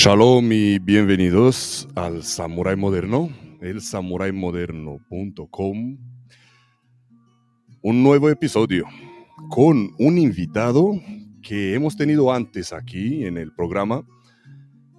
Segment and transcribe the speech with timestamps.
[0.00, 5.98] Shalom y bienvenidos al Samurai Moderno, el samuraimoderno.com.
[7.82, 8.84] Un nuevo episodio
[9.50, 10.92] con un invitado
[11.42, 14.06] que hemos tenido antes aquí en el programa.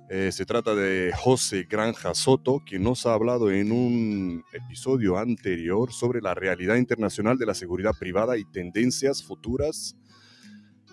[0.10, 5.94] Eh, se trata de José Granja Soto, que nos ha hablado en un episodio anterior
[5.94, 9.96] sobre la realidad internacional de la seguridad privada y tendencias futuras,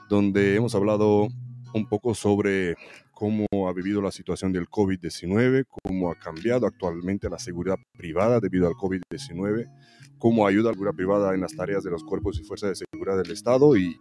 [0.08, 1.26] donde hemos hablado
[1.74, 2.76] un poco sobre
[3.16, 8.68] cómo ha vivido la situación del COVID-19, cómo ha cambiado actualmente la seguridad privada debido
[8.68, 9.70] al COVID-19,
[10.18, 12.84] cómo ayuda a la seguridad privada en las tareas de los cuerpos y fuerzas de
[12.92, 13.96] seguridad del Estado y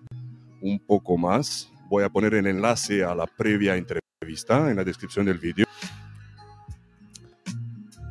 [0.61, 1.71] un poco más.
[1.89, 5.65] Voy a poner el enlace a la previa entrevista en la descripción del vídeo.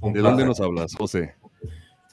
[0.00, 1.34] ¿De dónde nos hablas, José?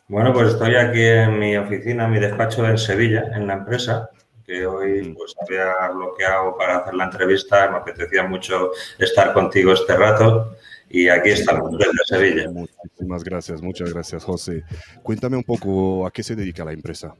[0.09, 4.09] Bueno, pues estoy aquí en mi oficina, en mi despacho en Sevilla, en la empresa,
[4.45, 5.15] que hoy mm.
[5.15, 7.71] pues había bloqueado para hacer la entrevista.
[7.71, 10.57] Me apetecía mucho estar contigo este rato
[10.89, 12.49] y aquí estamos, desde Sevilla.
[12.49, 14.63] Muchísimas gracias, muchas gracias, José.
[15.03, 17.13] Cuéntame un poco a qué se dedica la empresa.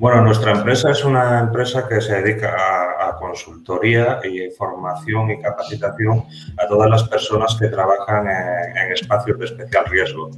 [0.00, 6.24] Bueno, nuestra empresa es una empresa que se dedica a, consultoría y formación y capacitación
[6.56, 10.30] a todas las personas que trabajan en, espacios de especial riesgo.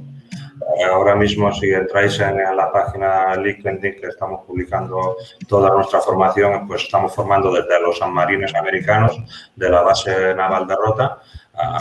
[0.91, 5.15] Ahora mismo, si entráis en, la página LinkedIn que estamos publicando
[5.47, 9.17] toda nuestra formación, pues estamos formando desde los submarinos americanos
[9.55, 11.19] de la base naval de Rota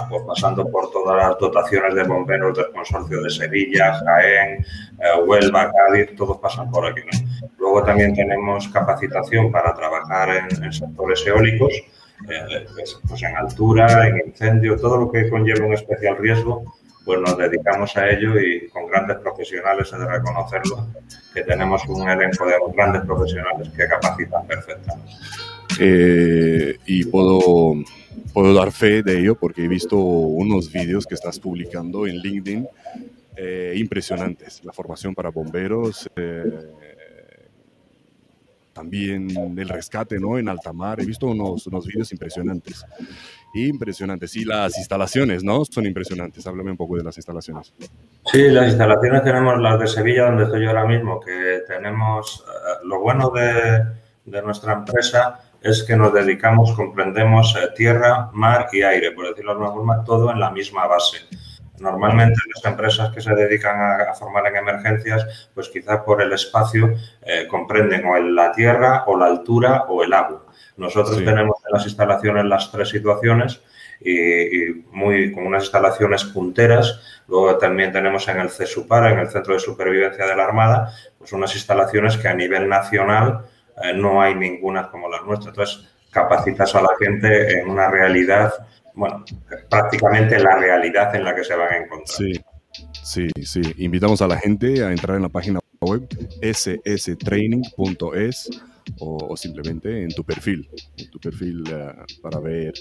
[0.09, 5.73] pues pasando por todas las dotaciones de bomberos del consorcio de Sevilla, Jaén, eh, Huelva,
[5.73, 7.01] Cádiz, todos pasan por aquí.
[7.59, 11.73] Luego también tenemos capacitación para trabajar en, sectores eólicos,
[12.29, 12.67] eh,
[13.09, 16.63] pues en altura, en incendio, todo lo que conlleva un especial riesgo,
[17.05, 20.87] pues nos dedicamos a ello y con grandes profesionales, he de reconocerlo,
[21.35, 25.13] que tenemos un elenco de grandes profesionales que capacitan perfectamente.
[25.81, 27.75] Eh, y puedo
[28.33, 32.67] puedo dar fe de ello porque he visto unos vídeos que estás publicando en LinkedIn
[33.37, 34.65] eh, impresionantes.
[34.65, 36.71] La formación para bomberos, eh,
[38.73, 39.29] también
[39.59, 40.39] el rescate ¿no?
[40.39, 41.01] en alta mar.
[41.01, 42.85] He visto unos, unos vídeos impresionantes.
[43.55, 44.35] Impresionantes.
[44.37, 45.65] Y las instalaciones, ¿no?
[45.65, 46.47] Son impresionantes.
[46.47, 47.73] Háblame un poco de las instalaciones.
[48.27, 52.87] Sí, las instalaciones tenemos las de Sevilla, donde estoy yo ahora mismo, que tenemos eh,
[52.87, 53.85] lo bueno de,
[54.25, 59.53] de nuestra empresa es que nos dedicamos, comprendemos eh, tierra, mar y aire, por decirlo
[59.53, 61.19] de alguna forma, todo en la misma base.
[61.79, 66.95] Normalmente las empresas que se dedican a, formar en emergencias, pues quizás por el espacio
[67.23, 70.47] eh, comprenden o la tierra o la altura o el agua.
[70.77, 73.63] Nosotros tenemos en las instalaciones las tres situaciones
[74.01, 77.01] y, muy con unas instalaciones punteras.
[77.27, 81.33] Luego también tenemos en el CESUPAR, en el Centro de Supervivencia de la Armada, pues
[81.33, 83.47] unas instalaciones que a nivel nacional
[83.83, 85.57] eh, no hay ninguna como las nuestras.
[85.57, 88.53] Entonces, capacitas a la gente en una realidad,
[88.95, 89.25] bueno,
[89.71, 92.17] prácticamente la realidad en la que se van a encontrar.
[92.17, 92.33] Sí,
[93.03, 93.63] sí, sí.
[93.79, 96.07] Invitamos a la gente a entrar en la página web
[96.53, 98.51] sstraining.es
[98.99, 102.75] o, simplemente en tu perfil, en tu perfil eh, para ver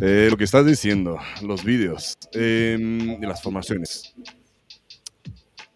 [0.00, 4.14] eh, lo que estás diciendo, los vídeos em, de las formaciones.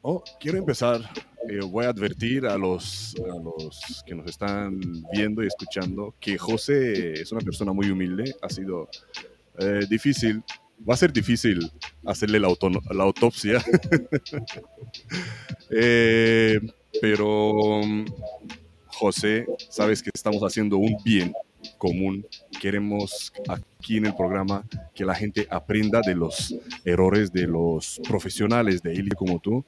[0.01, 1.01] Oh, quiero empezar
[1.49, 4.81] eh, voy a advertir a los, a los que nos están
[5.13, 8.35] viendo y escuchando que José es una persona muy humilde.
[8.41, 8.89] Ha sido
[9.59, 10.43] eh, difícil,
[10.89, 11.71] va a ser difícil
[12.05, 12.49] hacerle la,
[12.91, 13.63] la autopsia.
[15.77, 16.61] Eh,
[17.01, 17.81] pero
[18.87, 21.33] José, sabes que estamos haciendo un bien
[21.79, 22.25] común.
[22.61, 24.65] Queremos aquí en el programa
[24.95, 26.55] que la gente aprenda de los
[26.85, 29.65] errores de los profesionales de él como tú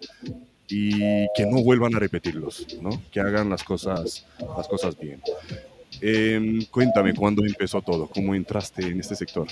[0.68, 2.90] y que no vuelvan a repetirlos, ¿no?
[3.10, 4.26] que hagan las cosas,
[4.56, 5.20] las cosas bien.
[6.00, 8.08] Em, cuéntame, ¿cuándo empezó todo?
[8.08, 9.46] ¿Cómo entraste en este sector?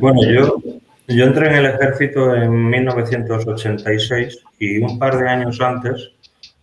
[0.00, 0.56] bueno, yo,
[1.08, 6.12] yo entré en el ejército en 1986 y un par de años antes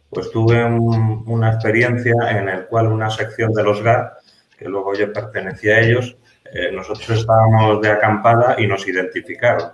[0.10, 4.13] pues tuve una experiencia en la cual una sección de los GAR,
[4.57, 6.18] que luego yo pertenecía a ellos,
[6.52, 9.69] eh, nosotros estábamos de acampada y nos identificaron.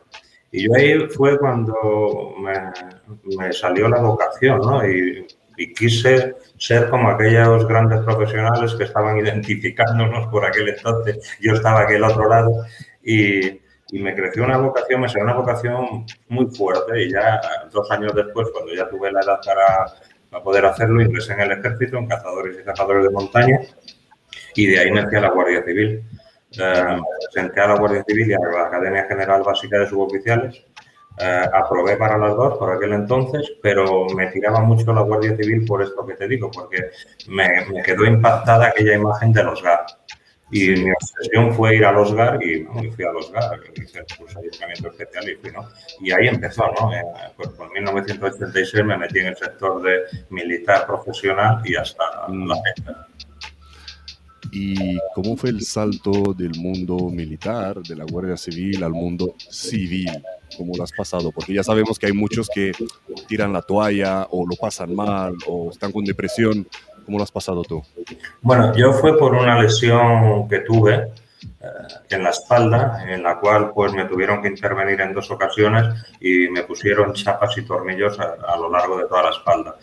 [0.55, 4.87] Y yo ahí fue cuando me, salió la vocación, ¿no?
[4.87, 5.27] Y,
[5.73, 11.37] quise ser como aquellos grandes profesionales que estaban identificándonos por aquel entonces.
[11.39, 12.65] Yo estaba aquí al otro lado
[13.01, 17.39] y, y me creció una vocación, me salió una vocación muy fuerte y ya
[17.71, 19.85] dos años después, cuando ya tuve la edad para,
[20.29, 23.59] para poder hacerlo, ingresé en el ejército, en cazadores y cazadores de montaña
[24.55, 26.03] y de ahí me a la Guardia Civil.
[26.59, 26.97] Eh,
[27.31, 30.65] presenté a la Guardia Civil y a la Academia General Básica de Suboficiales.
[31.17, 35.65] Eh, aprobé para las dos por aquel entonces, pero me tiraba mucho la Guardia Civil
[35.65, 36.91] por esto que te digo, porque
[37.27, 39.85] me, me quedó impactada aquella imagen de los GAR.
[40.51, 44.05] Y mi obsesión fue ir a los GAR y fui a los GAR, hice el
[44.17, 45.67] curso de adiestramiento especial y fui, ¿no?
[46.01, 46.93] Y ahí empezó, ¿no?
[46.93, 47.01] Eh,
[47.35, 53.07] pues en 1986 me metí en el sector de militar profesional y hasta la fecha.
[54.57, 60.09] ¿Y cómo fue el salto del mundo militar, de la Guardia Civil, al mundo civil?
[60.57, 61.33] ¿Cómo lo has pasado?
[61.33, 62.71] Porque ya sabemos que hay muchos que
[63.27, 66.65] tiran la toalla o lo pasan mal o están con depresión.
[67.05, 67.83] ¿Cómo lo has pasado tú?
[68.41, 71.11] Bueno, yo fue por una lesión que tuve
[72.09, 75.85] en la espalda, en la cual pues me tuvieron que intervenir en dos ocasiones
[76.19, 79.75] y me pusieron chapas y tornillos a lo largo de toda la espalda.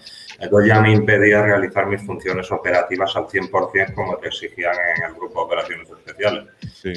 [0.43, 5.15] Entonces ya me impedía realizar mis funciones operativas al 100% como te exigían en el
[5.15, 6.45] grupo de operaciones especiales.
[6.75, 6.93] Sí.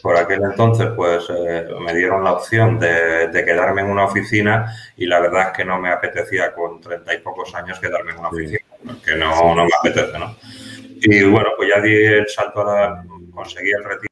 [0.00, 5.06] Por, aquel entonces, pues eh, me dieron la opción de, quedarme en una oficina y
[5.06, 8.28] la verdad es que no me apetecía con treinta y pocos años quedarme en una
[8.28, 10.36] oficina, porque no, no me apetece, ¿no?
[11.02, 13.04] Y bueno, pues ya di el salto a la,
[13.40, 14.10] conseguí el retiro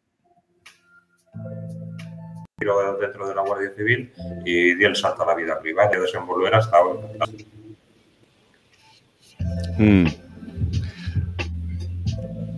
[2.99, 4.11] dentro de la Guardia Civil
[4.45, 7.03] y di el salto a la vida privada y desenvolver hasta ahora.
[9.77, 10.07] Mm.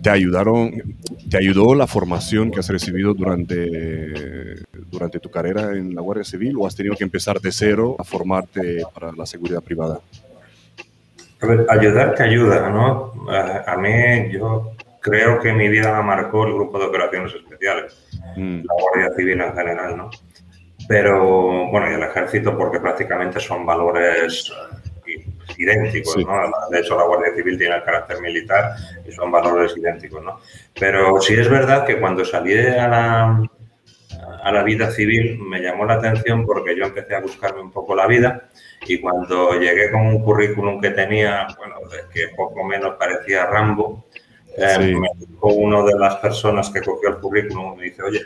[0.01, 0.71] ¿Te ayudaron,
[1.29, 6.55] te ayudó la formación que has recibido durante, durante tu carrera en la Guardia Civil
[6.57, 9.99] o has tenido que empezar de cero a formarte para la seguridad privada?
[11.41, 13.13] A ver, ayudar te ayuda, ¿no?
[13.29, 18.07] A, mí, yo creo que mi vida la marcó el grupo de operaciones especiales,
[18.37, 18.61] mm.
[18.63, 20.09] la Guardia Civil en general, ¿no?
[20.87, 24.51] Pero, bueno, y el ejército porque prácticamente son valores
[25.57, 26.51] idénticos, ¿no?
[26.69, 28.75] De hecho, la Guardia Civil tiene el carácter militar
[29.07, 30.39] y son valores idénticos, ¿no?
[30.79, 33.43] Pero sí es verdad que cuando salí a la,
[34.43, 37.95] a la vida civil me llamó la atención porque yo empecé a buscarme un poco
[37.95, 38.49] la vida
[38.87, 41.75] y cuando llegué con un currículum que tenía, bueno,
[42.11, 44.05] que poco menos parecía Rambo,
[44.57, 48.21] eh, me dijo una de las personas que cogió el currículum, me dice, oye,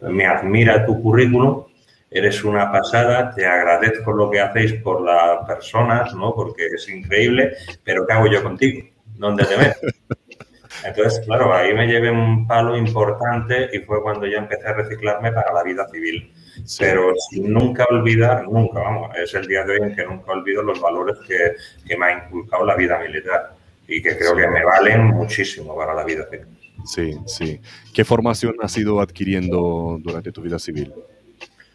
[0.00, 1.64] me admira tu currículum,
[2.10, 6.34] eres una pasada, te agradezco lo que hacéis por las personas, ¿no?
[6.34, 7.52] Porque es increíble,
[7.84, 8.88] pero ¿qué hago yo contigo?
[9.16, 9.80] ¿Dónde te ves?
[10.84, 15.30] Entonces, claro, ahí me llevé un palo importante y fue cuando ya empecé a reciclarme
[15.30, 16.32] para la vida civil.
[16.78, 20.62] Pero sin nunca olvidar, nunca, vamos, es el día de hoy en que nunca olvido
[20.62, 21.54] los valores que,
[21.86, 23.59] que me ha inculcado la vida militar
[23.90, 26.46] y que creo que me valen muchísimo para la vida civil.
[26.86, 27.60] Sí, sí.
[27.92, 30.94] ¿Qué formación has ido adquiriendo durante tu vida civil?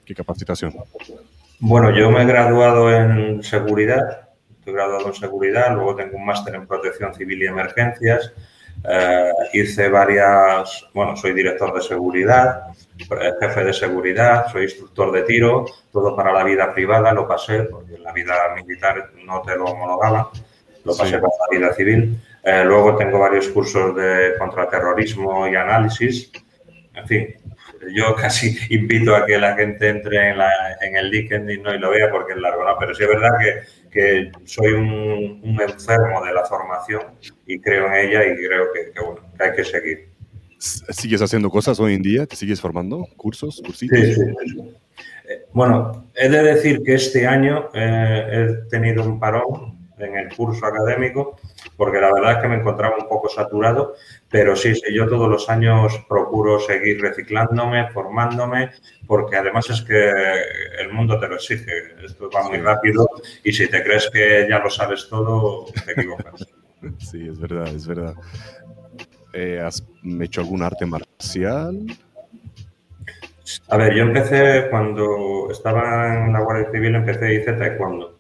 [0.06, 0.74] ¿Qué capacitación?
[1.60, 6.56] Bueno, yo me he graduado en seguridad, estoy graduado en seguridad, luego tengo un máster
[6.56, 8.32] en protección civil y emergencias,
[8.90, 12.62] eh, hice varias, bueno, soy director de seguridad,
[13.42, 17.96] jefe de seguridad, soy instructor de tiro, todo para la vida privada, lo pasé, porque
[17.96, 20.30] en la vida militar no te lo homologaba,
[20.86, 22.18] lo pasé para la vida civil.
[22.44, 26.32] Eh, luego tengo varios cursos de contraterrorismo y análisis,
[26.94, 27.36] en fin,
[27.94, 30.50] yo casi invito a que la gente entre en, la,
[30.82, 31.74] en el LinkedIn ¿no?
[31.74, 32.76] y lo vea porque es largo, ¿no?
[32.80, 37.02] Pero sí es verdad que, que soy un, un, enfermo de la formación
[37.46, 40.10] y creo en ella y creo que, bueno, que hay que seguir.
[40.58, 42.26] ¿Sigues haciendo cosas hoy en día?
[42.26, 43.08] ¿Te sigues formando?
[43.18, 43.62] ¿Cursos?
[43.64, 44.00] ¿Cursitos?
[44.00, 44.22] Sí, sí,
[45.30, 50.36] eh, Bueno, he de decir que este año eh, he tenido un parón en el
[50.36, 51.38] curso académico
[51.78, 53.96] porque la verdad es que me encontraba un poco saturado
[54.36, 58.72] pero sí, yo todos los años procuro seguir reciclándome, formándome,
[59.08, 60.12] porque además es que
[60.82, 61.72] el mundo te lo exige.
[62.04, 63.08] Esto va muy rápido
[63.46, 66.46] y si te crees que ya lo sabes todo, te equivocas.
[67.00, 68.14] Sí, es verdad, es verdad.
[69.34, 69.84] Eh, ¿Has
[70.22, 71.80] hecho algún arte marcial?
[73.70, 78.15] A ver, yo empecé cuando estaba en la Guardia Civil, empecé hice taekwondo.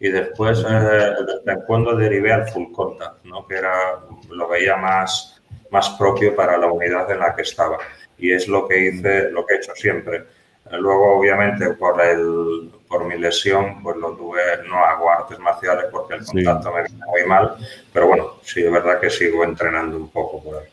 [0.00, 3.46] Y después eh, de taekwondo derivé al full contact, ¿no?
[3.46, 5.40] que era, lo veía más
[5.70, 7.78] más propio para la unidad en la que estaba.
[8.18, 10.24] Y es lo que hice, lo que he hecho siempre.
[10.72, 16.14] Luego, obviamente, por, el, por mi lesión, pues lo tuve, no hago artes marciales porque
[16.14, 17.56] el contacto me viene muy mal,
[17.92, 20.68] pero bueno, sí, es verdad que sigo entrenando un poco por ahí.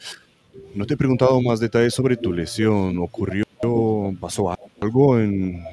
[0.75, 2.97] No te he preguntado más detalles sobre tu lesión.
[2.99, 3.43] ¿Ocurrió,
[4.19, 5.63] pasó algo en,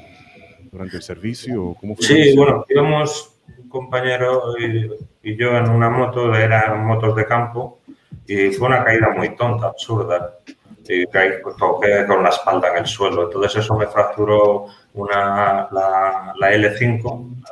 [0.72, 1.76] durante el servicio?
[1.78, 3.33] ¿Cómo fue sí, bueno, íbamos
[3.74, 4.88] compañero y,
[5.22, 7.80] y, yo en una moto, eran motos de campo,
[8.26, 10.38] y fue una caída muy tonta, absurda.
[10.86, 13.24] Y caí, toqué con la espalda en el suelo.
[13.24, 17.42] Entonces eso me fracturó una, la, la L5,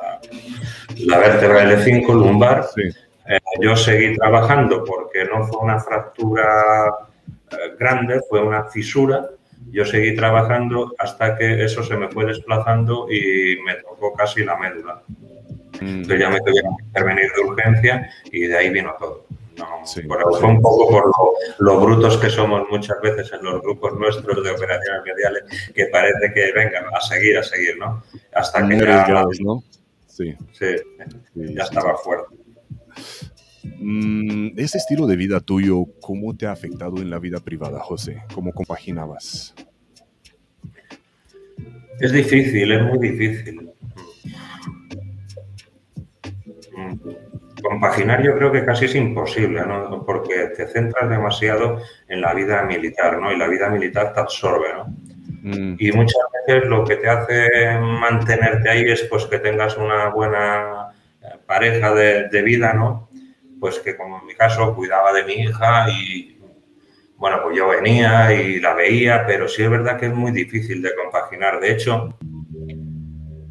[1.07, 2.67] la, vértebra L5 lumbar.
[3.25, 6.93] Eh, yo seguí trabajando porque no fue una fractura
[7.51, 9.27] eh, grande, fue una fisura.
[9.71, 14.57] Yo seguí trabajando hasta que eso se me fue desplazando y me tocó casi la
[14.57, 15.01] médula.
[15.81, 15.87] Mm.
[15.87, 19.25] Entonces ya me tuvieron que intervenir de urgencia y de ahí vino todo.
[19.57, 21.11] No, fue un poco por
[21.59, 25.43] lo, brutos que somos muchas veces en los grupos nuestros de operaciones mediales,
[25.75, 28.03] que parece que vengan a seguir, a seguir, ¿no?
[28.33, 29.63] Hasta que ya, ¿no?
[30.07, 30.35] Sí.
[30.53, 30.75] Sí,
[31.35, 32.35] ya estaba fuerte.
[33.79, 38.23] Mm, ese estilo de vida tuyo, ¿cómo te ha afectado en la vida privada, José?
[38.33, 39.53] ¿Cómo compaginabas?
[41.99, 43.72] Es difícil, es muy difícil.
[47.61, 50.03] Compaginar yo creo que casi es imposible, ¿no?
[50.05, 53.31] Porque te centras demasiado en la vida militar, ¿no?
[53.31, 54.85] Y la vida militar te absorbe, ¿no?
[55.43, 55.75] Mm.
[55.77, 60.89] Y muchas veces lo que te hace mantenerte ahí es pues que tengas una buena
[61.21, 63.09] eh, pareja de, de vida, ¿no?
[63.59, 66.33] Pues que como en mi caso cuidaba de mi hija y
[67.23, 70.81] bueno, pues yo venía y la veía, pero sí es verdad que es muy difícil
[70.81, 71.61] de compaginar.
[71.61, 72.17] De hecho,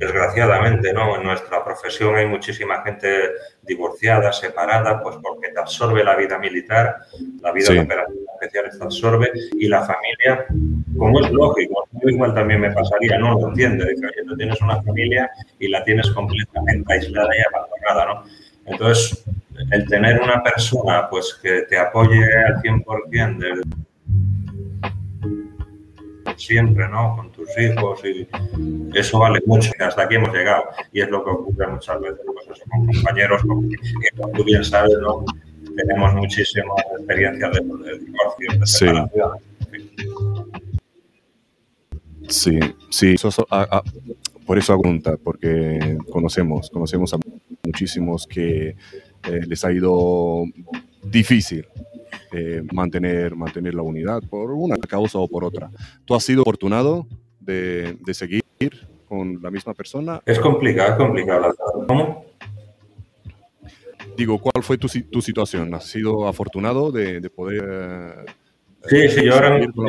[0.03, 1.17] desgraciadamente, ¿no?
[1.17, 3.31] En nuestra profesión hay muchísima gente
[3.63, 6.97] divorciada, separada, pues porque te absorbe la vida militar,
[7.41, 10.47] la vida de operaciones especiales te absorbe y la familia,
[10.99, 14.83] como es lógico, igual también me pasaría, no lo entiende, de que tú tienes una
[14.83, 15.31] familia
[15.61, 18.25] y la tienes completamente aislada y abandonada, ¿no?
[18.67, 19.25] Entonces,
[19.71, 23.63] el tener una persona pues que te apoye al 100% desde
[26.37, 27.17] siempre, ¿no?
[27.17, 28.29] Con tus hijos y
[28.95, 29.71] eso vale mucho.
[29.79, 30.65] Y hasta aquí hemos llegado.
[30.93, 34.97] Y es lo que ocurre muchas veces pues con compañeros, que como tú bien sabes,
[35.01, 35.25] ¿no?
[35.77, 39.31] Tenemos muchísimas experiencias de, de divorcio, de separación.
[42.29, 42.59] Sí,
[42.91, 43.15] sí,
[44.47, 47.19] por eso hago pregunta, porque conocemos, conocemos a
[47.65, 48.69] muchísimos que
[49.25, 50.45] eh, les ha ido
[51.03, 51.67] difícil
[52.33, 55.71] eh, mantener, mantener la unidad por una causa o por otra.
[56.05, 57.07] ¿Tú has sido afortunado
[57.41, 58.43] de, de seguir
[59.07, 60.23] con la misma persona?
[60.25, 61.55] Es complicado, es complicado.
[61.87, 62.25] ¿Cómo?
[64.17, 65.75] Digo, ¿cuál fue tu, tu situación?
[65.75, 67.65] ¿Has sido afortunado de, de poder...
[67.65, 68.25] Eh,
[68.87, 69.85] sí, sí, yo ahora, mismo,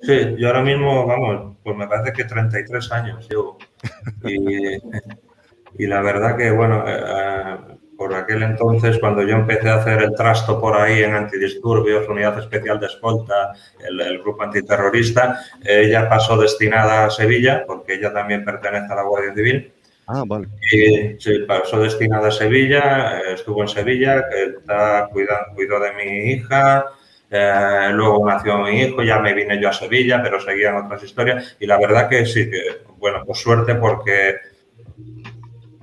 [0.00, 3.58] sí, yo ahora mismo, vamos, pues me parece que 33 años llevo.
[4.24, 4.78] Y,
[5.84, 7.56] y la verdad que, bueno, eh,
[8.02, 12.36] por aquel entonces, cuando yo empecé a hacer el trasto por ahí en antidisturbios, Unidad
[12.36, 18.92] Especial de Escolta, el, grupo antiterrorista, ella pasó destinada a Sevilla, porque ella también pertenece
[18.92, 19.72] a la Guardia Civil.
[20.08, 20.48] Ah, vale.
[20.72, 26.86] Y sí, pasó destinada a Sevilla, estuvo en Sevilla, está cuidando, cuidó de mi hija,
[27.30, 31.56] eh, luego nació mi hijo, ya me vine yo a Sevilla, pero seguían otras historias.
[31.60, 34.38] Y la verdad que sí, que, bueno, por suerte porque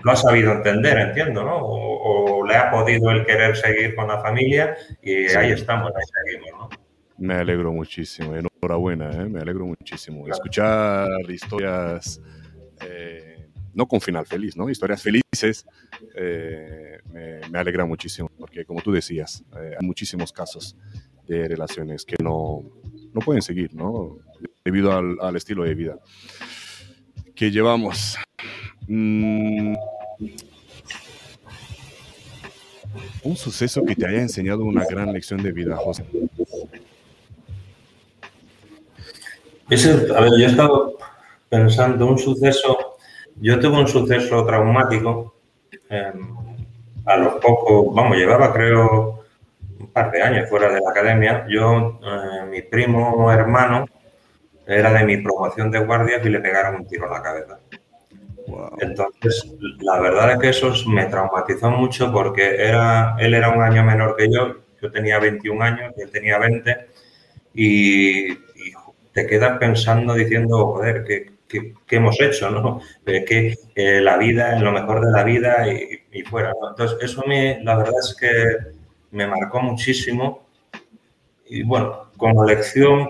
[0.04, 1.58] lo ha sabido entender, entiendo, ¿no?
[1.62, 6.60] O, le ha podido el querer seguir con la familia y ahí estamos, ahí seguimos,
[6.60, 6.70] ¿no?
[7.20, 9.26] Me alegro muchísimo, enhorabuena, ¿eh?
[9.26, 10.28] me alegro muchísimo.
[10.28, 12.20] Escuchar historias,
[12.88, 14.68] eh, no con final feliz, ¿no?
[14.68, 15.68] Historias felices,
[16.16, 20.76] eh, me, alegra muchísimo, porque como tú decías, hay muchísimos casos
[21.28, 22.64] de relaciones que no,
[23.14, 24.18] no pueden seguir, ¿no?
[24.66, 26.00] Debido al, al estilo de vida
[27.40, 28.18] que llevamos.
[28.92, 29.76] Mm.
[33.22, 36.04] un suceso que te haya enseñado una gran lección de vida, José.
[39.70, 40.98] a ver, yo he estado
[41.50, 42.98] pensando un suceso,
[43.36, 45.36] yo tuve un suceso traumático
[45.90, 46.36] em,
[47.06, 49.24] a los pocos, vamos, llevaba creo
[49.80, 51.46] un par de años fuera de la academia.
[51.48, 53.86] Yo, eh, mi primo hermano,
[54.66, 57.60] era de mi promoción de guardias y le pegaron un tiro en la cabeza.
[58.80, 63.84] Entonces, la verdad es que eso me traumatizó mucho porque era, él era un año
[63.84, 66.88] menor que yo, yo tenía 21 años y él tenía 20,
[67.54, 68.34] y,
[69.12, 72.50] te quedas pensando diciendo, joder, ¿qué, qué, hemos hecho?
[72.52, 72.80] ¿no?
[73.06, 76.54] Que eh, la vida, en lo mejor de la vida y, fuera.
[76.70, 78.32] Entonces, eso me, la verdad es que
[79.12, 80.48] me marcó muchísimo
[81.48, 83.10] y bueno, como lección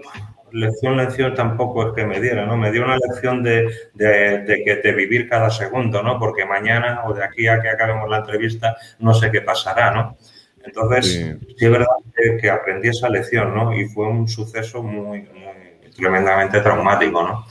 [0.52, 2.58] lección, lección tampoco es que me diera, ¿no?
[2.58, 6.20] Me dio una lección de, de, que, de vivir cada segundo, ¿no?
[6.20, 10.18] Porque mañana o de aquí a que acabemos la entrevista no sé qué pasará, ¿no?
[10.64, 11.88] Entonces, sí, es verdad
[12.40, 13.76] que, aprendí esa lección, ¿no?
[13.76, 17.46] Y fue un suceso muy, muy tremendamente traumático, ¿no?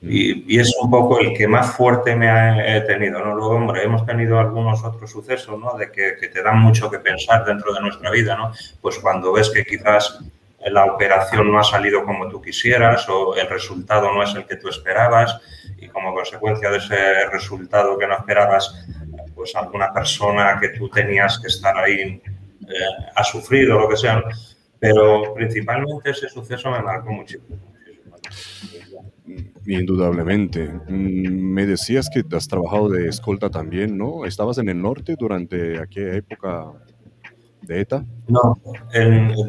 [0.00, 3.34] Y, es un poco el que más fuerte me ha tenido, ¿no?
[3.34, 5.76] Luego, hombre, hemos tenido algunos otros sucesos, ¿no?
[5.76, 8.52] De que, que, te dan mucho que pensar dentro de nuestra vida, ¿no?
[8.80, 10.20] Pues cuando ves que quizás
[10.66, 14.56] la operación no ha salido como tú quisieras o el resultado no es el que
[14.56, 15.40] tú esperabas
[15.78, 18.86] y como consecuencia de ese resultado que no esperabas,
[19.34, 22.20] pues alguna persona que tú tenías que estar ahí
[22.68, 22.74] eh,
[23.14, 24.22] ha sufrido, lo que sea.
[24.80, 27.56] Pero principalmente ese suceso me marcó muchísimo.
[29.66, 30.68] Indudablemente.
[30.88, 34.24] Mm, me decías que has trabajado de escolta también, ¿no?
[34.24, 36.72] ¿Estabas en el norte durante aquella época
[38.28, 38.56] No,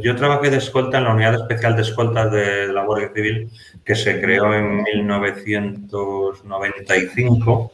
[0.04, 3.52] yo trabajé de escolta en la Unidad Especial de Escoltas de la Guardia Civil,
[3.84, 7.72] que se creó en 1995,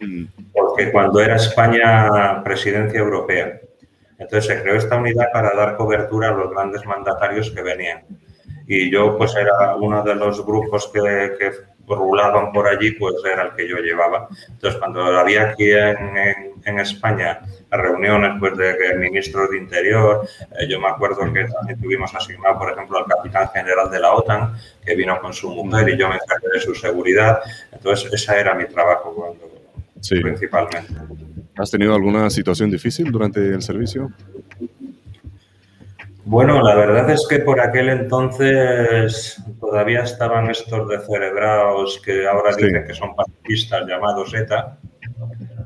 [0.00, 0.24] mm.
[0.52, 3.60] porque cuando era España presidencia europea.
[4.18, 8.02] Entonces se creó esta unidad para dar cobertura a los grandes mandatarios que venían.
[8.66, 11.38] Y yo pues era uno de los grupos que
[11.86, 14.28] rulaban por allí, pues era el que yo llevaba.
[14.48, 17.40] Entonces cuando había aquí en, en España
[17.76, 20.26] reuniones pues, de, ministros de Interior.
[20.58, 24.12] Eh, yo me acuerdo que también tuvimos asignado, por ejemplo, al capitán general de la
[24.12, 27.40] OTAN, que vino con su mujer y yo me encargué de su seguridad.
[27.72, 29.50] Entonces, ese era mi trabajo cuando,
[30.22, 30.92] principalmente.
[31.56, 34.10] ¿Has tenido alguna situación difícil durante el servicio?
[36.26, 42.56] Bueno, la verdad es que por aquel entonces todavía estaban estos de cerebraos que ahora
[42.56, 44.78] dicen que son pacifistas llamados ETA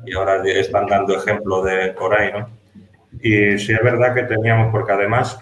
[0.05, 2.49] y ahora están dando ejemplo de por ahí, ¿no?
[3.21, 5.39] Y sí es verdad que teníamos, porque además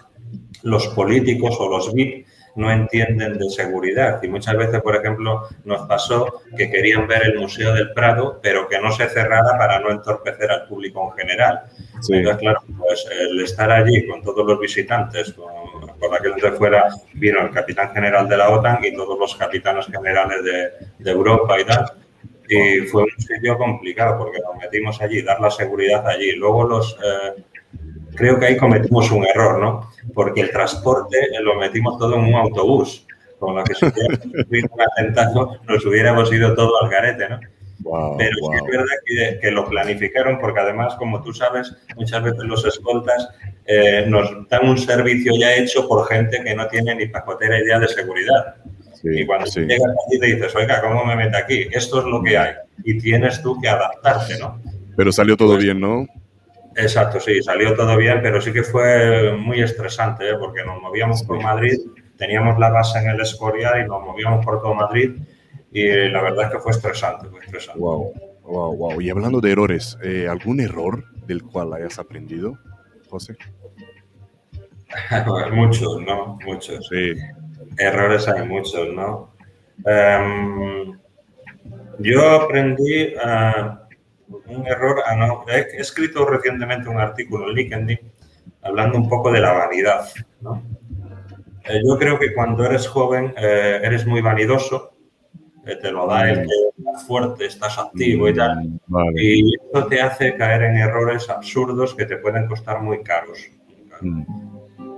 [0.62, 2.27] los políticos o los VIP
[2.58, 7.40] no entienden de seguridad y muchas veces, por ejemplo, nos pasó que querían ver el
[7.40, 11.62] Museo del Prado, pero que no se cerrara para no entorpecer al público en general.
[12.10, 15.48] Entonces, claro, pues el estar allí con todos los visitantes, con,
[16.00, 19.86] por aquel entonces fuera, vino el capitán general de la OTAN y todos los capitanes
[19.86, 21.86] generales de, de Europa y tal,
[22.50, 26.32] y fue un sitio complicado porque nos metimos allí, dar la seguridad allí.
[26.34, 26.98] Luego los...
[27.04, 27.44] Eh,
[28.18, 29.92] creo que ahí cometimos un error, ¿no?
[30.14, 33.06] Porque el transporte lo metimos todo en un autobús,
[33.40, 37.40] con lo que si hubiera un atentado nos hubiéramos ido todo al garete, ¿no?
[38.18, 43.30] Pero es verdad que, lo planificaron porque además, como tú sabes, muchas veces los escoltas
[43.66, 47.80] eh, nos dan un servicio ya hecho por gente que no tiene ni pacotera idea
[47.80, 48.56] de seguridad
[49.04, 51.68] y cuando llegas allí te dices, oiga, ¿cómo me mete aquí?
[51.72, 52.54] Esto es lo que hay.
[52.84, 54.62] Y tienes tú que adaptarte, ¿no?
[54.96, 56.08] Pero salió todo pues bien, ¿no?
[56.78, 60.36] Exacto, sí, salió todo bien, pero sí que fue muy estresante, ¿eh?
[60.40, 61.80] porque nos movíamos por Madrid,
[62.18, 65.16] teníamos la base en el Escorial y nos movíamos por todo Madrid
[65.72, 67.80] y la verdad es que fue estresante, fue estresante.
[67.80, 68.14] Wow,
[68.44, 69.02] wow, wow.
[69.02, 72.60] Y hablando de errores, eh, ¿algún error del cual hayas aprendido,
[73.10, 73.36] José?
[75.52, 76.38] muchos, ¿no?
[76.46, 76.88] Muchos.
[76.90, 77.14] Sí.
[77.80, 79.34] Errores hay muchos, ¿no?
[79.84, 80.96] Em,
[81.98, 83.14] yo aprendí
[84.28, 88.00] un error, no, he escrito recientemente un artículo en LinkedIn
[88.62, 90.08] hablando un poco de la vanidad,
[90.42, 90.64] ¿no?
[91.66, 94.94] Eh, yo creo que cuando eres joven eh, eres muy vanidoso,
[95.66, 99.88] eh, te lo da el que estás fuerte, estás activo y tal, mm, y eso
[99.88, 103.40] te hace caer en errores absurdos que te pueden costar muy caros.
[104.02, 104.24] Mm.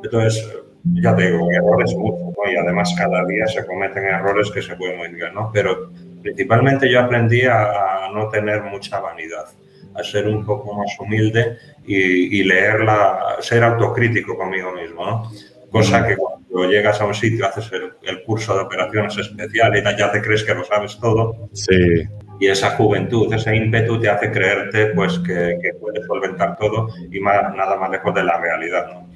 [0.04, 0.48] Entonces,
[0.84, 4.98] ya te digo, errores muchos, Y además cada día se cometen errores que se pueden
[4.98, 5.52] modificar, ¿no?
[5.54, 5.92] Pero
[6.30, 9.46] principalmente yo aprendí a, no tener mucha vanidad,
[9.94, 15.32] a ser un poco más humilde y, y leerla, ser autocrítico conmigo mismo, ¿no?
[15.72, 20.12] Cosa que cuando llegas a un sitio, haces el, curso de operaciones especiales y ya
[20.12, 21.50] te crees que lo sabes todo.
[21.54, 22.04] Sí.
[22.40, 27.20] Y esa juventud, ese ímpetu te hace creerte pues que, que puedes solventar todo y
[27.20, 29.10] más, nada más lejos de la realidad, ¿no?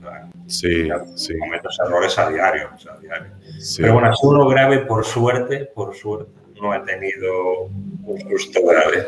[0.47, 1.38] Sí, sí.
[1.39, 2.69] Cometes errores a diario.
[2.69, 3.32] a diario.
[3.78, 6.32] Pero bueno, es uno grave, por suerte, por suerte,
[6.63, 7.69] no he tenido
[8.04, 9.08] un susto grave.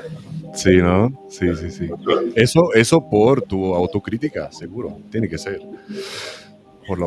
[0.53, 1.27] Sí, ¿no?
[1.29, 1.89] Sí, sí, sí.
[2.35, 4.97] Eso, eso por tu autocrítica, seguro.
[5.11, 5.59] Tiene que ser.
[6.87, 7.05] Por la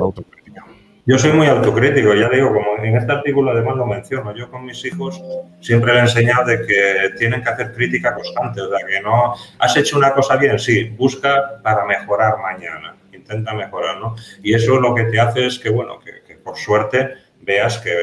[0.00, 0.64] autocrítica.
[1.06, 4.64] Yo soy muy autocrítico, ya digo, como en este artículo además lo menciono, yo con
[4.64, 5.20] mis hijos
[5.60, 9.34] siempre le he enseñado de que tienen que hacer crítica constante, o sea, que no
[9.58, 12.94] has hecho una cosa bien, sí, busca para mejorar mañana
[13.30, 14.16] intenta mejorar, ¿no?
[14.42, 17.94] Y eso lo que te hace es que, bueno, que, por suerte veas que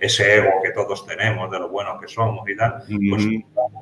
[0.00, 3.26] ese ego que todos tenemos de lo bueno que somos y tal, pues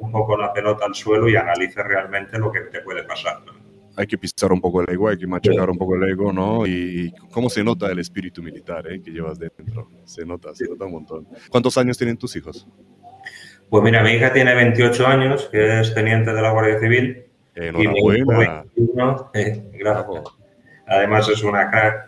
[0.00, 3.40] un poco la pelota al suelo y analice realmente lo que te puede pasar.
[3.96, 6.66] hay que pisar un poco el ego, hay que machacar un poco el ego, ¿no?
[6.66, 9.00] Y, cómo se nota el espíritu militar ¿eh?
[9.00, 9.88] que llevas dentro.
[10.04, 11.28] Se nota, se nota un montón.
[11.50, 12.66] ¿Cuántos años tienen tus hijos?
[13.70, 17.26] Pues mira, mi hija tiene 28 años, que es teniente de la Guardia Civil.
[17.54, 18.64] Enhorabuena.
[18.74, 20.24] Y mi hijo eh, gracias.
[20.86, 22.07] Además es una crack.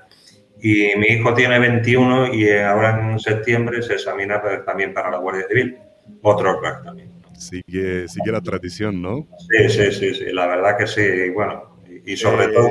[0.63, 5.47] Y mi hijo tiene 21 y ahora en septiembre se examina también para la Guardia
[5.49, 5.79] Civil.
[6.23, 7.11] Otro crack también.
[7.37, 9.27] Sigue, sigue la tradición, ¿no?
[9.49, 11.31] Sí, sí, sí, sí, la verdad que sí.
[11.31, 12.71] Bueno, y, sobre eh, todo...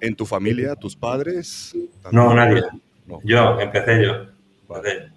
[0.00, 1.76] ¿En tu familia, tus padres?
[2.10, 2.62] No, nadie.
[3.22, 4.26] Yo, empecé yo.
[4.66, 5.12] Vale.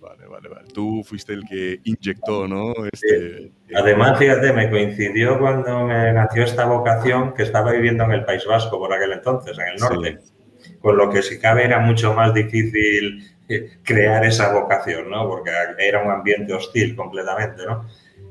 [0.00, 0.68] vale, vale, vale.
[0.72, 2.72] Tú fuiste el que inyectó, ¿no?
[2.92, 8.24] Este, Además, fíjate, me coincidió cuando me nació esta vocación que estaba viviendo en el
[8.24, 10.18] País Vasco por aquel entonces, en el norte.
[10.84, 13.26] Con lo que si cabe era mucho más difícil
[13.82, 15.26] crear esa vocación, ¿no?
[15.26, 17.86] Porque era un ambiente hostil completamente, ¿no?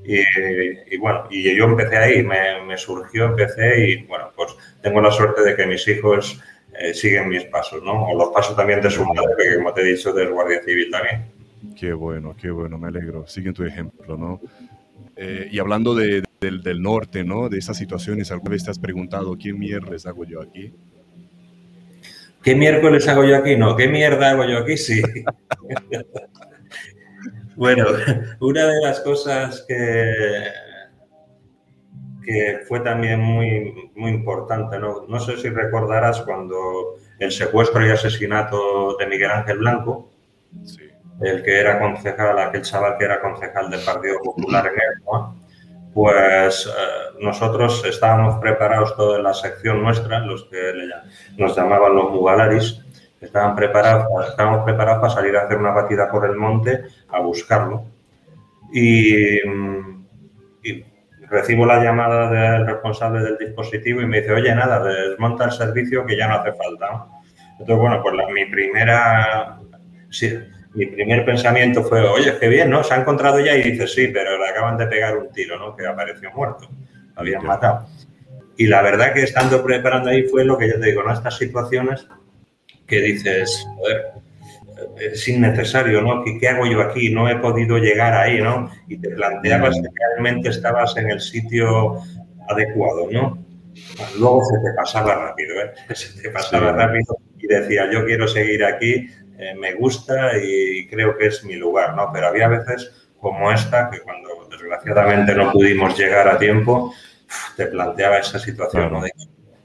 [0.06, 5.42] Y, bueno, y yo empecé ahí, me, surgió, empecé y bueno, pues tengo la suerte
[5.42, 6.40] de que mis hijos
[6.80, 8.06] eh, siguen mis pasos, ¿no?
[8.10, 10.92] O los pasos también de su madre, que como te he dicho, del Guardia Civil
[10.92, 11.26] también.
[11.76, 13.26] Qué bueno, qué bueno, me alegro.
[13.26, 14.40] Siguen tu ejemplo, ¿no?
[15.16, 17.50] Eh, y hablando del, del, norte, ¿no?
[17.50, 20.72] De esas situaciones, ¿alguna vez te has preguntado qué mierda hago yo aquí?
[22.44, 23.56] ¿Qué miércoles hago yo aquí?
[23.56, 24.76] No, ¿qué mierda hago yo aquí?
[24.76, 25.02] Sí.
[27.56, 27.86] bueno,
[28.42, 30.14] una de las cosas que,
[32.22, 35.06] que fue también muy, muy importante, ¿no?
[35.08, 40.10] no sé si recordarás cuando el secuestro y asesinato de Miguel Ángel Blanco,
[41.22, 45.43] el que era concejal, aquel chaval que era concejal del Partido Popular en Erdogan,
[45.94, 50.74] pues eh, nosotros estábamos preparados, toda la sección nuestra, los que
[51.38, 52.84] nos llamaban los mugalaris,
[53.22, 57.86] estaban preparados, estábamos preparados para salir a hacer una batida por el monte a buscarlo.
[58.74, 59.40] Y,
[61.30, 66.06] recibo la llamada del responsable del dispositivo y me dice, oye, nada, desmonta el servicio
[66.06, 67.08] que ya no hace falta.
[67.54, 69.58] Entonces, bueno, pues mi primera
[70.74, 72.84] mi primer pensamiento fue, oye, qué bien, ¿no?
[72.84, 75.76] Se ha encontrado ya y dice, sí, pero le acaban de pegar un tiro, ¿no?
[75.76, 76.68] Que apareció muerto,
[77.16, 77.88] lo habían matado.
[78.58, 81.14] Y la verdad que estando preparando ahí fue lo que yo te digo, ¿no?
[81.14, 82.08] Estas situaciones
[82.88, 84.14] que dices, joder,
[85.00, 86.24] es innecesario, ¿no?
[86.24, 87.10] ¿Qué, ¿Qué, hago yo aquí?
[87.10, 88.72] No he podido llegar ahí, ¿no?
[88.88, 92.00] Y te planteabas que realmente estabas en el sitio
[92.50, 93.44] adecuado, ¿no?
[94.20, 95.72] Luego se te pasaba rápido, ¿eh?
[95.96, 101.18] Se te pasaba rápido y decía, yo quiero seguir aquí eh, me gusta y creo
[101.18, 102.10] que es mi lugar, ¿no?
[102.14, 106.94] Pero había veces como esta que cuando desgraciadamente no pudimos llegar a tiempo,
[107.56, 109.02] te planteaba esa situación, ¿no?
[109.02, 109.12] De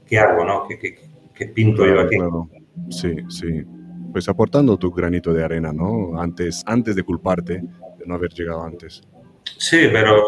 [0.05, 0.67] qué hago, ¿no?
[0.67, 2.17] ¿Qué, pinto yo aquí?
[2.89, 3.63] Sí, sí.
[4.11, 6.19] Pues aportando tu granito de arena, ¿no?
[6.19, 7.61] Antes, antes de culparte
[7.97, 9.03] de no haber llegado antes.
[9.57, 10.23] Sí, pero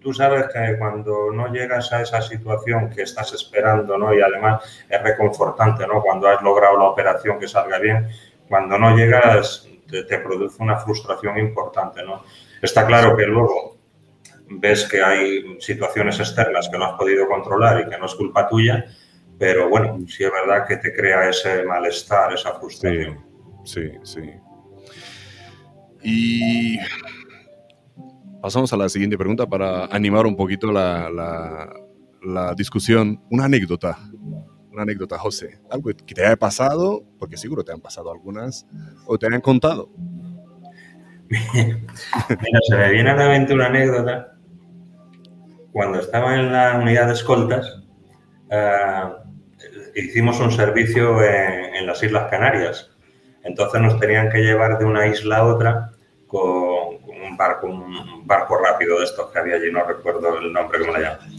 [0.00, 4.14] tú sabes que cuando no llegas a esa situación que estás esperando, ¿no?
[4.14, 6.00] Y además es reconfortante, ¿no?
[6.00, 8.08] Cuando has logrado la operación que salga bien,
[8.48, 12.22] cuando no llegas te, produce una frustración importante, ¿no?
[12.60, 13.76] Está claro que luego
[14.48, 18.48] ves que hay situaciones externas que no has podido controlar y que no es culpa
[18.48, 18.84] tuya,
[19.38, 23.24] pero bueno, sí es verdad que te crea ese malestar, esa frustración.
[23.64, 24.22] Sí, sí.
[26.02, 26.78] Y
[28.40, 31.10] pasamos a la siguiente pregunta para animar un poquito la,
[32.22, 33.20] la discusión.
[33.30, 33.98] Una anécdota
[34.76, 38.66] una anécdota, José, algo que te haya pasado, porque seguro te han pasado algunas,
[39.06, 39.88] o te han contado.
[41.30, 44.34] Mira, se me viene a la mente una anécdota.
[45.72, 47.84] Cuando estaba en la unidad de escoltas,
[48.50, 49.02] eh,
[49.94, 52.90] hicimos un servicio en, las Islas Canarias.
[53.44, 55.92] Entonces nos tenían que llevar de una isla a otra
[56.26, 60.80] con, un, barco, un barco rápido de estos que había allí, no recuerdo el nombre,
[60.80, 61.35] ¿cómo le llaman?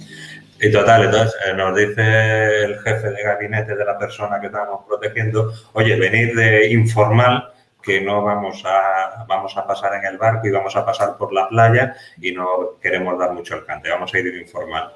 [0.60, 4.86] Y total, entonces eh, nos dice el jefe de gabinete de la persona que estábamos
[4.88, 10.48] protegiendo, oye, venid de informal que no vamos a, vamos a pasar en el barco
[10.48, 14.20] y vamos a pasar por la playa y no queremos dar mucho alcance, vamos a
[14.20, 14.92] ir de informal.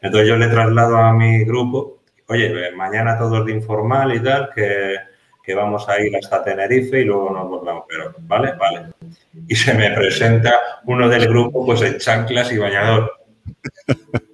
[0.00, 4.96] Entonces yo le traslado a mi grupo, oye, mañana todos de informal y tal, que,
[5.42, 8.92] que vamos a ir hasta Tenerife y luego nos volvemos, pero vale, vale.
[9.48, 13.10] Y se me presenta uno del grupo pues en chanclas y bañador.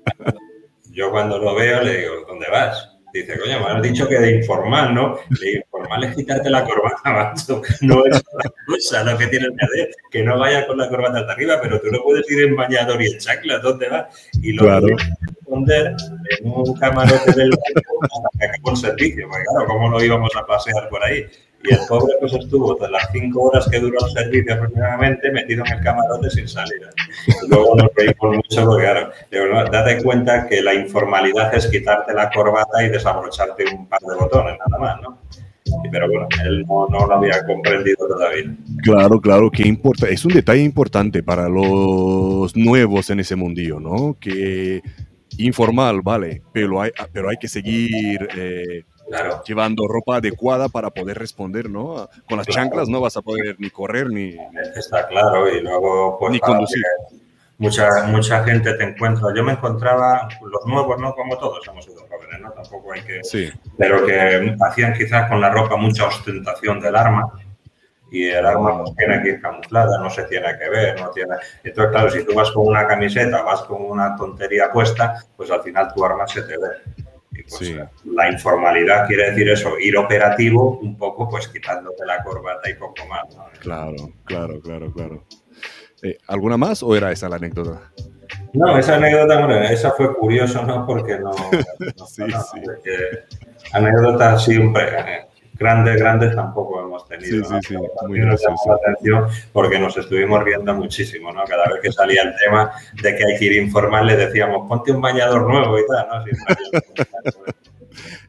[0.95, 2.91] Yo cuando lo veo le digo, ¿dónde vas?
[3.13, 5.19] Dice, coño, me has dicho que de informal, ¿no?
[5.41, 7.63] Le digo, informal es quitarte la corbata, macho.
[7.81, 11.21] No es otra cosa lo que tienes que hacer, que no vaya con la corbata
[11.21, 14.31] hasta arriba, pero tú no puedes ir en bañador y en chacla, ¿dónde vas?
[14.41, 14.87] Y lo claro.
[14.87, 14.97] que
[15.29, 15.97] responder
[16.39, 20.31] en un camarote del barco hasta que acabó el servicio, porque claro, ¿cómo lo íbamos
[20.37, 21.27] a pasear por ahí?
[21.67, 25.65] Y el pobre pues estuvo de las cinco horas que duró el servicio aproximadamente metido
[25.67, 26.83] en el camarote sin salir.
[27.49, 32.85] luego nos reímos mucho porque, claro, date cuenta que la informalidad es quitarte la corbata
[32.85, 35.19] y desabrocharte un par de botones, nada más, ¿no?
[35.91, 38.55] pero bueno, él no, lo había comprendido todavía.
[38.83, 40.09] Claro, claro, que importa.
[40.09, 44.17] Es un detalle importante para los nuevos en ese mundillo, ¿no?
[44.21, 44.83] Que
[45.39, 48.85] informal, vale, pero hay, pero hay que seguir eh,
[49.47, 52.09] llevando ropa adecuada para poder responder, ¿no?
[52.29, 54.37] Con las chanclas no vas a poder ni correr ni...
[54.75, 56.33] Está claro, y luego pues...
[56.33, 56.83] Ni conducir.
[57.59, 59.29] Mucha, mucha gente te encuentra.
[59.35, 61.15] Yo me encontraba, los nuevos, ¿no?
[61.15, 62.51] Como todos hemos sido jóvenes, ¿no?
[62.51, 63.23] Tampoco hay que...
[63.23, 63.51] Sí.
[63.79, 67.33] Pero que hacían quizás con la ropa mucha ostentación del arma
[68.11, 71.35] y el arma pues, tiene que ir camuflada, no se tiene que ver, no tiene...
[71.63, 75.63] Entonces, claro, si tú vas con una camiseta, vas con una tontería puesta, pues al
[75.63, 77.04] final tu arma se te ve.
[77.47, 82.69] Y pues la informalidad quiere decir eso, ir operativo un poco, pues quitándote la corbata
[82.71, 83.37] y poco más.
[83.61, 85.25] Claro, claro, claro, claro.
[86.03, 87.93] Eh, ¿Alguna más o era esa la anécdota?
[88.53, 90.87] No, esa anécdota, bueno, esa fue curioso, ¿no?
[90.87, 91.33] Porque no...
[92.07, 92.61] sí, sí.
[93.73, 95.27] anécdota siempre...
[95.57, 97.45] Grandes, grandes tampoco hemos tenido.
[97.45, 97.77] Sí, sí, sí,
[98.09, 98.73] muy gracioso.
[98.73, 101.45] atención porque nos estuvimos riendo muchísimo, ¿no?
[101.45, 104.91] Cada vez que salía el tema de que hay que ir informal, le decíamos, ponte
[104.91, 106.25] un bañador nuevo y tal, ¿no?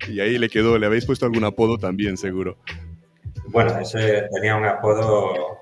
[0.07, 2.57] y ahí le quedó, ¿le habéis puesto algún apodo también, seguro?
[3.47, 5.55] Bueno, ese tenía un apodo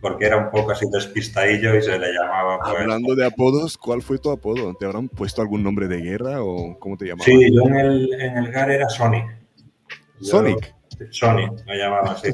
[0.00, 2.58] porque era un poco así despistadillo y se le llamaba.
[2.58, 4.74] Pues, Hablando de apodos, ¿cuál fue tu apodo?
[4.74, 7.24] ¿Te habrán puesto algún nombre de guerra o cómo te llamaban?
[7.24, 9.24] Sí, yo en el, en el GAR era Sonic.
[10.20, 10.74] ¿Sonic?
[11.10, 12.28] Sony, me llamaba así.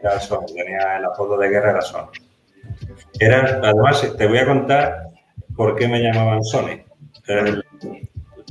[0.00, 2.10] Era Sony, tenía el apodo de guerra, era Sony.
[3.18, 5.08] Era, además, te voy a contar
[5.56, 6.82] por qué me llamaban Sony.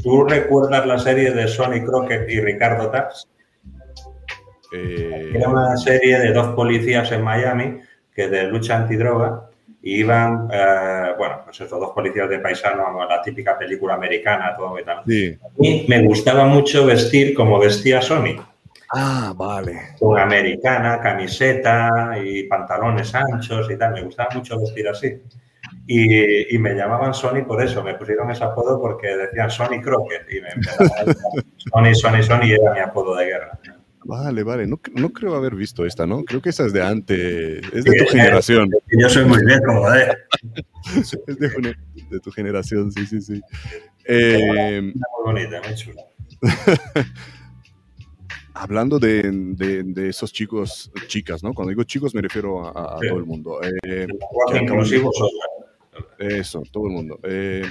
[0.01, 3.27] ¿Tú recuerdas la serie de Sony Crockett y Ricardo Tax?
[4.73, 7.79] Eh, era una serie de dos policías en Miami
[8.13, 9.49] que de lucha antidroga
[9.81, 14.79] y iban, eh, bueno, pues esos dos policías de paisano, la típica película americana, todo
[14.79, 15.03] y tal.
[15.05, 18.41] Y me gustaba mucho vestir como vestía Sony.
[18.95, 19.95] Ah, vale.
[19.99, 23.93] Con americana, camiseta y pantalones anchos y tal.
[23.93, 25.21] Me gustaba mucho vestir así.
[25.87, 27.83] Y, me llamaban Sony por eso.
[27.83, 30.31] Me pusieron ese apodo porque decían Sony Crockett.
[30.31, 30.49] Y me
[31.57, 33.59] Sony, Sony, Sony y era mi apodo de guerra.
[34.05, 34.67] Vale, vale.
[34.67, 36.23] No, no, creo haber visto esta, ¿no?
[36.23, 37.63] Creo que esa es de antes.
[37.73, 38.69] Es de tu generación.
[38.99, 40.13] Yo soy muy viejo, ¿eh?
[41.27, 41.75] es de,
[42.09, 43.41] de, tu generación, sí, sí, sí.
[44.05, 46.03] Eh, muy bonita, muy chula.
[48.53, 51.53] hablando de, esos chicos, chicas, ¿no?
[51.53, 53.59] Cuando digo chicos me refiero a, todo el mundo.
[53.83, 54.07] Eh,
[56.19, 57.19] eso, todo el mundo.
[57.23, 57.63] Eh,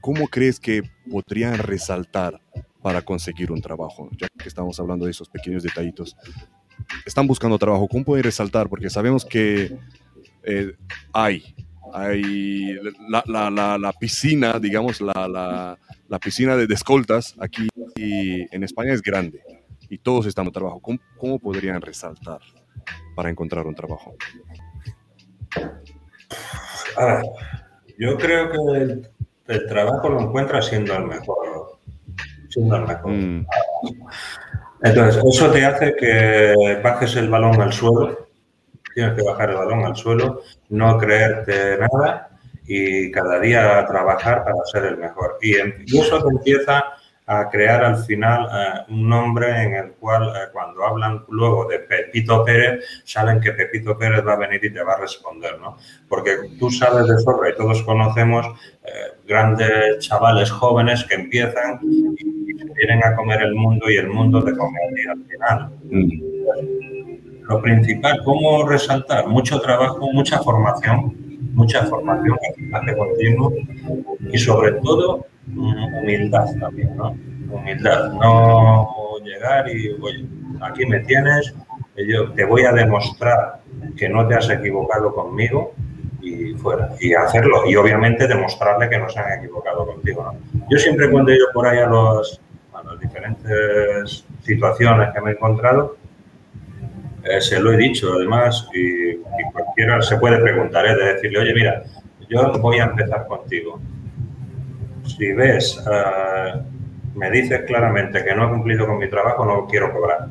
[0.00, 2.40] ¿Cómo crees que podrían resaltar
[2.82, 4.10] para conseguir un trabajo?
[4.18, 6.16] Ya que estamos hablando de esos pequeños detallitos.
[7.06, 8.68] Están buscando trabajo, ¿cómo pueden resaltar?
[8.68, 9.76] Porque sabemos que
[10.42, 10.74] eh,
[11.12, 11.54] hay,
[11.92, 12.76] hay
[13.08, 15.78] la, piscina, digamos, la,
[16.20, 19.40] piscina de, de escoltas aquí en España es grande
[19.92, 20.80] y todos están en trabajo,
[21.18, 22.38] ¿cómo, podrían resaltar
[23.14, 24.16] para encontrar un trabajo?
[27.98, 29.02] yo creo que
[29.52, 31.78] el, trabajo lo encuentra siendo el mejor.
[32.48, 33.12] Siendo el mejor.
[33.12, 33.46] Mm.
[34.82, 38.28] Entonces, eso te hace que bajes el balón al suelo.
[38.94, 42.30] Tienes que bajar el balón al suelo, no creerte nada
[42.66, 45.36] y cada día trabajar para ser el mejor.
[45.42, 45.52] Y,
[45.84, 46.82] y eso te empieza
[47.40, 51.78] a crear al final eh, un nombre en el cual eh, cuando hablan luego de
[51.78, 55.76] Pepito Pérez, saben que Pepito Pérez va a venir y te va a responder, ¿no?
[56.08, 58.46] Porque tú sabes de sobra y todos conocemos
[58.84, 62.02] eh, grandes chavales jóvenes que empiezan y,
[62.74, 64.78] vienen a comer el mundo y el mundo te come
[65.10, 65.70] al final.
[65.90, 67.42] Mm.
[67.48, 69.26] Lo principal, ¿cómo resaltar?
[69.28, 71.14] Mucho trabajo, mucha formación,
[71.52, 72.38] mucha formación,
[72.72, 73.52] hace continuo
[74.30, 77.16] y sobre todo humildad también, ¿no?
[77.50, 78.88] Humildad, no
[79.24, 80.26] llegar y, oye,
[80.60, 81.54] aquí me tienes,
[81.96, 83.60] yo te voy a demostrar
[83.96, 85.74] que no te has equivocado conmigo
[86.20, 86.90] y fuera.
[87.00, 90.62] Y hacerlo, y obviamente demostrarle que no se han equivocado contigo, ¿no?
[90.70, 92.40] Yo siempre cuando ido por ahí a, los,
[92.72, 95.96] a las diferentes situaciones que me he encontrado,
[97.24, 99.16] eh, se lo he dicho además y,
[99.52, 100.96] cualquiera se puede preguntar, ¿eh?
[100.96, 101.82] de decirle, oye, mira,
[102.28, 103.80] yo voy a empezar contigo
[105.04, 106.62] si ves, eh,
[107.14, 110.26] me dices claramente que no he cumplido con mi trabajo, no quiero cobrar.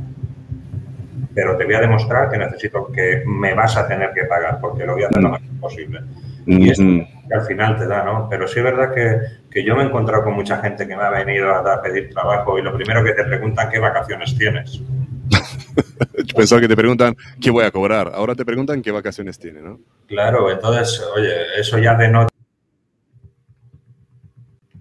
[1.34, 4.86] Pero te voy a demostrar que necesito que me vas a tener que pagar, porque
[4.86, 6.02] lo voy a hacer lo más posible.
[6.46, 8.28] Y es que al final te da, ¿no?
[8.30, 11.04] Pero sí es verdad que, que, yo me he encontrado con mucha gente que me
[11.04, 14.82] ha venido a, a pedir trabajo y lo primero que te preguntan, ¿qué vacaciones tienes?
[16.36, 18.12] Pensaba que te preguntan qué voy a cobrar.
[18.14, 19.80] Ahora te preguntan qué vacaciones tiene, ¿no?
[20.08, 22.31] Claro, entonces, oye, eso ya denota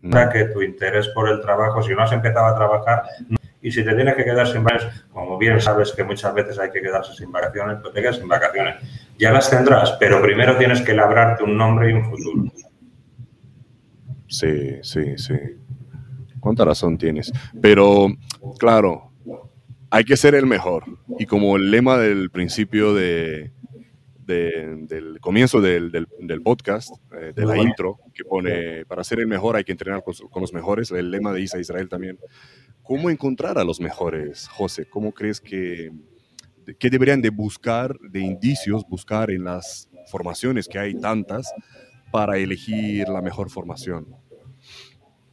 [0.03, 0.31] No.
[0.31, 3.03] que tu interés por el trabajo, si no has empezado a trabajar,
[3.63, 6.71] y si te tienes que quedar sin vacaciones, como bien sabes que muchas veces hay
[6.71, 8.77] que quedarse sin vacaciones, pues te quedas sin vacaciones.
[9.19, 12.45] Ya las tendrás, pero primero tienes que labrarte un nombre y un futuro.
[14.27, 15.35] Sí, sí, sí.
[16.39, 17.31] Cuánta razón tienes.
[17.61, 18.07] Pero,
[18.59, 19.13] claro,
[19.91, 20.85] hay que ser el mejor.
[21.19, 23.53] Y como el lema del principio de,
[24.31, 26.91] de- del comienzo del, del- del podcast,
[27.21, 27.63] eh, de la Bueno.
[27.65, 31.11] intro, que pone, para ser el mejor hay que entrenar con, con los mejores, el
[31.11, 32.19] lema de Isa Israel también.
[32.83, 34.87] ¿Cómo encontrar a los mejores, José?
[34.89, 35.91] ¿Cómo crees que,
[36.79, 41.53] que deberían de buscar, de indicios, buscar en las formaciones, que hay tantas,
[42.11, 44.07] para elegir la mejor formación?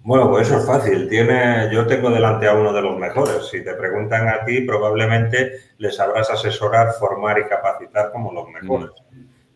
[0.07, 1.09] Bueno, pues eso es fácil.
[1.09, 3.45] Tiene, yo tengo delante a uno de los mejores.
[3.51, 8.91] Si te preguntan a ti, probablemente les sabrás asesorar, formar y capacitar como los mejores.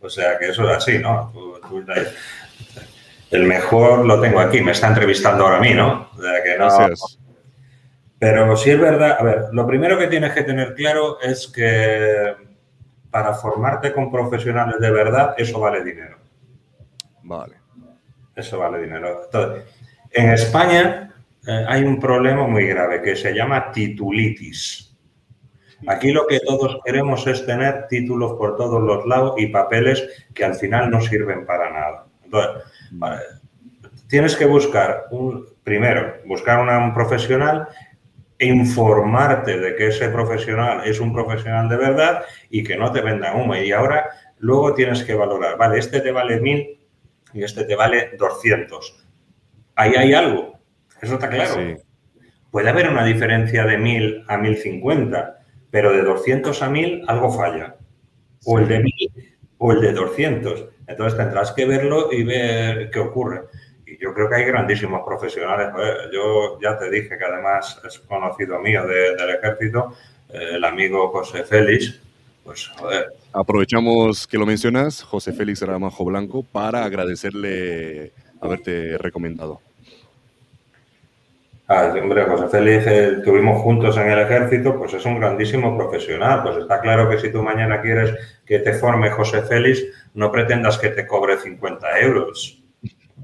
[0.02, 1.32] O sea que eso es así, ¿no?
[1.34, 1.86] Tú- tú-
[3.32, 6.10] el mejor lo tengo aquí, me está entrevistando ahora a mí, ¿no?
[6.18, 7.18] O sea que no, Gracias.
[8.20, 12.36] Pero sí es verdad, a ver, lo primero que tienes que tener claro es que
[13.10, 16.18] para formarte con profesionales de verdad, eso vale dinero.
[17.24, 17.56] Vale.
[18.36, 19.22] Eso vale dinero.
[19.24, 19.64] Entonces,
[20.12, 21.14] en España
[21.48, 24.96] eh, hay un problema muy grave que se llama titulitis.
[25.88, 30.46] Aquí lo que todos queremos es tener títulos por todos los lados y papeles que
[30.46, 32.06] al final no sirven para nada.
[32.24, 32.64] Entonces,
[34.08, 37.68] tienes que buscar, un, primero, buscar un profesional
[38.38, 43.02] e informarte de que ese profesional es un profesional de verdad y que no te
[43.02, 43.56] vendan humo.
[43.56, 46.80] Y ahora, luego tienes que valorar, vale, este te vale mil
[47.34, 49.08] y este te vale 200.
[49.76, 50.60] Ahí hay algo,
[51.02, 51.54] eso está claro.
[51.56, 51.76] Sí.
[52.52, 57.76] Puede haber una diferencia de 1000 a 1050, pero de 200 a 1000 algo falla.
[58.46, 60.66] O el de 1000 o el de 200.
[60.88, 63.44] Entonces tendrás que verlo y ver qué ocurre.
[63.86, 65.70] Y yo creo que hay grandísimos profesionales.
[66.12, 69.94] Yo ya te dije que además es conocido mío de- del ejército,
[70.34, 72.02] eh, el amigo José Félix.
[72.44, 79.62] Pues, joder, Aprovechamos que lo mencionas, José Félix Ramajo Blanco, para agradecerle haberte recomendado.
[81.68, 86.44] Ah, hombre, José Félix, eh, estuvimos juntos en el ejército, pues es un grandísimo profesional.
[86.44, 88.14] Pues está claro que si tú mañana quieres
[88.46, 89.82] que te forme José Félix,
[90.14, 92.62] no pretendas que te cobre 50 euros.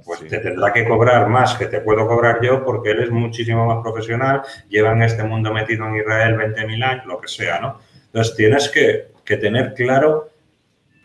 [0.05, 0.27] Pues Sí.
[0.29, 3.83] te tendrá que cobrar más que te puedo cobrar yo porque él es muchísimo más
[3.83, 7.79] profesional, lleva en este mundo metido en Israel 20.000 años, lo que sea, ¿no?
[8.05, 10.29] Entonces tienes que, que tener claro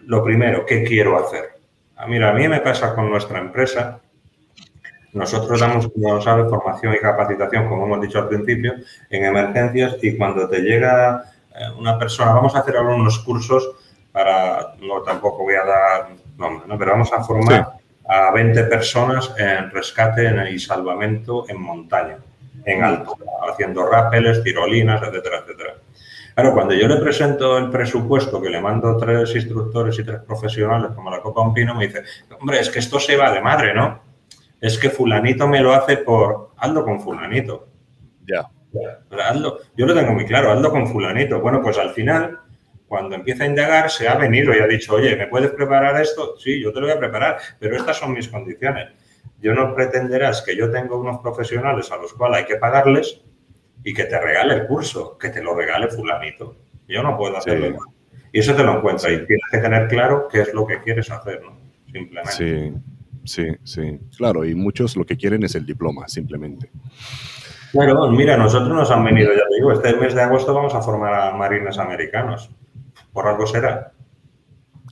[0.07, 1.51] lo primero, ¿qué quiero hacer?
[1.97, 4.01] Ah, mira, a mí me pasa con nuestra empresa,
[5.13, 8.75] nosotros damos, como sabes, formación y capacitación, como hemos dicho al principio,
[9.11, 11.25] en emergencias y cuando te llega
[11.55, 13.71] eh, una persona, vamos a hacer ahora unos cursos
[14.11, 16.79] para, no tampoco voy a dar nombre, ¿no?
[16.79, 17.73] pero vamos a formar
[18.09, 22.19] a 20 personas en rescate y salvamento en montaña,
[22.65, 23.17] en alto,
[23.51, 25.75] haciendo rápeles, tirolinas, etcétera, etcétera.
[26.35, 30.93] Claro, cuando yo le presento el presupuesto, que le mando tres instructores y tres profesionales
[30.95, 32.03] como la Copa Un Pino, me dice,
[32.41, 34.03] hombre, es que esto se va de madre, ¿no?
[34.61, 37.69] Es que fulanito me lo hace por, hazlo con fulanito.
[38.27, 38.49] Ya.
[39.29, 39.59] Hazlo.
[39.77, 41.41] Yo lo tengo muy claro, hazlo con fulanito.
[41.41, 42.39] Bueno, pues al final,
[42.87, 46.37] cuando empieza a indagar, se ha venido y ha dicho, oye, ¿me puedes preparar esto?
[46.39, 48.89] Sí, yo te lo voy a preparar, pero estas son mis condiciones.
[49.41, 53.21] Yo no pretenderás que yo tengo unos profesionales a los cuales hay que pagarles
[53.85, 56.57] y que te regale el curso, que te lo regale fulanito.
[56.89, 57.67] Yo no puedo hacerlo.
[57.69, 58.19] Sí.
[58.33, 61.11] Y eso te lo encuentras y tienes que tener claro qué es lo que quieres
[61.11, 61.59] hacer, ¿no?
[61.93, 62.33] Simplemente.
[62.33, 62.73] Sí,
[63.25, 64.01] sí, sí.
[64.17, 66.71] Claro, y muchos lo que quieren es el diploma, simplemente.
[67.73, 70.83] Claro, mira, nosotros nos han venido, ya te digo, este mes de agosto vamos a
[70.83, 72.51] formar a marines americanos.
[73.13, 73.93] Por algo será.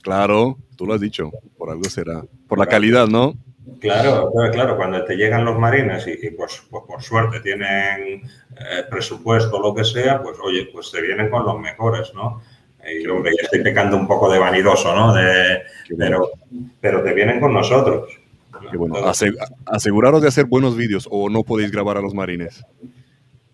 [0.03, 2.23] Claro, tú lo has dicho, por algo será.
[2.47, 3.35] Por la calidad, ¿no?
[3.81, 8.21] Claro, claro, cuando te llegan los marines y, y, pues, pues por suerte tienen
[8.55, 12.41] eh, presupuesto o lo que sea, pues oye, pues te vienen con los mejores, ¿no?
[12.87, 15.13] Y ya estoy pecando un poco de vanidoso, ¿no?
[15.13, 15.61] De,
[15.97, 16.29] pero,
[16.79, 18.09] pero te vienen con nosotros.
[18.53, 18.71] ¿no?
[18.71, 18.97] Qué bueno.
[18.97, 22.63] Entonces, Ase- aseguraros de hacer buenos vídeos o no podéis grabar a los marines.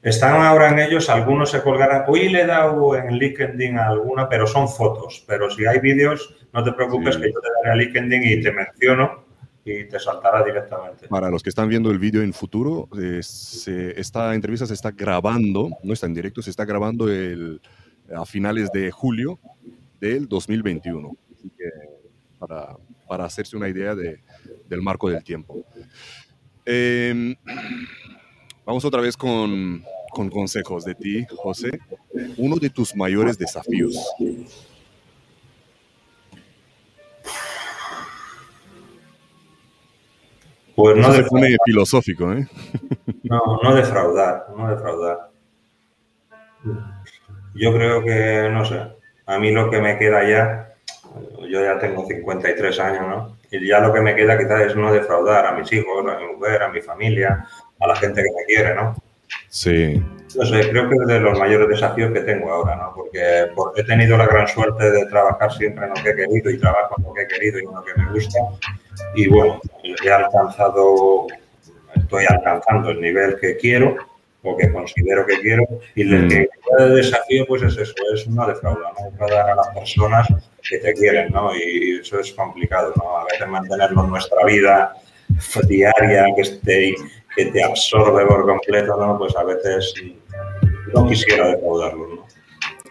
[0.01, 2.03] Están ahora en ellos, algunos se colgarán.
[2.07, 5.23] Hoy le he dado en LinkedIn a alguna, pero son fotos.
[5.27, 7.21] Pero si hay vídeos, no te preocupes Sí.
[7.21, 9.25] que yo te daré a LinkedIn y te menciono
[9.67, 11.07] y te saltará directamente.
[11.07, 14.91] Para los que están viendo el vídeo en futuro, eh, se- esta entrevista se está
[14.91, 17.61] grabando, no está en directo, se está grabando el,
[18.15, 19.39] a finales de julio
[19.99, 21.11] del 2021.
[21.33, 21.65] Así que
[22.39, 22.75] para,
[23.07, 24.21] para hacerse una idea de-
[24.69, 25.65] del marco del tiempo.
[26.65, 27.35] Eh,
[28.65, 31.71] vamos otra vez con, con consejos de ti, José,
[32.37, 33.95] uno de tus mayores desafíos.
[40.77, 42.47] Pues no se pone filosófico, ¿eh?
[43.23, 45.31] No, no defraudar, no defraudar.
[47.55, 48.83] Yo creo que, no sé,
[49.25, 50.75] a mí lo que me queda ya,
[51.49, 53.37] yo ya tengo 53 años, ¿no?
[53.49, 56.27] Y ya lo que me queda quizás es no defraudar a mis hijos, a mi
[56.35, 57.43] mujer, a mi familia,
[57.79, 58.95] a la gente que me quiere, ¿no?
[59.49, 60.01] Sí.
[60.35, 62.93] No sé, creo que es de los mayores desafíos que tengo ahora, ¿no?
[62.95, 66.51] Porque, porque he tenido la gran suerte de trabajar siempre en lo que he querido
[66.51, 68.39] y trabajo en lo que he querido y en lo que me gusta.
[69.15, 71.27] Y bueno, he alcanzado,
[71.95, 73.95] estoy alcanzando el nivel que quiero
[74.43, 76.29] o que considero que quiero y el mm.
[76.29, 79.09] que el desafío pues es eso, es una defraudar, ¿no?
[79.09, 80.27] defraudar a las personas
[80.69, 81.55] que te quieren, ¿no?
[81.55, 83.17] Y eso es complicado, ¿no?
[83.17, 84.93] A veces mantenerlo en nuestra vida
[85.67, 86.95] diaria, que, esté,
[87.35, 89.17] que te absorbe por completo, ¿no?
[89.17, 89.93] Pues a veces
[90.93, 92.27] no quisiera defraudarlo, ¿no?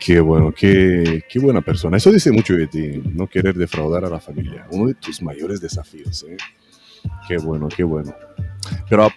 [0.07, 1.97] Qué bueno, qué, qué, buena persona.
[1.97, 4.65] Eso dice mucho de ti, no querer defraudar a la familia.
[4.71, 6.25] Uno de tus mayores desafíos.
[6.29, 6.37] ¿eh?
[7.27, 8.15] Qué bueno, qué bueno.
[8.89, 9.09] Pero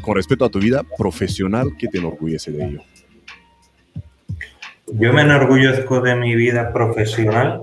[0.00, 2.80] con respecto a tu vida profesional, ¿qué te enorgullece de ello?
[4.92, 7.62] Yo me enorgullezco de mi vida profesional.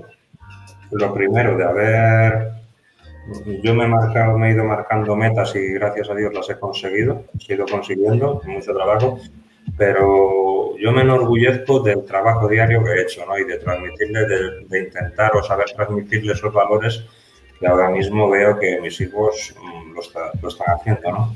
[0.90, 2.48] Lo primero, de haber.
[3.62, 6.58] Yo me he, marcado, me he ido marcando metas y gracias a Dios las he
[6.58, 9.18] conseguido, he ido consiguiendo, mucho trabajo
[9.76, 13.36] pero yo me enorgullezco del trabajo diario que he hecho, ¿no?
[13.38, 14.26] Y de transmitirle,
[14.68, 17.04] de, intentar o saber transmitirle esos valores
[17.58, 20.00] que ahora mismo veo que mis hijos mm, lo,
[20.48, 21.34] están haciendo, ¿no?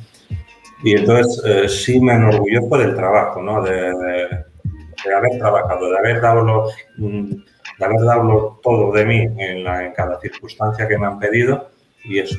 [0.85, 3.63] Y entonces eh, sí me enorgullezco del trabajo, ¿no?
[3.63, 3.93] De,
[5.15, 7.31] haber trabajado, de haber dado mm,
[7.79, 11.72] de haber dado todo de mí en, en cada circunstancia que me han pedido
[12.05, 12.39] y eso,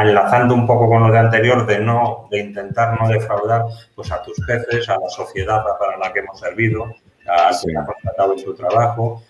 [0.00, 3.64] enlazando un poco con lo de anterior, de no, de intentar no defraudar
[3.94, 6.92] pues a tus jefes, a la sociedad para la que hemos servido,
[7.28, 9.22] a quien ha contratado en tu trabajo.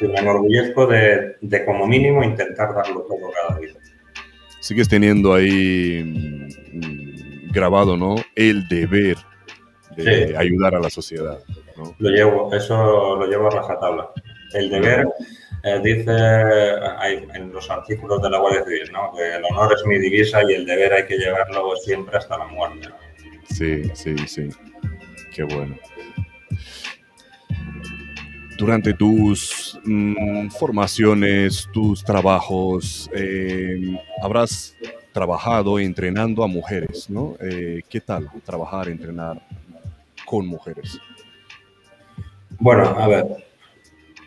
[0.00, 3.72] Y me enorgullezco de, de, como mínimo intentar darlo todo cada día.
[4.60, 8.16] Sigues teniendo ahí mm, grabado, ¿no?
[8.34, 9.16] El deber
[9.96, 11.38] de ayudar a la sociedad.
[11.98, 14.10] Lo llevo, eso lo llevo a rajatabla.
[14.52, 15.06] El deber
[15.64, 16.12] eh, dice
[16.98, 19.12] hay, en los artículos de la Guardia Civil, ¿no?
[19.16, 22.46] que el honor es mi divisa y el deber hay que llevarlo siempre hasta la
[22.46, 22.88] muerte.
[23.48, 24.48] Sí, sí, sí.
[25.32, 25.76] Qué bueno.
[28.58, 34.76] Durante tus mm, formaciones, tus trabajos, eh, habrás
[35.12, 37.36] trabajado entrenando a mujeres, ¿no?
[37.40, 39.40] Eh, ¿Qué tal trabajar, entrenar
[40.24, 40.98] con mujeres?
[42.58, 43.24] Bueno, a ver,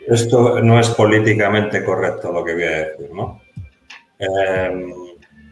[0.08, 3.42] esto no es políticamente correcto lo que voy a decir, ¿no?
[4.18, 4.94] Eh,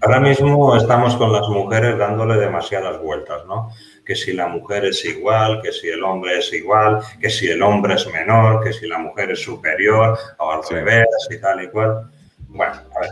[0.01, 3.69] ahora mismo estamos con las mujeres dándole demasiadas vueltas, ¿no?
[4.05, 7.61] Que si la mujer es igual, que si el hombre es igual, que si el
[7.61, 11.69] hombre es menor, que si la mujer es superior o al revés y tal y
[11.69, 12.09] cual.
[12.47, 13.09] Bueno, a ver.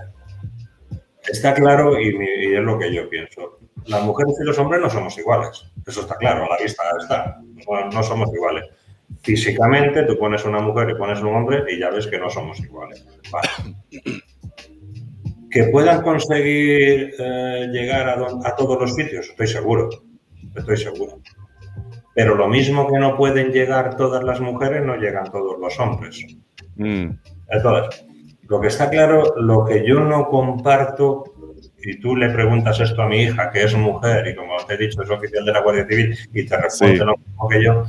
[1.28, 3.60] Está claro y, es lo que yo pienso.
[3.86, 5.66] Las mujeres y los hombres no somos iguales.
[5.86, 7.40] Eso está claro, a la vista está.
[7.92, 8.66] no somos iguales
[9.22, 12.60] físicamente tú pones una mujer y pones un hombre y ya ves que no somos
[12.60, 13.06] iguales.
[15.50, 19.90] Que puedan conseguir eh, llegar a, todos los sitios, estoy seguro,
[20.56, 21.20] estoy seguro.
[22.16, 26.26] Pero lo mismo que no pueden llegar todas las mujeres, no llegan todos los hombres.
[26.76, 27.10] Mm.
[27.50, 28.06] Entonces,
[28.48, 31.24] lo que está claro, lo que yo no comparto,
[31.84, 34.78] y tú le preguntas esto a mi hija, que es mujer, y como te he
[34.78, 37.84] dicho, es oficial de la Guardia Civil, y te responde lo mismo que yo,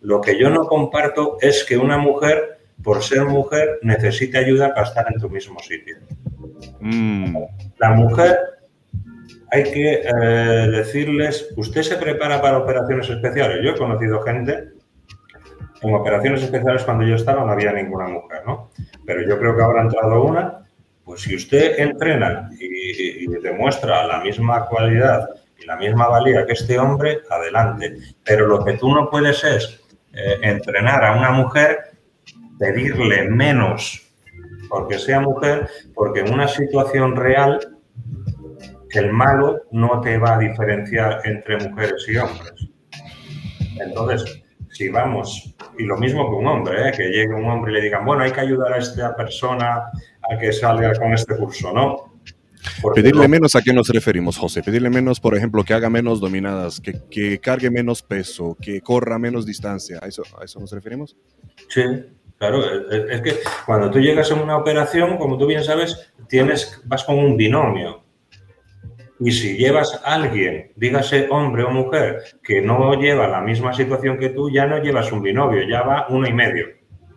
[0.00, 4.86] lo que yo no comparto es que una mujer, por ser mujer, necesite ayuda para
[4.86, 5.96] estar en tu mismo sitio.
[6.80, 7.36] Mm.
[7.78, 8.38] La mujer,
[9.50, 13.58] hay que eh, decirles, usted se prepara para operaciones especiales.
[13.62, 14.70] Yo he conocido gente,
[15.82, 18.70] en operaciones especiales cuando yo estaba no había ninguna mujer, ¿no?
[19.04, 20.66] Pero yo creo que ahora ha entrado una,
[21.04, 25.28] pues si usted entrena y, y demuestra la misma cualidad
[25.58, 27.96] y la misma valía que este hombre, adelante.
[28.24, 29.79] Pero lo que tú no puedes es
[30.12, 31.92] eh, entrenar a una mujer,
[32.58, 34.06] pedirle menos
[34.68, 37.58] porque sea mujer, porque en una situación real
[38.90, 42.52] el malo no te va a diferenciar entre mujeres y hombres.
[43.80, 46.92] Entonces, si vamos, y lo mismo que un hombre, ¿eh?
[46.92, 49.90] que llegue un hombre y le digan, bueno, hay que ayudar a esta persona
[50.30, 52.09] a que salga con este curso, ¿no?
[52.94, 54.62] Pedirle menos a qué nos referimos, José.
[54.62, 59.46] Pedirle menos, por ejemplo, que haga menos dominadas, que, cargue menos peso, que corra menos
[59.46, 59.98] distancia.
[60.02, 61.16] ¿A eso, ¿A eso nos referimos?
[61.68, 61.82] Sí,
[62.38, 62.90] claro.
[62.90, 63.36] Es, que
[63.66, 68.02] cuando tú llegas a una operación, como tú bien sabes, tienes, vas con un binomio.
[69.20, 74.18] Y si llevas a alguien, dígase hombre o mujer, que no lleva la misma situación
[74.18, 76.66] que tú, ya no llevas un binomio, ya va uno y medio.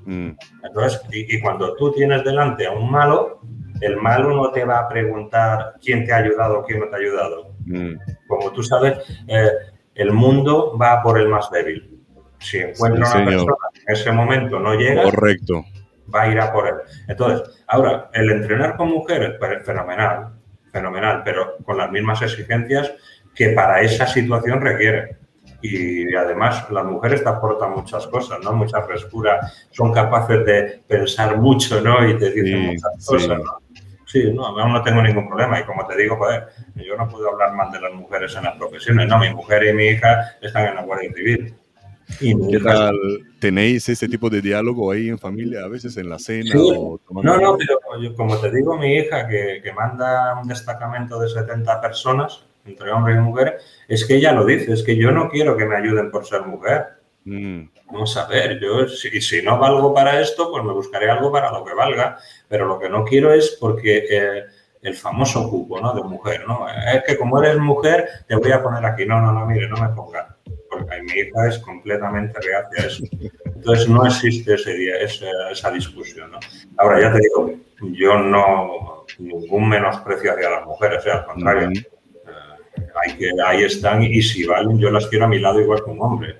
[0.05, 0.31] Mm.
[0.63, 3.39] Entonces, y, cuando tú tienes delante a un malo,
[3.83, 6.95] el malo no te va a preguntar quién te ha ayudado o quién no te
[6.95, 7.53] ha ayudado.
[7.65, 7.95] Mm.
[8.27, 9.49] Como tú sabes, eh,
[9.95, 11.99] el mundo va por el más débil.
[12.39, 13.55] Si encuentra una persona
[13.85, 15.65] en ese momento no llega, Correcto.
[16.13, 16.75] va a ir a por él.
[17.07, 20.29] Entonces, ahora, el entrenar con mujeres, pues, fenomenal,
[20.71, 22.93] fenomenal, pero con las mismas exigencias
[23.35, 25.17] que para esa situación requiere.
[25.61, 28.51] Y además las mujeres te aportan muchas cosas, ¿no?
[28.51, 29.39] Mucha frescura,
[29.71, 32.05] son capaces de pensar mucho, ¿no?
[32.05, 33.62] Y te dicen muchas cosas, ¿no?
[34.13, 35.59] Sí, no, aún no tengo ningún problema.
[35.59, 36.43] Y como te digo, joder,
[36.75, 39.17] yo no puedo hablar mal de las mujeres en las profesiones, ¿no?
[39.17, 41.55] Mi mujer y mi hija están en la Guardia Civil.
[42.19, 42.95] ¿Qué tal?
[43.39, 46.53] ¿Tenéis ese tipo de diálogo ahí en familia, a veces en la cena?
[46.53, 51.81] no, no, pero como te digo, mi hija que, que, manda un destacamento de 70
[51.81, 55.57] personas, entre hombres y mujeres, es que ella lo dice, es que yo no quiero
[55.57, 56.85] que me ayuden por ser mujer.
[57.25, 57.69] Mm.
[57.91, 61.51] Vamos a ver, yo si, si, no valgo para esto, pues me buscaré algo para
[61.51, 62.17] lo que valga,
[62.47, 64.05] pero lo que no quiero es porque...
[64.09, 64.43] Eh,
[64.83, 65.93] el famoso cupo, ¿no?
[65.93, 66.67] De mujer, ¿no?
[66.67, 69.05] Es que como eres mujer, te voy a poner aquí.
[69.05, 70.35] No, no, no, mire, no me ponga
[70.73, 73.03] porque mi hija es completamente reacia a eso.
[73.45, 76.31] Entonces no existe ese día, esa, discusión.
[76.31, 76.39] ¿no?
[76.77, 77.53] Ahora ya te digo,
[77.93, 81.69] yo no ningún menosprecio hacia las mujeres, o sea, al contrario.
[81.69, 81.87] Eh,
[83.01, 85.91] hay que, ahí están y si valen, yo las quiero a mi lado igual que
[85.91, 86.35] un hombre.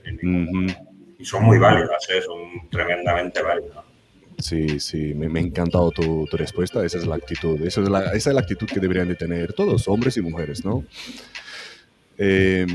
[1.20, 2.22] Y son muy válidas, ¿eh?
[2.22, 3.84] son tremendamente válidas.
[4.40, 6.84] Sí, sí, me, ha encantado tu, tu, respuesta.
[6.84, 7.62] Esa es la actitud.
[7.62, 10.66] Esa es la, esa es la actitud que deberían de tener todos, hombres y mujeres,
[10.66, 10.84] ¿no?
[12.18, 12.66] Eh,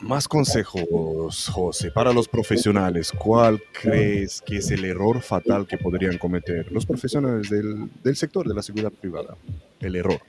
[0.00, 3.12] más consejos, José, para los profesionales.
[3.12, 8.46] ¿Cuál crees que es el error fatal que podrían cometer los profesionales del, del sector
[8.46, 9.36] de la seguridad privada?
[9.80, 10.20] El error.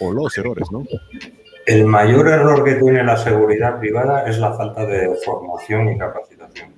[0.00, 0.84] O los errores, ¿no?
[1.66, 6.72] El mayor error que tiene la seguridad privada es la falta de formación y capacitación.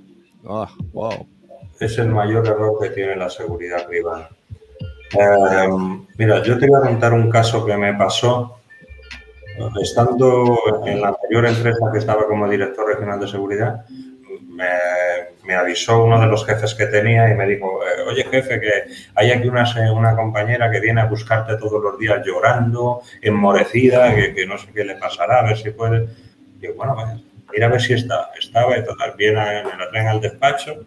[0.46, 1.26] Ah, wow.
[1.80, 4.28] Es el mayor error que tiene la seguridad privada.
[5.18, 5.68] Eh,
[6.18, 8.58] mira, yo te voy a contar un caso que me pasó
[9.80, 13.84] Estando en la anterior empresa que estaba como director regional de seguridad,
[14.54, 18.72] me, avisó uno de los jefes que tenía y me dijo, eh, oye jefe, que
[19.14, 24.46] hay aquí una, una compañera que viene a buscarte todos los días llorando, enmorecida, que,
[24.46, 26.08] no sé qué le pasará, a ver si puede.
[26.60, 26.96] Yo, bueno,
[27.52, 28.30] mira a ver si está.
[28.38, 30.84] Estaba y total, viene, me la traen al despacho.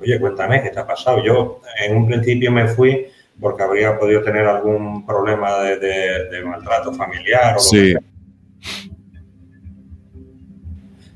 [0.00, 1.22] Oye, cuéntame qué te ha pasado.
[1.22, 3.06] Yo en un principio me fui
[3.40, 7.94] porque habría podido tener algún problema de, maltrato familiar o sí.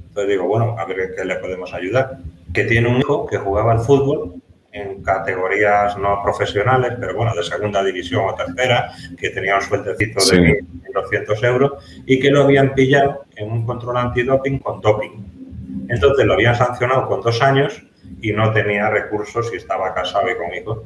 [0.08, 2.18] Entonces digo, bueno, a ver qué le podemos ayudar.
[2.52, 4.40] Que tiene un hijo que jugaba al fútbol
[4.72, 10.24] en categorías no profesionales, pero bueno, de segunda división o tercera, que tenía un sueltecito
[10.24, 10.62] de
[10.92, 11.72] 1.200 euros
[12.06, 15.86] y que lo habían pillado en un control antidoping con doping.
[15.88, 17.82] Entonces lo habían sancionado con dos años
[18.20, 20.78] y no tenía recursos y estaba casado y con hijos.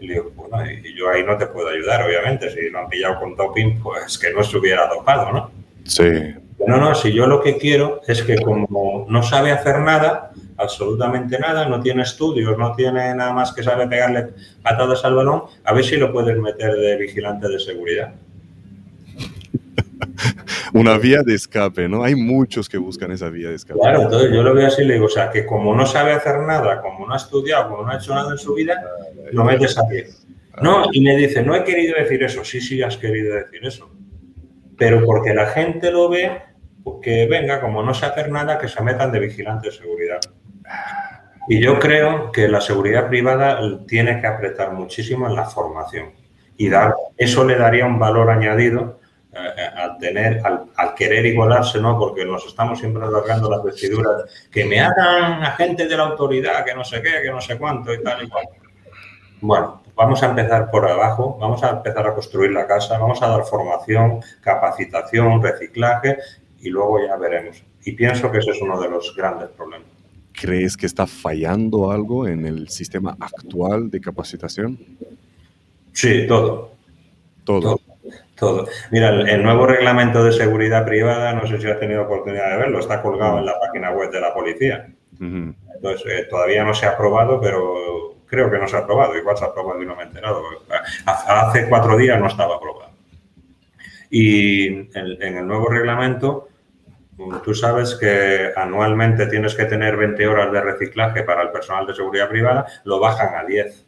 [0.00, 2.50] Y le digo, bueno, y yo ahí no te puedo ayudar, obviamente.
[2.50, 5.50] Si lo han pillado con doping, pues que no se hubiera dopado, ¿no?
[5.84, 6.34] Sí.
[6.66, 11.38] No, no, si yo lo que quiero es que como no sabe hacer nada, absolutamente
[11.38, 14.28] nada, no tiene estudios, no tiene nada más que sabe pegarle
[14.62, 18.14] patadas al balón, a ver si lo puedes meter de vigilante de seguridad.
[20.72, 22.02] Una vía de escape, ¿no?
[22.02, 23.80] Hay muchos que buscan esa vía de escape.
[23.80, 26.40] Claro, entonces yo lo veo así le digo, o sea, que como no sabe hacer
[26.40, 28.74] nada, como no ha estudiado, como no ha hecho nada en su vida,
[29.32, 30.06] lo metes a pie.
[30.62, 32.44] No, y me dice, no he querido decir eso.
[32.44, 33.90] Sí, sí, has querido decir eso.
[34.78, 36.42] Pero porque la gente lo ve,
[37.02, 40.20] que venga, como no se hacer nada, que se metan de vigilante de seguridad.
[41.48, 46.10] Y yo creo que la seguridad privada tiene que apretar muchísimo en la formación
[46.56, 48.98] y dar, eso le daría un valor añadido
[49.36, 51.98] al tener, al, querer igualarse, ¿no?
[51.98, 56.74] Porque nos estamos siempre alargando las vestiduras, que me hagan agente de la autoridad, que
[56.74, 58.46] no sé qué, que no sé cuánto y tal y cual.
[59.40, 63.28] Bueno, vamos a empezar por abajo, vamos a empezar a construir la casa, vamos a
[63.28, 66.18] dar formación, capacitación, reciclaje
[66.60, 67.62] y luego ya veremos.
[67.84, 69.88] Y pienso que ese es uno de los grandes problemas.
[70.32, 74.78] ¿Crees que está fallando algo en el sistema actual de capacitación?
[75.92, 76.72] Sí, todo.
[77.44, 77.60] Todo.
[77.60, 77.80] Todo.
[78.90, 82.80] Mira, el, nuevo reglamento de seguridad privada, no sé si has tenido oportunidad de verlo,
[82.80, 84.88] está colgado en la página web de la policía.
[85.18, 89.16] Entonces, eh, todavía no se ha aprobado, pero creo que no se ha aprobado.
[89.16, 90.42] Igual se ha aprobado y no me he enterado.
[91.06, 92.90] Hace cuatro días no estaba aprobado.
[94.10, 96.48] Y en el nuevo reglamento
[97.44, 101.94] Tú sabes que anualmente tienes que tener 20 horas de reciclaje para el personal de
[101.94, 103.86] seguridad privada, lo bajan a 10.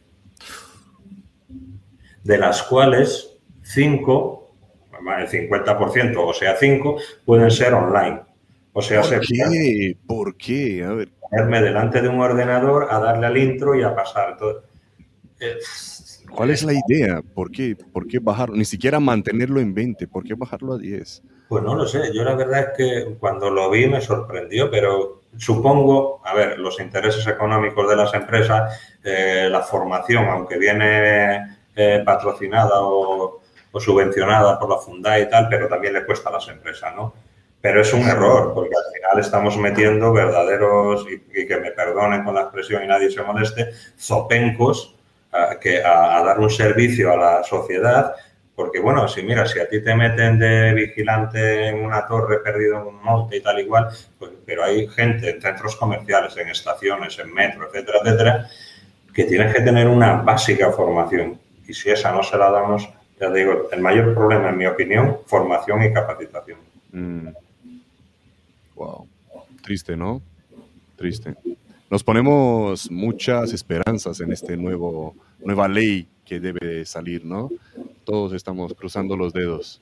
[2.23, 3.28] De las cuales
[3.69, 4.39] 5
[5.17, 8.21] el 50%, o sea, 5, pueden ser online.
[8.73, 9.97] O sea, ¿Por qué?
[10.05, 10.83] ¿Por qué?
[10.83, 11.09] A ver.
[11.21, 14.63] Ponerme delante de un ordenador a darle al intro y a pasar todo.
[16.31, 17.21] ¿Cuál es la idea?
[17.33, 18.55] ¿Por qué, ¿Por qué bajarlo?
[18.55, 20.07] Ni siquiera mantenerlo en 20.
[20.07, 21.23] ¿Por qué bajarlo a 10?
[21.49, 22.13] Pues no lo sé.
[22.13, 26.79] Yo la verdad es que cuando lo vi me sorprendió, pero supongo, a ver, los
[26.79, 33.38] intereses económicos de las empresas, eh, la formación, aunque viene eh, patrocinada o,
[33.77, 37.13] subvencionada por la Fundai y tal, pero también le cuesta a las empresas, ¿no?
[37.61, 42.33] Pero es un error, porque al final estamos metiendo verdaderos, y, que me perdonen con
[42.33, 44.95] la expresión y nadie se moleste, zopencos
[45.31, 48.15] a, que, a, dar un servicio a la sociedad
[48.59, 52.81] porque, bueno, si mira, si a ti te meten de vigilante en una torre perdido
[52.81, 57.17] en un monte y tal igual, pues, pero hay gente en centros comerciales, en estaciones,
[57.19, 58.49] en metro, etcétera, etcétera,
[59.13, 61.39] que tienes que tener una básica formación.
[61.65, 62.89] Y si esa no se la damos,
[63.19, 66.59] ya digo, el mayor problema, en mi opinión, formación y capacitación.
[68.75, 69.05] Wow.
[69.05, 69.61] Mm.
[69.61, 70.21] Triste, ¿no?
[70.95, 71.35] Triste.
[71.89, 77.49] Nos ponemos muchas esperanzas en este nuevo nueva ley que debe salir, ¿no?
[78.03, 79.81] Todos estamos cruzando los dedos.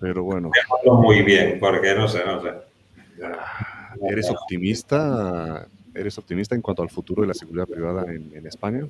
[0.00, 0.50] Pero bueno.
[0.84, 2.50] Muy bien, porque no sé, no sé.
[4.08, 5.66] ¿Eres optimista?
[5.94, 8.86] ¿Eres optimista en cuanto al futuro de la seguridad privada en, España?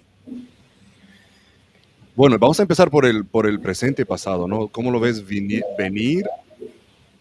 [2.19, 4.67] Bueno, vamos a empezar por el, por el presente y pasado, ¿no?
[4.67, 6.29] ¿Cómo lo ves venir, venir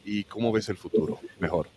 [0.03, 1.19] y cómo ves el futuro?
[1.37, 1.67] Mejor.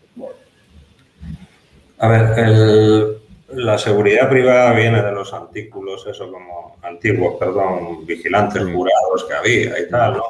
[1.99, 3.19] A ver, el,
[3.51, 9.79] la seguridad privada viene de los artículos, eso como antiguos, perdón, vigilantes jurados que había
[9.79, 10.25] y tal, ¿no?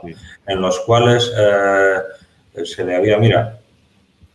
[0.49, 3.61] En los cuales eh, se le había, mira,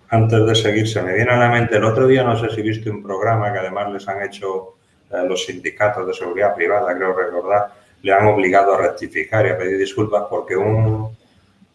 [0.08, 2.62] antes de seguir, se me viene a la mente, el otro día no sé si
[2.62, 4.76] viste un programa que además les han hecho
[5.12, 9.58] eh, los sindicatos de seguridad privada, creo recordar, le han obligado a rectificar y a
[9.58, 11.10] pedir disculpas porque un,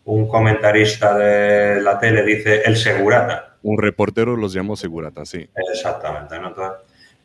[0.05, 3.57] un comentarista de la tele dice el segurata.
[3.65, 5.51] Un reportero los llamó segurata, sí.
[5.73, 6.39] Exactamente.
[6.39, 6.55] ¿no?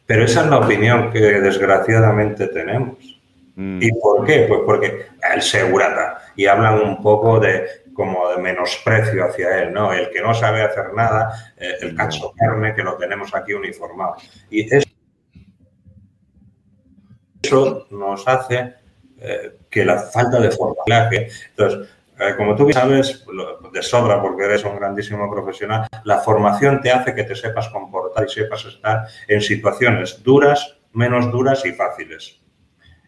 [0.08, 2.98] Pero esa es la opinión que desgraciadamente tenemos.
[3.54, 3.80] Mm.
[3.80, 4.48] ¿Y por qué?
[4.48, 6.32] Pues porque el segurata.
[6.36, 9.94] Y hablan un poco de como de menosprecio hacia él, ¿no?
[9.94, 14.16] El que no sabe hacer nada, eh, el cacho carne que lo tenemos aquí uniformado.
[14.50, 14.88] Y eso,
[17.92, 18.74] nos hace
[19.28, 21.28] eh, que la falta de formación.
[21.50, 23.26] Entonces, eh, como tú sabes,
[23.74, 28.26] de sobra porque eres un grandísimo profesional, la formación te hace que te sepas comportar
[28.26, 32.40] y sepas estar en situaciones duras, menos duras y fáciles.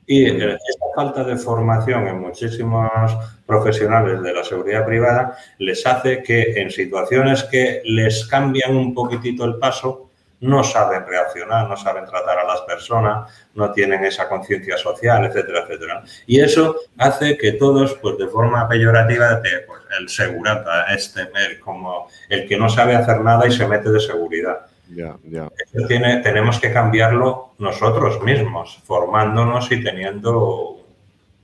[0.09, 3.13] Y eh, esta falta de formación en muchísimos
[3.45, 9.43] profesionales de la seguridad privada les hace que en situaciones que les cambian un poquitito
[9.43, 10.06] el paso,
[10.39, 15.63] no saben reaccionar, no saben tratar a las personas, no tienen esa conciencia social, etcétera,
[15.63, 16.03] etcétera.
[16.25, 21.29] Y eso hace que todos, pues de forma peyorativa, pues, el segurata, este,
[21.63, 24.67] como el que no sabe hacer nada y se mete de seguridad.
[24.89, 25.49] Ya, ya.
[25.87, 30.77] tiene, tenemos que cambiarlo nosotros mismos, formándonos y teniendo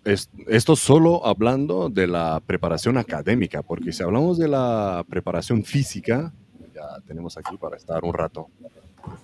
[0.06, 6.34] esto solo hablando de la preparación académica, porque si hablamos de la preparación física,
[6.74, 8.50] ya tenemos aquí para estar un rato.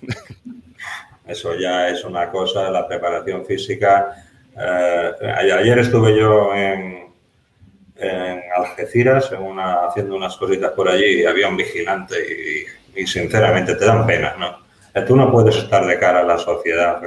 [1.27, 4.15] Eso ya es una cosa, la preparación física.
[4.57, 7.07] Eh, ayer estuve yo en,
[8.55, 12.15] Algeciras haciendo unas cositas por allí y había un vigilante
[12.95, 14.57] y, sinceramente te dan pena, ¿no?
[14.93, 17.01] Eh, tú no puedes estar de cara a la sociedad,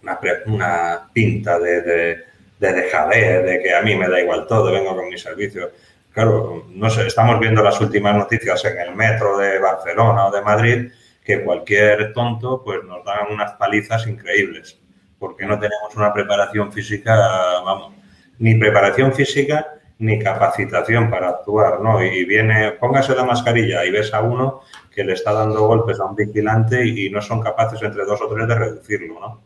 [0.00, 2.24] una, una pinta de, de,
[2.58, 5.72] de dejadez, de que a mí me da igual todo, vengo con mi servicio.
[6.12, 10.42] Claro, no sé, estamos viendo las últimas noticias en el metro de Barcelona o de
[10.42, 10.92] Madrid
[11.24, 14.78] que cualquier tonto pues nos dan unas palizas increíbles,
[15.18, 17.16] porque no tenemos una preparación física,
[17.64, 17.94] vamos,
[18.38, 19.66] ni preparación física
[19.98, 22.02] ni capacitación para actuar, ¿no?
[22.02, 26.06] Y viene, póngase la mascarilla y ves a uno que le está dando golpes a
[26.06, 29.42] un vigilante y, no son capaces entre dos o tres de reducirlo, ¿no?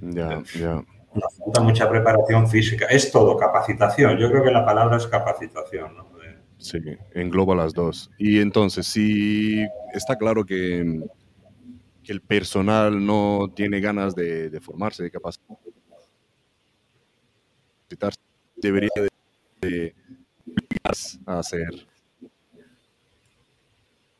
[0.00, 0.82] Ya, ya.
[1.14, 2.86] Nos falta mucha preparación física.
[2.86, 4.16] Es todo capacitación.
[4.16, 6.06] Yo creo que la palabra es capacitación, ¿no?
[6.62, 6.78] Sí,
[7.12, 8.08] engloba las dos.
[8.18, 11.02] Y entonces, si está claro que,
[12.04, 15.40] que el personal no tiene ganas de, formarse, de capacitarse,
[18.54, 18.90] debería
[19.60, 19.92] de,
[21.26, 21.84] a hacer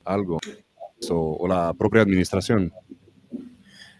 [0.05, 0.38] algo,
[1.11, 2.72] o, la propia administración.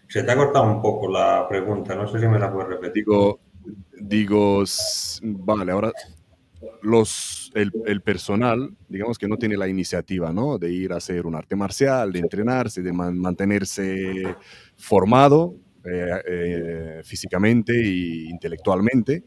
[0.09, 3.05] Se te ha cortado un poco la pregunta, no sé si me la puedes repetir.
[3.05, 3.39] Digo,
[4.01, 4.65] digo,
[5.21, 5.93] vale, ahora
[6.81, 10.57] los, el, personal, digamos que no tiene la iniciativa, ¿no?
[10.57, 14.35] De ir a hacer un arte marcial, de entrenarse, de mantenerse
[14.75, 15.55] formado
[15.85, 19.23] eh, eh, físicamente e intelectualmente,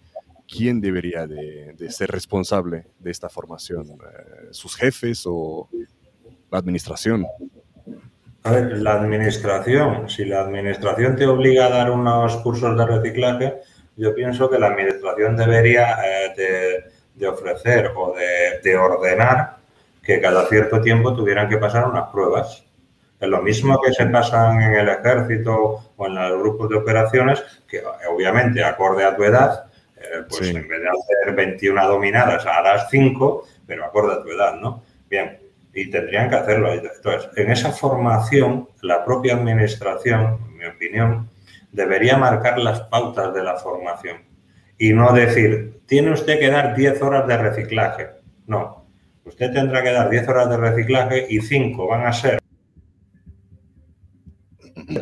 [0.48, 3.88] ¿quién debería de, ser responsable de esta formación?
[3.90, 5.68] Eh, ¿Sus jefes o
[6.50, 7.26] la administración?
[8.42, 13.54] A ver, la administración, si la administración te obliga a dar unos cursos de reciclaje,
[13.96, 15.96] yo pienso que la administración debería
[17.16, 18.14] de, ofrecer o
[18.62, 19.56] de, ordenar
[20.02, 22.64] que cada cierto tiempo tuvieran que pasar unas pruebas.
[23.18, 27.42] Es lo mismo que se pasan en el ejército o en los grupos de operaciones,
[27.66, 29.64] que obviamente acorde a tu edad,
[29.96, 34.28] eh, pues en vez de hacer 21 dominadas a las 5, pero acorde a tu
[34.30, 34.82] edad, ¿no?
[35.08, 35.38] Bien,
[35.74, 36.72] y tendrían que hacerlo.
[36.72, 41.30] Entonces, en esa formación, la propia administración, en mi opinión,
[41.72, 44.35] debería marcar las pautas de la formación
[44.78, 48.08] y no decir, tiene usted que dar 10 horas de reciclaje.
[48.46, 48.86] No,
[49.24, 52.38] usted tendrá que dar 10 horas de reciclaje y 5 van a ser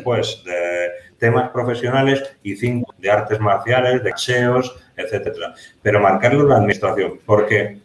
[0.02, 5.54] pues de temas profesionales y 5 de artes marciales, de aseos, etcétera.
[5.82, 7.80] Pero marcarlo la administración, porque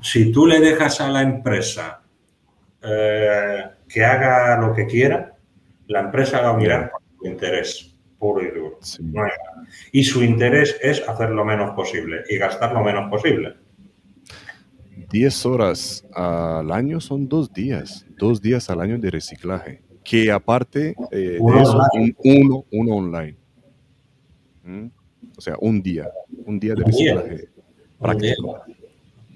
[0.00, 2.00] si tú le dejas a la empresa
[2.82, 5.34] eh, que haga lo que quiera,
[5.86, 8.78] la empresa va a mirar por su interés puro y duro.
[9.92, 13.54] y su interés es hacer lo menos posible y gastar lo menos posible.
[15.10, 20.94] 10 horas al año son dos días, dos días al año de reciclaje, que aparte
[21.10, 23.36] eh, uno, uno, online.
[24.64, 24.86] ¿Mm?
[25.36, 26.10] O sea, un día,
[26.44, 27.48] un día de reciclaje
[27.98, 28.60] práctico.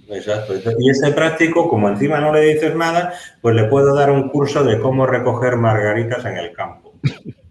[0.09, 0.55] Exacto.
[0.79, 4.63] Y ese práctico, como encima no le dices nada, pues le puedo dar un curso
[4.63, 6.93] de cómo recoger margaritas en el campo.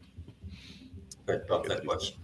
[1.33, 2.15] Entonces, pues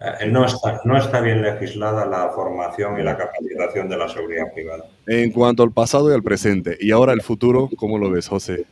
[0.00, 4.52] eh, no está, no está bien legislada la formación y la capacitación de la seguridad
[4.54, 4.84] privada.
[5.06, 8.64] En cuanto al pasado y al presente, y ahora el futuro, ¿cómo lo ves, José?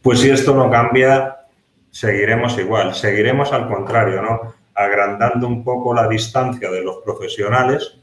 [0.00, 1.46] Pues si esto no cambia,
[1.90, 4.54] seguiremos igual, seguiremos al contrario, ¿no?
[4.74, 7.98] Agrandando un poco la distancia de los profesionales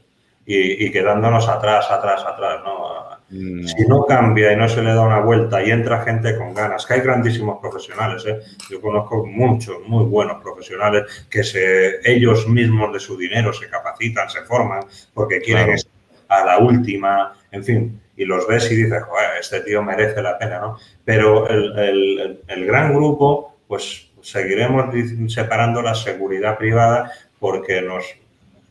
[0.46, 3.09] y, quedándonos atrás, atrás, atrás, ¿no?
[3.30, 3.64] Mm.
[3.64, 6.84] Si no cambia y no se le da una vuelta y entra gente con ganas,
[6.84, 8.40] que hay grandísimos profesionales, ¿eh?
[8.68, 14.28] yo conozco muchos, muy buenos profesionales que se, ellos mismos de su dinero se capacitan,
[14.28, 15.92] se forman, porque quieren estar
[16.28, 20.38] a la última, en fin, y los ves y dices, Joder, este tío merece la
[20.38, 20.76] pena, ¿no?
[21.04, 24.86] Pero el, el gran grupo, pues seguiremos
[25.28, 28.04] separando la seguridad privada porque nos,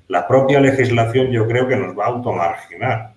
[0.07, 3.13] la propia legislación yo creo que nos va a automarginar.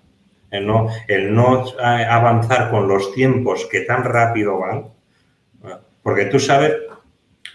[0.53, 4.92] El no, el no eh, avanzar con los tiempos que tan rápido van.
[6.03, 6.74] Porque tú sabes,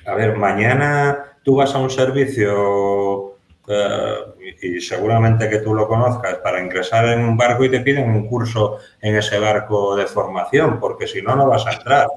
[0.06, 3.36] a ver, mañana tú vas a un servicio
[3.68, 8.10] eh, y seguramente que tú lo conozcas para ingresar en un barco y te piden
[8.10, 12.08] un curso en ese barco de formación, porque si no, no vas a entrar.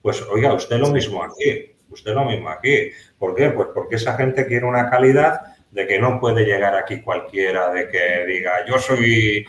[0.00, 2.90] Pues oiga, usted lo mismo aquí, usted lo mismo aquí.
[3.18, 3.50] ¿Por qué?
[3.50, 7.88] Pues porque esa gente quiere una calidad de que no puede llegar aquí cualquiera, de
[7.90, 9.46] que diga yo soy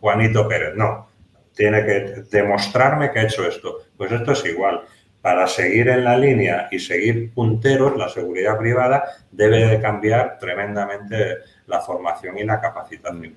[0.00, 0.74] Juanito Pérez.
[0.74, 1.08] No,
[1.54, 3.78] tiene que demostrarme que ha hecho esto.
[3.96, 4.82] Pues esto es igual.
[5.20, 11.38] Para seguir en la línea y seguir punteros, la seguridad privada debe de cambiar tremendamente
[11.66, 13.34] la formación y la capacitación.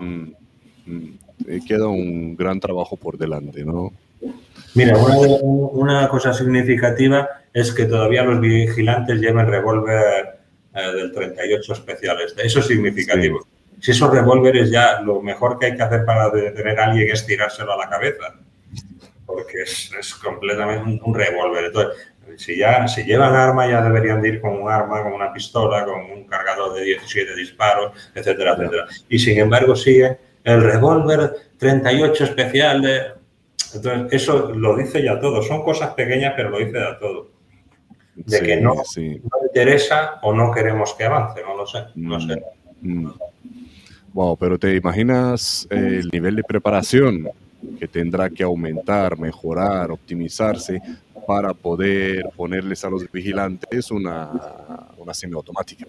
[0.00, 0.32] Mm,
[0.86, 1.18] mm.
[1.66, 3.92] Queda un gran trabajo por delante, ¿no?
[4.74, 10.40] Mira, una, una cosa significativa es que todavía los vigilantes lleven revólver
[10.74, 12.34] eh, del 38 especiales.
[12.36, 13.46] Eso es significativo.
[13.84, 17.26] Si esos revólveres ya lo mejor que hay que hacer para detener a alguien es
[17.26, 18.34] tirárselo a la cabeza,
[19.26, 21.66] porque es, completamente un, revólver.
[21.66, 21.94] Entonces,
[22.38, 26.00] si ya si llevan arma ya deberían ir con un arma, con una pistola, con
[26.00, 28.86] un cargador de 17 disparos, etcétera, etcétera.
[29.10, 33.02] Y sin embargo sigue el revólver 38 especial de...
[33.74, 35.42] Entonces, eso lo dice ya todo.
[35.42, 37.34] Son cosas pequeñas, pero lo dice ya todo
[38.14, 38.76] de que no,
[39.46, 42.42] interesa o no queremos que avance, no lo sé, no sé.
[42.80, 43.14] Mm, mm.
[44.14, 47.28] Wow, pero ¿te imaginas el nivel de preparación
[47.78, 50.80] que tendrá que aumentar, mejorar, optimizarse
[51.26, 54.30] para poder ponerles a los vigilantes una,
[54.96, 55.86] una semiautomática?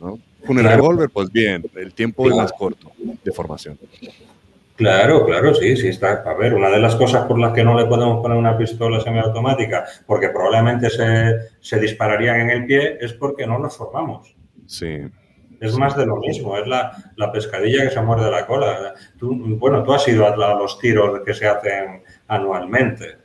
[0.00, 0.18] ¿no?
[0.44, 2.90] Con el revólver, pues bien, el tiempo es más corto
[3.22, 3.78] de formación.
[4.74, 6.24] Claro, claro, sí, sí está.
[6.26, 9.00] A ver, una de las cosas por las que no le podemos poner una pistola
[9.00, 10.88] semiautomática, porque probablemente
[11.60, 14.34] se, dispararían en el pie, es porque no nos formamos.
[14.66, 15.02] Sí.
[15.60, 18.94] Es más de lo mismo, es la, pescadilla que se muerde la cola.
[19.20, 23.18] bueno, tú has ido a, los tiros que se hacen anualmente.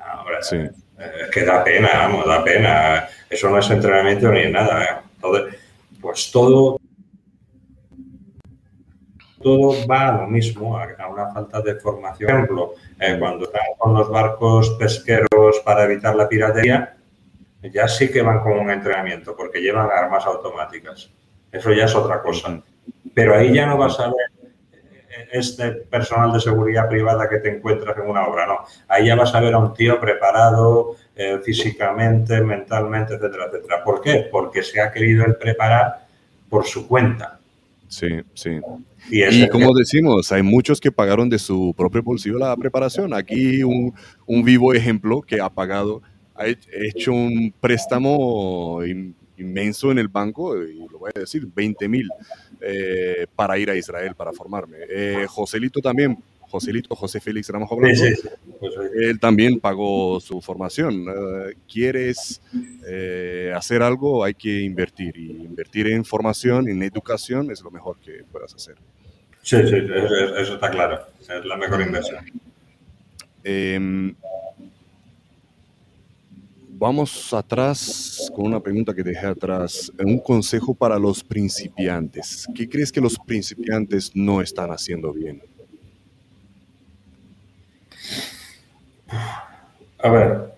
[0.00, 0.56] Ahora, sí.
[0.56, 3.08] Es que da pena, vamos, da pena.
[3.28, 5.02] Eso no es entrenamiento ni nada.
[5.16, 5.56] Entonces,
[6.00, 6.80] pues todo,
[9.42, 12.28] todo va a lo mismo, a, una falta de formación.
[12.28, 16.96] Por ejemplo, eh, cuando están con los barcos pesqueros para evitar la piratería,
[17.62, 21.10] ya sí que van con un entrenamiento porque llevan armas automáticas.
[21.52, 22.62] Eso ya es otra cosa.
[23.14, 24.38] Pero ahí ya no vas a ver
[25.32, 28.58] este personal de seguridad privada que te encuentras en una obra, no.
[28.86, 33.84] Ahí ya vas a ver a un tío preparado eh, físicamente, mentalmente, etcétera, etcétera.
[33.84, 34.28] ¿Por qué?
[34.30, 36.06] Porque se ha querido él preparar
[36.48, 37.38] por su cuenta.
[37.88, 38.60] Sí, sí.
[39.10, 43.14] Y, como decimos, hay muchos que pagaron de su propio bolsillo la preparación.
[43.14, 43.94] Aquí un,
[44.26, 46.02] un vivo ejemplo que ha pagado,
[46.34, 48.82] ha hecho un préstamo
[49.38, 52.08] inmenso en el banco, y lo voy a decir, 20 mil
[52.60, 54.78] eh, para ir a Israel, para formarme.
[54.88, 58.02] Eh, Joselito también, Joselito, José Félix Ramos hablando,
[58.58, 61.06] pues él también pagó su formación.
[61.08, 62.40] Eh, ¿Quieres
[63.54, 64.24] hacer algo?
[64.24, 65.16] Hay que invertir.
[65.16, 68.76] Y invertir en formación, en educación, es lo mejor que puedas hacer.
[69.42, 69.76] Sí, sí,
[70.38, 71.00] eso, está claro.
[71.20, 72.24] Es la mejor inversión.
[76.80, 79.90] Vamos atrás con una pregunta que dejé atrás.
[79.98, 82.46] Un consejo para los principiantes.
[82.54, 85.42] ¿Qué crees que los principiantes no están haciendo bien?
[89.98, 90.52] A ver,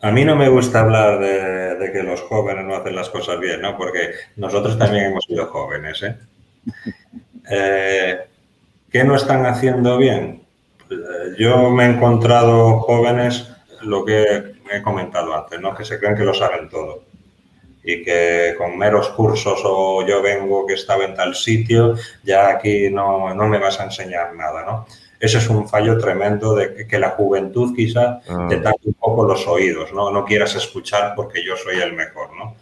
[0.00, 3.60] a mí no me gusta hablar de, que los jóvenes no hacen las cosas bien,
[3.60, 3.76] ¿no?
[3.76, 6.16] Porque nosotros también hemos sido jóvenes, ¿eh?
[7.50, 8.18] eh
[8.90, 10.42] ¿Qué no están haciendo bien?
[10.90, 10.96] Eh,
[11.38, 13.46] yo me he encontrado jóvenes,
[13.82, 15.74] lo que he comentado antes, ¿no?
[15.74, 17.04] que se creen que lo saben todo
[17.82, 22.90] y que con meros cursos o yo vengo que estaba en tal sitio, ya aquí
[22.90, 24.86] no, no me vas a enseñar nada, ¿no?
[25.18, 28.46] Ese es un fallo tremendo de que, la juventud quizá ah.
[28.48, 30.10] te tape un poco los oídos, ¿no?
[30.10, 32.56] No quieras escuchar porque yo soy el mejor, ¿no?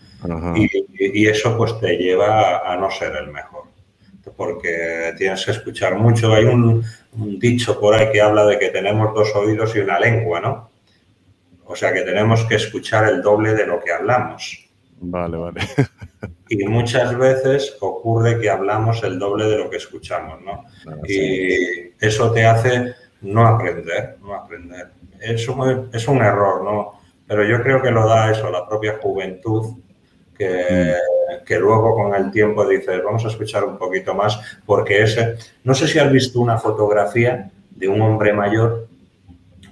[0.57, 3.69] Y, y, eso pues te lleva a no ser el mejor
[4.37, 6.33] porque tienes que escuchar mucho.
[6.33, 6.85] Hay un,
[7.39, 10.71] dicho por ahí que habla de que tenemos dos oídos y una lengua, ¿no?
[11.69, 14.67] O sea que tenemos que escuchar el doble de lo que hablamos.
[15.01, 15.61] Vale, vale.
[16.49, 20.65] y muchas veces ocurre que hablamos el doble de lo que escuchamos, ¿no?
[21.07, 24.89] y eso te hace no aprender, no aprender.
[25.21, 27.01] Es un, es un error, ¿no?
[27.27, 29.75] Pero yo creo que lo da eso, la propia juventud,
[30.37, 30.95] que,
[31.43, 31.45] mm.
[31.45, 35.75] que, luego con el tiempo dices, vamos a escuchar un poquito más, porque ese, no
[35.75, 38.88] sé si has visto una fotografía de un hombre mayor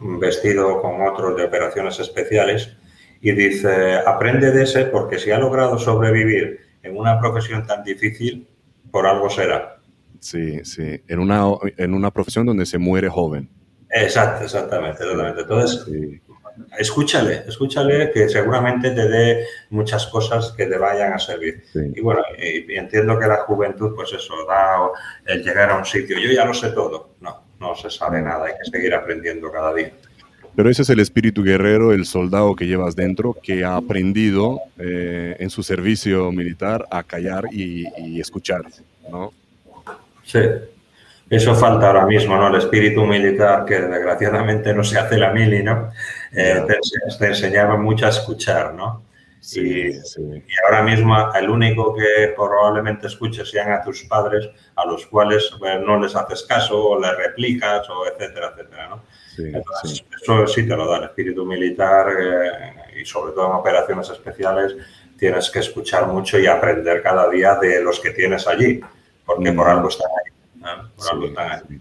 [0.00, 2.76] vestido con otros de operaciones especiales
[3.20, 8.46] y dice, aprende de ese porque si ha logrado sobrevivir en una profesión tan difícil,
[8.90, 9.78] por algo será.
[10.20, 11.44] Sí, sí, en una,
[11.76, 13.50] en una profesión donde se muere joven.
[13.90, 15.42] Exacto, exactamente, totalmente.
[15.42, 15.86] Entonces,
[16.78, 21.64] escúchale, escúchale que seguramente te dé muchas cosas que te vayan a servir.
[21.74, 24.90] Y bueno, y, entiendo que la juventud, pues eso, da
[25.26, 26.18] el llegar a un sitio.
[26.18, 27.16] Yo ya lo sé todo.
[27.20, 29.92] No, no se sabe nada, hay que seguir aprendiendo cada día.
[30.54, 35.36] Pero ese es el espíritu guerrero, el soldado que llevas dentro, que ha aprendido eh,
[35.38, 38.62] en su servicio militar a callar y, y escuchar,
[39.10, 39.32] ¿no?
[40.24, 40.40] Sí,
[41.28, 42.48] eso falta ahora mismo, ¿no?
[42.48, 45.90] El espíritu militar, que desgraciadamente no se hace la mili, ¿no?
[46.32, 46.62] Eh,
[47.18, 49.02] te, enseñaba mucho a escuchar, ¿no?
[49.46, 55.06] Sí, y, ahora mismo el único que probablemente escuches sean a tus padres, a los
[55.06, 59.02] cuales pues, no les haces caso o les replicas o etcétera, etcétera, ¿no?
[59.38, 64.10] Entonces, Eso sí te lo da el espíritu militar eh, y sobre todo en operaciones
[64.10, 64.74] especiales
[65.16, 68.80] tienes que escuchar mucho y aprender cada día de los que tienes allí,
[69.24, 71.80] porque por algo están ahí.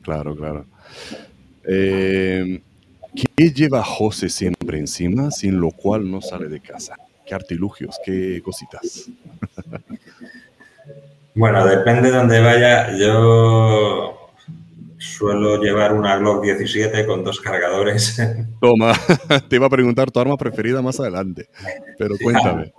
[0.00, 0.64] Claro, claro.
[1.64, 2.62] Eh,
[3.14, 6.96] ¿Qué lleva José siempre encima, sin lo cual no sale de casa?
[7.26, 9.10] ¿Qué artilugios, qué cositas?
[11.34, 12.96] bueno, depende de dónde vaya.
[12.96, 14.30] Yo
[14.98, 18.16] suelo llevar una Glock 17 con dos cargadores.
[18.60, 18.92] Toma,
[19.48, 21.48] te iba a preguntar tu arma preferida más adelante,
[21.98, 22.72] pero cuéntame.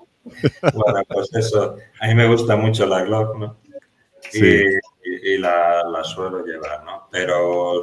[0.74, 3.58] bueno, pues eso, a mí me gusta mucho la Glock, ¿no?
[4.32, 4.64] Sí
[5.04, 7.08] y, la, suelo llevar, ¿no?
[7.12, 7.82] Pero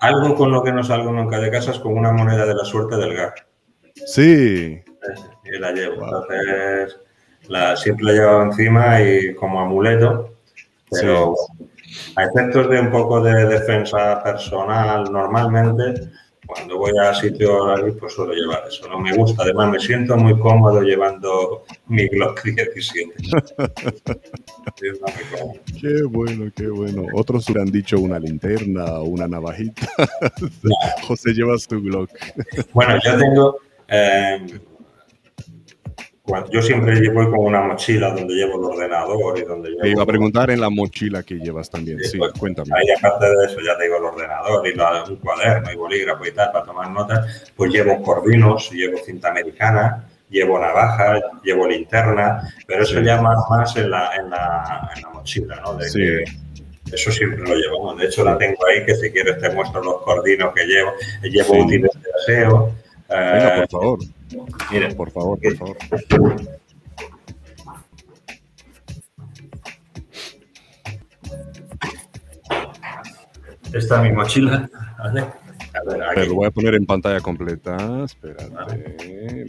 [0.00, 2.64] algo con lo que no salgo nunca de casa es con una moneda de la
[2.64, 3.46] suerte del GAC.
[4.06, 4.82] Sí.
[5.44, 6.04] Y la llevo.
[6.04, 6.98] Entonces,
[7.48, 10.34] la, siempre la llevo encima y como amuleto,
[10.90, 11.34] pero
[12.16, 15.94] a efectos de un poco de defensa personal, normalmente
[16.46, 18.88] cuando voy a sitio ahí, pues suelo llevar eso.
[18.88, 23.12] No me gusta, además me siento muy cómodo llevando mi Glock 17.
[25.80, 27.06] qué bueno, qué bueno.
[27.14, 29.88] Otros han dicho una linterna o una navajita.
[31.06, 32.10] José lleva su Glock.
[32.72, 33.56] bueno, yo tengo.
[33.88, 34.46] Eh,
[36.50, 39.82] yo siempre llevo con una mochila donde llevo el ordenador y donde llevo...
[39.82, 42.70] Te iba a preguntar en la mochila que llevas también, sí, pues, cuéntame.
[42.74, 46.52] Ahí aparte de eso ya tengo el ordenador y un cuaderno y bolígrafo y tal
[46.52, 53.00] para tomar notas, pues llevo cordinos, llevo cinta americana, llevo navaja, llevo linterna, pero eso
[53.00, 55.74] ya más, en, la, en, la, en la mochila, ¿no?
[55.74, 56.24] De que
[56.92, 57.98] eso siempre lo llevamos.
[57.98, 60.92] De hecho, la tengo ahí, que si quieres te muestro los cordinos que llevo.
[61.22, 62.72] Llevo útiles de aseo.
[63.08, 63.98] Venga, por eh, favor.
[64.70, 65.76] Miren, por favor, por favor.
[73.72, 74.68] Esta es mi mochila.
[74.98, 75.26] ¿vale?
[76.14, 78.04] Pero lo voy a poner en pantalla completa.
[78.04, 78.48] Espérate.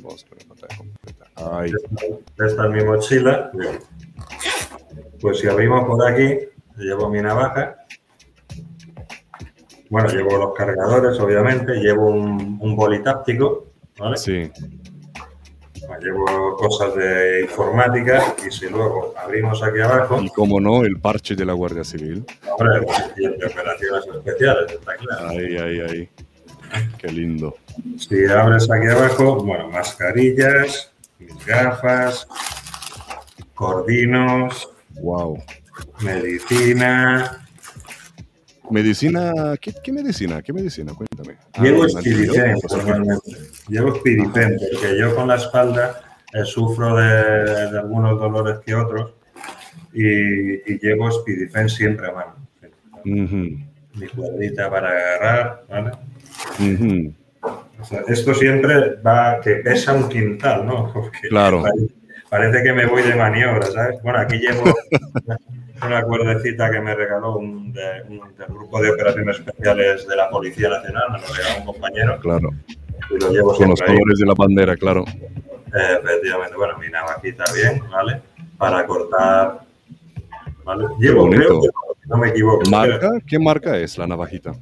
[0.02, 1.26] Vamos a poner en pantalla completa.
[1.60, 1.72] Ahí.
[2.38, 3.52] Esta es mi mochila.
[5.22, 6.40] Pues si abrimos por aquí,
[6.78, 7.78] llevo mi navaja.
[9.90, 11.76] Bueno, llevo los cargadores, obviamente.
[11.76, 13.68] Llevo un, un boli táctico.
[14.00, 14.18] ¿Vale?
[14.18, 14.52] Sí.
[16.02, 20.22] Llevo cosas de informática y si luego abrimos aquí abajo.
[20.22, 22.26] Y como no, el parche de la Guardia Civil.
[22.52, 22.80] Hombre,
[23.16, 25.30] de operaciones especiales, está claro.
[25.30, 26.10] Ahí, ahí, ahí.
[26.98, 27.56] Qué lindo.
[27.98, 32.28] Si abres aquí abajo, bueno, mascarillas, mis gafas,
[33.54, 34.70] cordinos.
[35.02, 35.42] Wow.
[36.02, 37.47] Medicina.
[38.70, 40.42] Medicina, ¿qué, qué medicina?
[40.42, 40.94] ¿Qué medicina?
[40.94, 41.38] Cuéntame.
[41.62, 42.56] Llevo ah, Spirifen,
[43.68, 49.14] Llevo Spirifen, porque yo con la espalda eh, sufro de, de, algunos dolores que otros
[49.94, 52.36] y, y llevo Spirifen siempre a mano.
[53.04, 55.92] Mi cuerdita para agarrar, ¿vale?
[58.08, 60.92] esto siempre va, que pesa un quintal, ¿no?
[60.94, 61.64] Porque claro.
[62.30, 64.02] Parece, que me voy de maniobra, ¿sabes?
[64.04, 64.64] Bueno, aquí llevo
[65.86, 68.04] una cuerdecita que me regaló un, del
[68.48, 72.20] grupo de operaciones especiales de la Policía Nacional, me lo regaló un compañero.
[72.20, 72.50] Claro.
[73.10, 75.06] Y lo llevo Con los colores de la bandera, claro.
[75.74, 78.22] efectivamente, bueno, mi navajita bien, ¿vale?
[78.58, 79.60] Para cortar.
[80.64, 80.88] ¿vale?
[81.00, 81.70] Llevo, creo que
[82.08, 82.70] no me equivoco.
[82.70, 83.12] ¿Marca?
[83.26, 84.54] ¿Qué marca es la navajita?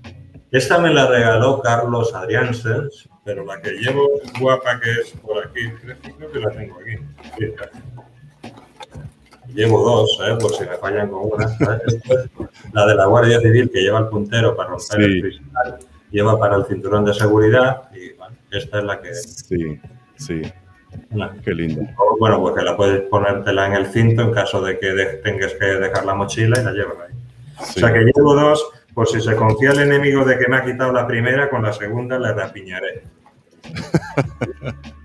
[0.51, 5.69] Esta me la regaló Carlos Adriánsens, pero la que llevo guapa que es por aquí,
[5.81, 7.53] creo, que la tengo aquí.
[9.55, 10.35] Llevo dos, ¿eh?
[10.39, 11.49] por si me fallan con una.
[12.73, 15.79] la de la Guardia Civil que lleva el puntero para romper el cristal,
[16.11, 19.13] lleva para el cinturón de seguridad y bueno, esta es la que...
[19.13, 19.79] Sí,
[20.17, 20.41] sí.
[21.43, 21.81] Qué lindo.
[22.19, 25.65] Bueno, pues que la puedes ponértela en el cinto en caso de que tengas que
[25.65, 27.15] dejar la mochila y la llevas ahí.
[27.59, 30.65] O sea que llevo dos por si se confía el enemigo de que me ha
[30.65, 33.03] quitado la primera, con la segunda le rapiñaré.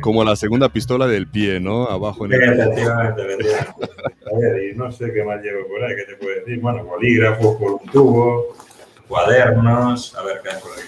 [0.00, 1.84] Como la segunda pistola del pie, ¿no?
[1.86, 2.42] Abajo en el...
[2.42, 6.60] Efectivamente, A ver, y no sé qué más llevo por ahí, ¿qué te puedo decir?
[6.60, 8.56] Bueno, bolígrafos por un tubo,
[9.08, 10.82] cuadernos, a ver qué hay por aquí.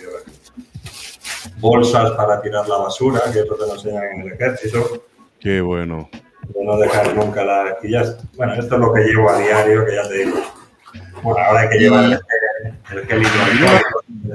[1.58, 5.04] Bolsas para tirar la basura, que eso te lo enseñan en el ejército.
[5.40, 6.08] Qué bueno.
[6.48, 7.76] De no dejar nunca la...
[8.36, 10.36] Bueno, esto es lo que llevo a diario, que ya te digo
[11.24, 12.20] bueno, ahora hay que llevar el,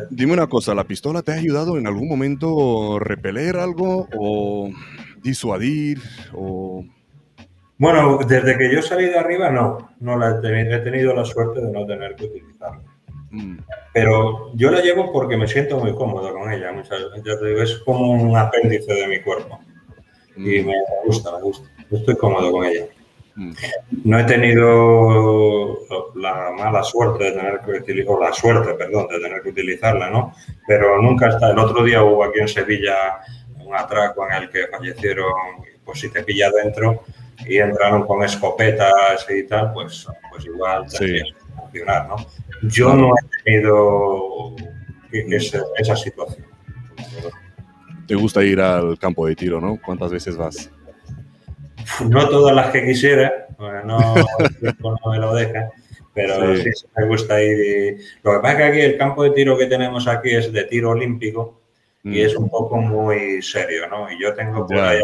[0.10, 4.70] Dime una cosa, ¿la pistola te ha ayudado en algún momento a repeler algo o
[5.22, 6.00] disuadir
[6.34, 6.84] o...?
[7.78, 11.24] Bueno, desde que yo salí de arriba no, no la he, tenido, he tenido la
[11.24, 12.82] suerte de no tener que utilizarla.
[13.32, 13.60] Mm.
[13.94, 16.74] Pero yo la llevo porque me siento muy cómodo con ella.
[16.74, 17.72] Muchas veces.
[17.72, 19.60] es como un apéndice de mi cuerpo.
[20.36, 20.66] Y mm.
[20.66, 20.76] me
[21.06, 21.70] gusta, me gusta.
[21.90, 22.86] Estoy cómodo con ella.
[24.04, 25.80] No he tenido
[26.16, 30.10] la mala suerte de tener que utilizar, o la suerte, perdón, de tener que utilizarla,
[30.10, 30.34] ¿no?
[30.68, 31.52] Pero nunca está.
[31.52, 32.96] El otro día hubo aquí en Sevilla
[33.60, 35.32] un atraco en el que fallecieron,
[35.86, 37.04] pues si te pilla dentro
[37.48, 41.34] y entraron con escopetas y tal, pues, pues igual tendrías sí.
[41.34, 42.16] que funcionar, ¿no?
[42.64, 44.56] Yo no he tenido
[45.12, 46.46] esa, esa situación.
[48.06, 49.80] ¿Te gusta ir al campo de tiro, no?
[49.86, 50.72] ¿Cuántas veces vas?
[52.10, 53.48] No todas las que quisiera,
[53.86, 54.00] no,
[54.80, 55.70] no me lo deja,
[56.14, 56.70] pero sí.
[56.98, 57.98] me gusta ir.
[58.24, 60.64] Lo que pasa es que aquí el campo de tiro que tenemos aquí es de
[60.66, 61.62] tiro olímpico
[62.04, 62.26] y mm.
[62.26, 64.12] es un poco muy serio, ¿no?
[64.12, 65.02] Y yo tengo por ahí,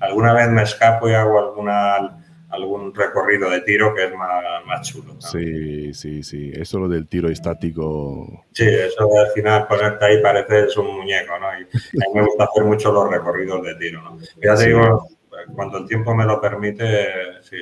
[0.00, 2.18] alguna vez me escapo y hago alguna
[2.52, 5.18] algún recorrido de tiro que es más, más chulo.
[5.20, 6.52] Sí, sí, sí.
[6.54, 8.44] Eso lo del tiro estático.
[8.52, 11.46] Sí, eso de al final ponerte ahí pareces un muñeco, ¿no?
[11.58, 14.18] Y a mí me gusta hacer mucho los recorridos de tiro, ¿no?
[14.42, 15.08] Ya te digo,
[15.54, 17.06] cuando el tiempo me lo permite,
[17.42, 17.56] sí.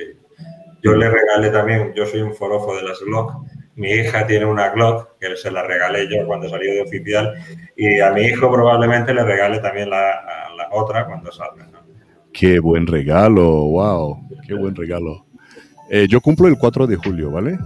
[0.83, 3.33] Yo le regalé también, yo soy un forofo de las Glock,
[3.75, 7.33] mi hija tiene una Glock que se la regalé yo cuando salió de oficial
[7.75, 10.27] y a mi hijo probablemente le regale también la,
[10.71, 11.67] otra cuando salga.
[12.31, 14.17] Qué buen regalo, wow,
[14.47, 15.25] qué buen regalo.
[15.89, 17.57] Eh, yo cumplo el 4 de julio, ¿vale?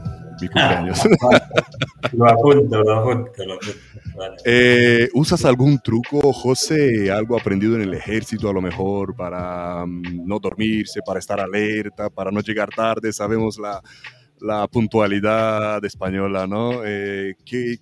[0.41, 0.99] Mi cumpleaños.
[2.13, 3.79] lo apunto, lo apunto, lo apunto.
[4.45, 7.11] Eh, ¿Usas algún truco, José?
[7.11, 12.09] ¿Algo aprendido en el ejército a lo mejor para mm, no dormirse, para estar alerta,
[12.09, 13.11] para no llegar tarde?
[13.11, 13.81] Sabemos la,
[14.67, 16.81] puntualidad española, ¿no?
[16.85, 17.77] Eh, ¿qué,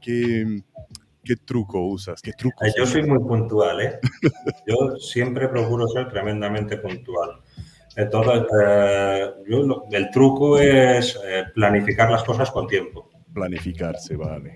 [1.24, 2.22] ¿Qué truco usas?
[2.22, 4.00] ¿Qué truco yo soy muy puntual, ¿eh?
[4.68, 7.40] Yo siempre procuro ser tremendamente puntual.
[7.96, 9.30] Entonces, eh,
[9.92, 13.10] el truco es eh, planificar las cosas con tiempo.
[13.34, 14.56] Planificarse, vale.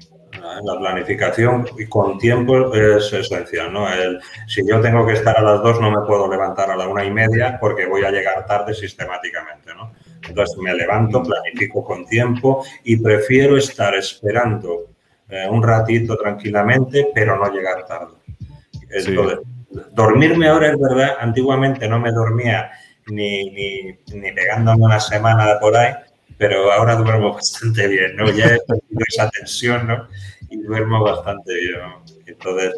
[0.63, 3.87] La planificación y con tiempo es esencial, ¿no?
[4.47, 7.03] si yo tengo que estar a las dos, no me puedo levantar a la una
[7.03, 9.93] y media porque voy a llegar tarde sistemáticamente, ¿no?
[10.27, 14.89] Entonces me levanto, planifico con tiempo y prefiero estar esperando
[15.29, 18.13] eh, un ratito tranquilamente, pero no llegar tarde.
[18.89, 19.39] Entonces,
[19.91, 22.71] dormirme ahora es verdad, antiguamente no me dormía
[23.07, 25.93] ni, ni, ni pegándome una semana por ahí,
[26.37, 28.29] pero ahora duermo bastante bien, ¿no?
[28.31, 30.07] Ya he perdido esa tensión, ¿no?
[30.49, 31.79] Y duermo bastante bien.
[32.25, 32.73] Entonces,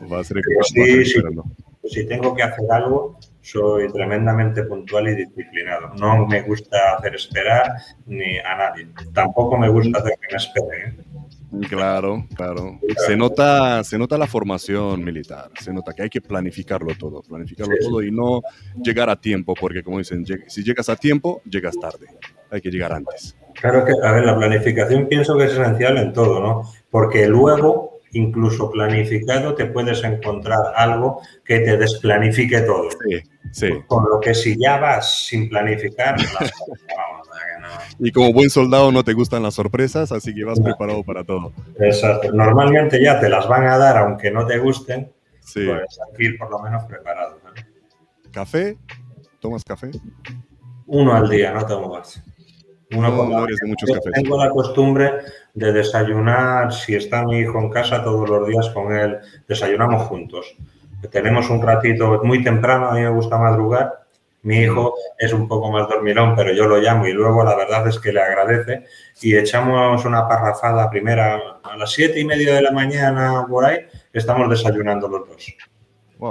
[1.84, 5.94] si tengo que hacer algo, soy tremendamente puntual y disciplinado.
[5.96, 7.74] No me gusta hacer esperar
[8.06, 8.88] ni a nadie.
[9.14, 11.00] Tampoco me gusta hacer que me esperen.
[11.00, 11.09] ¿eh?
[11.68, 12.80] Claro, claro.
[13.06, 17.76] Se nota, se nota la formación militar, se nota que hay que planificarlo todo, planificarlo
[17.82, 18.42] todo y no
[18.84, 22.08] llegar a tiempo, porque como dicen, si llegas a tiempo, llegas tarde.
[22.52, 23.36] Hay que llegar antes.
[23.60, 26.64] Claro que, a ver, la planificación pienso que es esencial en todo, ¿no?
[26.90, 32.90] Porque luego incluso planificado, te puedes encontrar algo que te desplanifique todo.
[32.92, 33.22] Sí,
[33.52, 33.70] sí.
[33.88, 36.16] Con lo que si ya vas sin planificar,
[38.00, 41.52] Y como buen soldado no te gustan las sorpresas, así que vas preparado para todo.
[41.80, 42.32] Exacto.
[42.32, 45.12] Normalmente ya te las van a dar aunque no te gusten,
[45.42, 45.66] sí.
[45.68, 47.40] pues aquí por lo menos preparado.
[48.32, 48.78] ¿Café?
[49.40, 49.92] ¿Tomas café?
[50.88, 52.22] Uno al día, no tomo más.
[52.92, 54.14] Uno no, de muchos cafés.
[54.14, 55.12] Tengo la costumbre
[55.54, 60.56] de desayunar, si está mi hijo en casa todos los días con él, desayunamos juntos.
[61.12, 64.00] Tenemos un ratito muy temprano, a mí me gusta madrugar.
[64.42, 67.86] Mi hijo es un poco más dormilón, pero yo lo llamo y luego la verdad
[67.88, 68.86] es que le agradece
[69.22, 73.80] y echamos una parrafada primera a las siete y media de la mañana por ahí,
[74.14, 75.56] estamos desayunando los dos.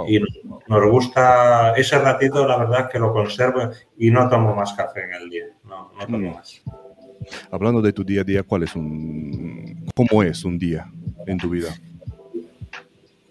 [0.06, 0.20] Y
[0.68, 5.12] nos gusta ese ratito, la verdad que lo conservo y no tomo más café en
[5.14, 6.34] el día, no, no tomo mm.
[6.34, 6.62] más.
[7.50, 10.90] Hablando de tu día a día, ¿cuál es un, cómo es un día
[11.26, 11.74] en tu vida?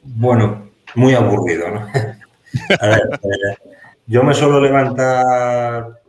[0.03, 0.66] Bueno,
[0.97, 1.79] muy aburrido, ¿no?
[2.81, 3.77] a ver, eh,
[4.07, 6.01] yo me suelo levantar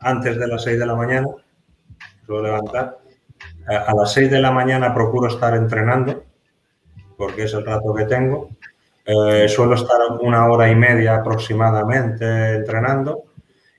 [0.00, 1.26] antes de las 6 de la mañana,
[2.24, 2.98] suelo levantar.
[3.66, 6.24] A las 6 de la mañana procuro estar entrenando,
[7.16, 8.48] porque es el rato que tengo.
[9.04, 13.24] Eh, suelo estar una hora y media aproximadamente entrenando.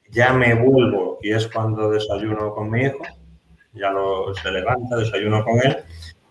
[0.09, 3.03] Ya me vuelvo y es cuando desayuno con mi hijo
[3.73, 5.77] ya lo, se levanta, desayuno con él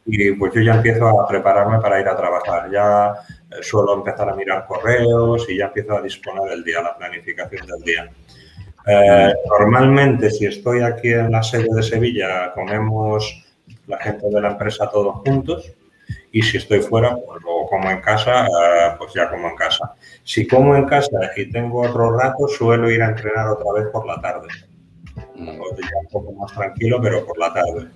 [0.05, 2.71] y pues yo ya empiezo a prepararme para ir a trabajar.
[2.71, 3.15] Ya
[3.51, 7.67] eh, suelo empezar a mirar correos y ya empiezo a disponer del día, la planificación
[7.67, 8.11] del día.
[8.87, 13.45] Eh, normalmente, si estoy aquí en la sede de Sevilla, comemos
[13.87, 15.73] la gente de la empresa todos juntos
[16.33, 19.95] y si estoy fuera, pues luego como en casa, eh, pues ya como en casa.
[20.25, 24.07] Si como en casa y tengo otro rato, suelo ir a entrenar otra vez por
[24.07, 24.49] la tarde
[25.17, 27.89] un poco más tranquilo, pero por la tarde.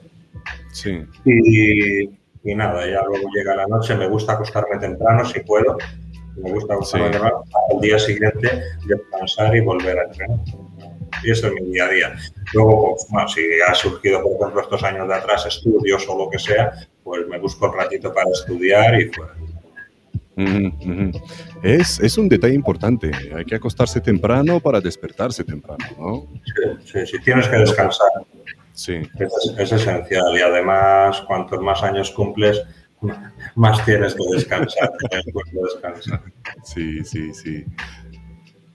[0.72, 1.06] Sí.
[1.24, 5.76] Y, nada, ya luego llega la noche, me gusta acostarme temprano si puedo.
[6.36, 7.42] Me gusta acostarme temprano,
[7.72, 10.38] al día siguiente descansar y volver a entrenar.
[11.22, 12.16] Y eso es mi día a día.
[12.52, 16.38] Luego, pues, si ha surgido, por ejemplo, estos años de atrás estudios o lo que
[16.38, 16.72] sea,
[17.02, 19.34] pues me busco un ratito para estudiar y fuera.
[21.62, 23.10] Es, es, un detalle importante.
[23.34, 26.26] Hay que acostarse temprano para despertarse temprano, ¿no?
[26.84, 28.10] Sí, sí, tienes que descansar.
[28.76, 29.00] Sí.
[29.58, 32.62] Es, esencial y además, cuantos más años cumples,
[33.54, 34.92] más tienes que descansar.
[36.62, 37.64] Sí, sí, sí.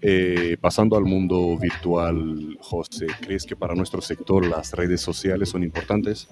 [0.02, 5.64] Eh, pasando al mundo virtual, José, ¿crees que para nuestro sector las redes sociales son
[5.64, 6.28] importantes?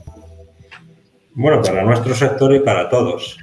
[1.35, 3.37] Bueno, para nuestro sector y para todos.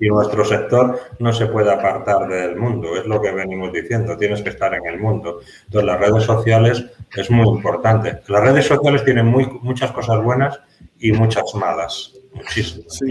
[0.00, 4.42] Y nuestro sector no se puede apartar del mundo, es lo que venimos diciendo, tienes
[4.42, 5.40] que estar en el mundo.
[5.66, 6.84] Entonces, las redes sociales
[7.14, 8.20] es muy importante.
[8.28, 10.60] Las redes sociales tienen muy, muchas cosas buenas
[10.98, 12.14] y muchas malas.
[12.34, 12.94] Muchísimas.
[12.94, 13.04] Sí,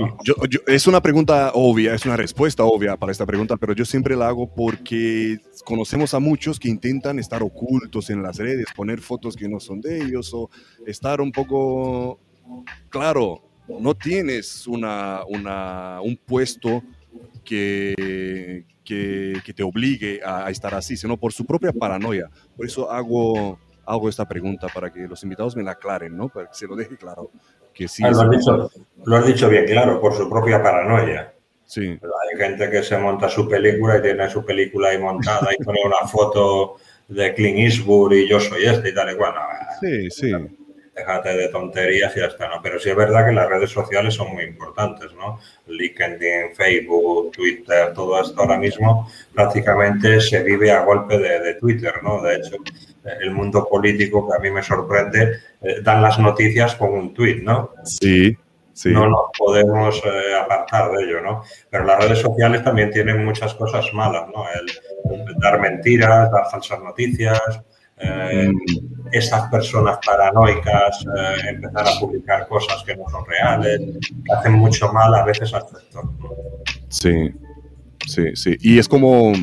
[0.65, 4.30] es una pregunta obvia, es una respuesta obvia para esta pregunta, pero yo siempre la
[4.30, 9.47] hago porque conocemos a muchos que intentan estar ocultos en las redes, poner fotos que
[9.47, 10.49] no son de ellos o
[10.88, 12.19] estar un poco,
[12.89, 16.84] claro, no tienes una, un puesto
[17.44, 22.30] que, que, te obligue a, estar así, sino por su propia paranoia.
[22.56, 26.30] Por eso hago, hago esta pregunta para que los invitados me la aclaren, ¿no?
[26.30, 27.32] Para que se lo deje claro.
[27.74, 28.72] Que sí ah, lo, has dicho,
[29.06, 31.34] lo, has dicho, bien claro, por su propia paranoia.
[31.66, 31.88] Sí.
[31.88, 35.80] hay gente que se monta su película y tiene su película ahí montada y pone
[35.86, 36.76] una foto
[37.08, 39.36] de Clint Eastwood y yo soy este y tal y cual.
[39.80, 40.32] sí, sí.
[40.95, 42.61] Déjate de tonterías y ya está, ¿no?
[42.61, 45.39] Pero sí es verdad que las redes sociales son muy importantes, ¿no?
[45.68, 52.22] LinkedIn, Facebook, Twitter, todo esto ahora mismo prácticamente se vive a golpe de, Twitter, ¿no?
[52.22, 52.57] De hecho,
[53.22, 57.41] el mundo político que a mí me sorprende, eh, dan las noticias con un tweet,
[57.41, 57.72] ¿no?
[57.84, 58.38] Sí,
[58.73, 58.89] sí.
[58.89, 61.43] No nos podemos eh, apartar de ello, ¿no?
[61.69, 64.45] Pero las redes sociales también tienen muchas cosas malas, ¿no?
[64.49, 64.68] el
[65.39, 67.39] dar mentiras, dar falsas noticias,
[67.97, 68.90] eh, mm.
[69.12, 73.80] Esas personas paranoicas eh, empezar a publicar cosas que no son reales,
[74.26, 76.10] que hacen mucho mal a veces al sector.
[76.90, 77.32] Sí,
[78.08, 78.58] sí, sí.
[78.62, 79.34] Y es como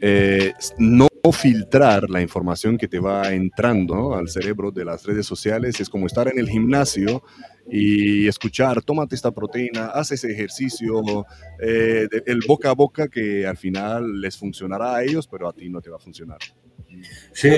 [0.00, 5.80] eh, no filtrar la información que te va entrando al cerebro de las redes sociales.
[5.80, 7.22] Es como estar en el gimnasio
[7.70, 11.24] y escuchar, tómate esta proteína, haz ese ejercicio,
[11.58, 15.80] el boca a boca que al final les funcionará a ellos, pero a ti no
[15.80, 16.38] te va a funcionar.
[17.34, 17.48] Sí,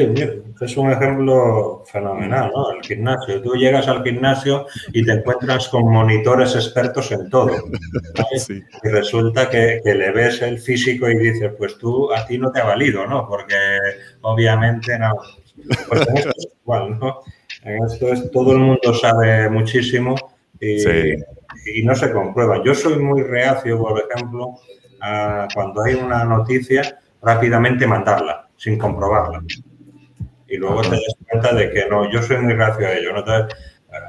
[0.60, 2.70] es un ejemplo fenomenal, ¿no?
[2.70, 3.42] El gimnasio.
[3.42, 7.52] Tú llegas al gimnasio y te encuentras con monitores expertos en todo.
[8.48, 12.60] Y resulta que, le ves el físico y dices, pues tú, a ti no te
[12.60, 13.28] ha valido, ¿no?
[13.28, 13.54] Porque
[14.22, 15.14] obviamente no.
[15.88, 17.20] Pues en esto es igual, ¿no?
[17.62, 20.14] En esto es, todo el mundo sabe muchísimo
[20.58, 21.12] y,
[21.74, 22.62] y no se comprueba.
[22.64, 24.54] Yo soy muy reacio, por ejemplo,
[25.02, 29.42] a cuando hay una noticia, rápidamente mandarla sin comprobarla.
[30.48, 33.12] Y luego te das cuenta de que no, yo soy muy gracio a ello.
[33.12, 33.24] ¿no?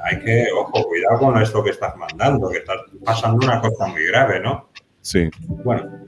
[0.04, 4.04] hay que, ojo, cuidado con esto que estás mandando, que estás pasando una cosa muy
[4.06, 4.68] grave, ¿no?
[5.00, 5.30] Sí.
[5.46, 6.04] Bueno,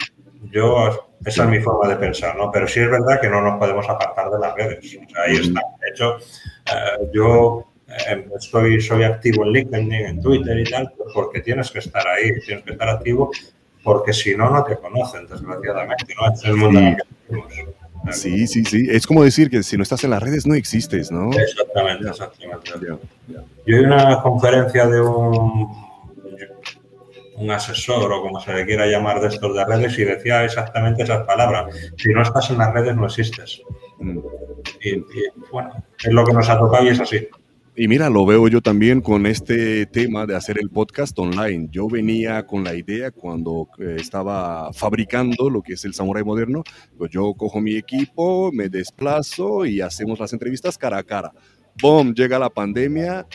[0.52, 2.50] yo, esa es mi forma de pensar, ¿no?
[2.50, 4.98] Pero sí es verdad que no nos podemos apartar de las redes.
[5.24, 5.60] ahí está.
[5.80, 11.40] De hecho, eh, yo eh, estoy, soy activo en LinkedIn, en Twitter y tal, porque
[11.40, 13.30] tienes que estar ahí, tienes que estar activo,
[13.82, 16.32] porque si no, no te conocen, desgraciadamente, ¿no?
[16.32, 17.79] Es el mundo en el que vivimos.
[18.12, 18.86] Sí, sí, sí.
[18.90, 21.30] Es como decir que si no estás en las redes no existes, ¿no?
[21.32, 22.70] Exactamente, exactamente.
[22.78, 22.98] Yo
[23.64, 25.68] vi una conferencia de un,
[27.36, 31.02] un asesor o como se le quiera llamar de estos de redes y decía exactamente
[31.02, 31.74] esas palabras.
[31.96, 33.60] Si no estás en las redes no existes.
[33.98, 34.18] Mm.
[34.82, 35.04] y
[35.52, 37.28] bueno, es lo que nos ha tocado y es así.
[37.82, 41.68] Y mira, lo veo yo también con este tema de hacer el podcast online.
[41.72, 46.62] Yo venía con la idea cuando eh, estaba fabricando lo que es el Samurai Moderno,
[46.98, 51.32] pues yo cojo mi equipo, me desplazo y hacemos las entrevistas cara a cara.
[51.80, 52.12] ¡Bum!
[52.12, 53.26] Llega la pandemia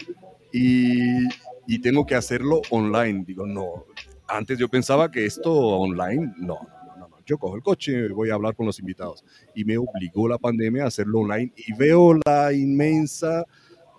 [0.54, 1.26] y,
[1.66, 3.24] y tengo que hacerlo online.
[3.26, 3.86] Digo, no,
[4.28, 6.60] antes yo pensaba que esto online, no,
[7.26, 9.26] yo cojo el coche voy a hablar con los invitados.
[9.56, 13.44] Y me obligó la pandemia a hacerlo online y veo la inmensa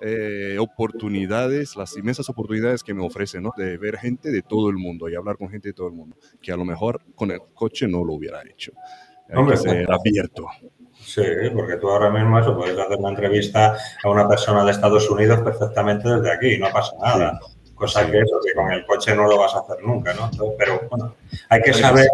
[0.01, 3.53] eh, oportunidades, las inmensas oportunidades que me ofrecen, ¿no?
[3.57, 6.17] De ver gente de todo el mundo y hablar con gente de todo el mundo,
[6.41, 8.73] que a lo mejor con el coche no lo hubiera hecho.
[9.29, 10.47] Hay que ser abierto.
[10.93, 11.23] Sí,
[11.55, 15.41] porque tú ahora mismo eso, puedes hacer una entrevista a una persona de Estados Unidos
[15.41, 17.39] perfectamente desde aquí, no pasa nada.
[17.75, 20.31] Cosa que eso, que con el coche no lo vas a hacer nunca, ¿no?
[20.59, 21.15] Pero bueno,
[21.51, 22.09] hay que saber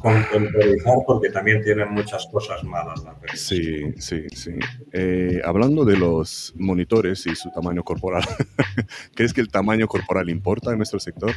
[0.00, 3.02] contemporizar porque también tienen muchas cosas malas.
[3.34, 4.52] Sí, sí, sí.
[4.92, 8.22] Eh, hablando de los monitores y su tamaño corporal,
[9.14, 11.32] ¿crees que el tamaño corporal importa en nuestro sector?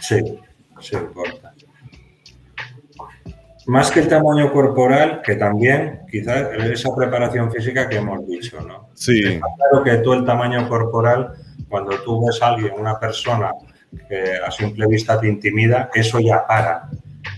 [0.00, 0.20] Sí,
[0.80, 1.54] sí importa.
[3.66, 8.90] Más que el tamaño corporal, que también, quizás esa preparación física que hemos dicho, ¿no?
[8.94, 9.20] Sí.
[9.22, 11.32] claro que todo el tamaño corporal,
[11.68, 13.50] cuando tú ves a alguien, una persona
[14.08, 16.88] que a simple vista te intimida, eso ya para.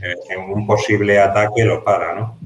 [0.02, 2.38] Eh, en un posible ataque lo para, ¿no?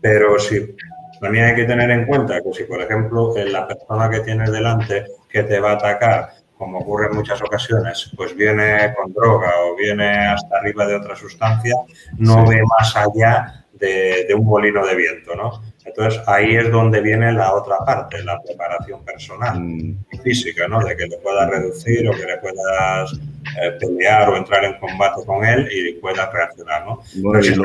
[0.00, 0.74] Pero si
[1.20, 5.06] también hay que tener en cuenta que si, por ejemplo, la persona que tienes delante
[5.28, 9.76] que te va a atacar, como ocurre en muchas ocasiones, pues viene con droga o
[9.76, 11.74] viene hasta arriba de otra sustancia,
[12.18, 15.62] no ve más allá de, un molino de viento, ¿no?
[15.84, 20.22] Entonces ahí es donde viene la otra parte, la preparación personal y mm.
[20.22, 20.84] física, ¿no?
[20.84, 23.12] De que le puedas reducir o que le puedas
[23.60, 27.02] eh, pelear o entrar en combate con él y puedas reaccionar, ¿no?
[27.32, 27.64] Pero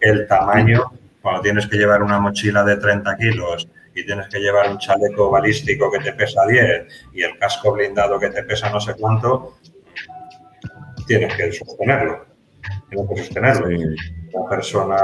[0.00, 0.92] el tamaño,
[1.22, 5.30] cuando tienes que llevar una mochila de 30 kilos y tienes que llevar un chaleco
[5.30, 9.56] balístico que te pesa 10 y el casco blindado que te pesa no sé cuánto,
[11.06, 12.26] tienes que sostenerlo.
[12.90, 13.68] Tienes que sostenerlo.
[14.34, 14.98] La persona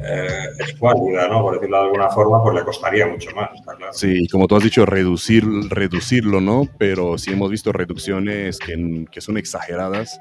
[0.00, 1.42] eh, escuálida, ¿no?
[1.42, 3.92] Por decirlo de alguna forma, pues le costaría mucho más, está claro.
[3.92, 6.66] Sí, como tú has dicho, reducir, reducirlo, ¿no?
[6.78, 10.18] Pero sí hemos visto reducciones que, que son exageradas,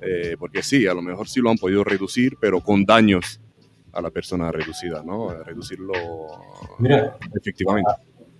[0.00, 3.40] eh, porque sí, a lo mejor sí lo han podido reducir, pero con daños
[3.92, 5.32] a la persona reducida, ¿no?
[5.44, 5.92] Reducirlo
[6.78, 7.90] Mira, efectivamente.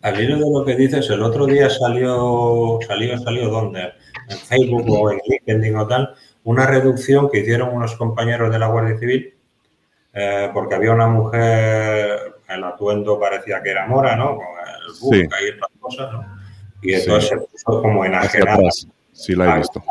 [0.02, 3.80] Al hilo de lo que dices, el otro día salió, salió, salió ¿dónde?
[4.30, 6.14] En Facebook o en LinkedIn o tal,
[6.44, 9.34] una reducción que hicieron unos compañeros de la Guardia Civil
[10.12, 14.36] eh, porque había una mujer el atuendo parecía que era mora, ¿no?
[14.36, 16.40] Con el burka y otras cosas, ¿no?
[16.82, 18.70] Y entonces se puso como enajenada.
[19.12, 19.82] Sí, la he visto.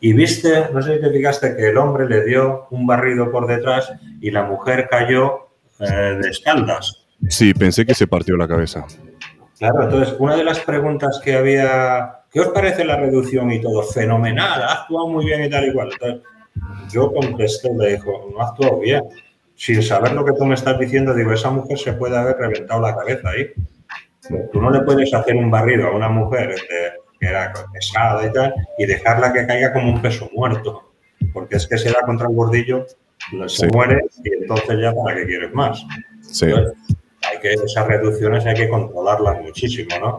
[0.00, 3.46] Y viste, no sé si te fijaste, que el hombre le dio un barrido por
[3.46, 7.06] detrás y la mujer cayó eh, de espaldas.
[7.28, 8.86] Sí, pensé que se partió la cabeza.
[9.58, 13.82] Claro, entonces una de las preguntas que había, ¿qué os parece la reducción y todo?
[13.84, 15.90] Fenomenal, ha actuado muy bien y tal y cual.
[15.92, 16.22] Entonces,
[16.92, 19.04] yo contesté, le dijo, no ha actuado bien.
[19.54, 22.80] Sin saber lo que tú me estás diciendo, digo, esa mujer se puede haber reventado
[22.80, 23.52] la cabeza ahí.
[24.52, 26.56] Tú no le puedes hacer un barrido a una mujer de
[27.20, 30.92] que era pesada y tal, y dejarla que caiga como un peso muerto.
[31.32, 32.84] Porque es que se da contra el bordillo,
[33.46, 35.84] se muere y entonces ya para qué quieres más.
[36.22, 36.46] Sí.
[36.46, 36.64] hay
[37.44, 40.16] que, esas reducciones hay que controlarlas muchísimo, ¿no?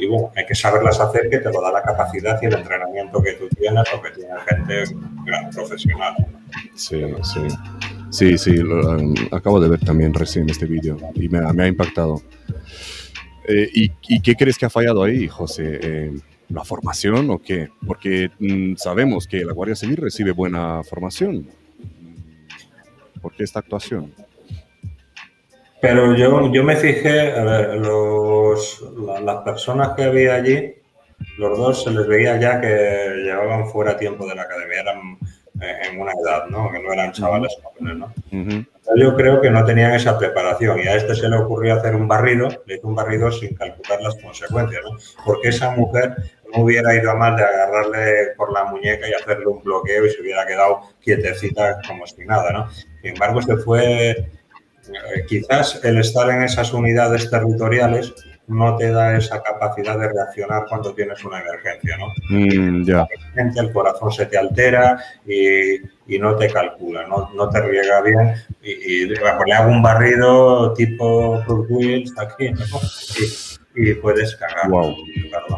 [0.00, 3.20] y, bueno, hay que saberlas hacer que te lo da la capacidad y el entrenamiento
[3.20, 4.84] que tú tienes o que tiene gente
[5.24, 6.14] gran profesional.
[6.74, 7.40] Sí, sí.
[8.10, 12.22] Sí, sí, um, acabo de ver también recién este vídeo y me, me ha impactado.
[13.48, 15.80] Eh, y, qué crees que ha fallado ahí, José?
[15.82, 16.12] Eh,
[16.48, 17.68] ¿La formación o qué?
[17.84, 21.48] Porque mm, sabemos que la Guardia Civil recibe buena formación.
[23.20, 24.12] ¿Por qué esta actuación?
[25.80, 28.84] Pero yo, yo me fijé, a ver, los,
[29.22, 30.74] las personas que había allí,
[31.38, 35.18] los dos se les veía ya que llevaban fuera tiempo de la academia, eran
[35.60, 36.70] eh, en una edad, ¿no?
[36.70, 38.12] Que no eran chavales jóvenes, ¿no?
[38.94, 42.06] Yo creo que no tenían esa preparación y a este se le ocurrió hacer un
[42.06, 44.96] barrido, le hizo un barrido sin calcular las consecuencias, ¿no?
[45.24, 46.14] Porque esa mujer
[46.54, 50.10] no hubiera ido a más de agarrarle por la muñeca y hacerle un bloqueo y
[50.10, 52.70] se hubiera quedado quietecita como si nada, ¿no?
[52.70, 54.30] Sin embargo, se fue,
[55.28, 58.14] quizás el estar en esas unidades territoriales
[58.48, 62.12] no te da esa capacidad de reaccionar cuando tienes una emergencia, ¿no?
[62.30, 63.06] Mm, ya.
[63.34, 68.70] El corazón se te altera y, no te calcula, no, no te riega bien y,
[68.70, 69.18] y le
[69.52, 72.64] hago un barrido tipo Bruce aquí, ¿no?
[73.18, 73.65] y,
[74.00, 74.70] puedes cagar.
[74.70, 74.96] Wow.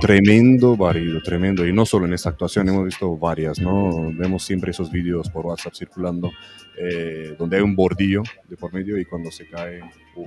[0.00, 1.66] Tremendo barrido, tremendo.
[1.66, 4.12] Y no solo en esta actuación, hemos visto varias, ¿no?
[4.12, 6.30] Vemos siempre esos vídeos por WhatsApp circulando
[6.76, 9.80] eh, donde hay un bordillo de por medio y cuando se cae...
[10.16, 10.26] Uh,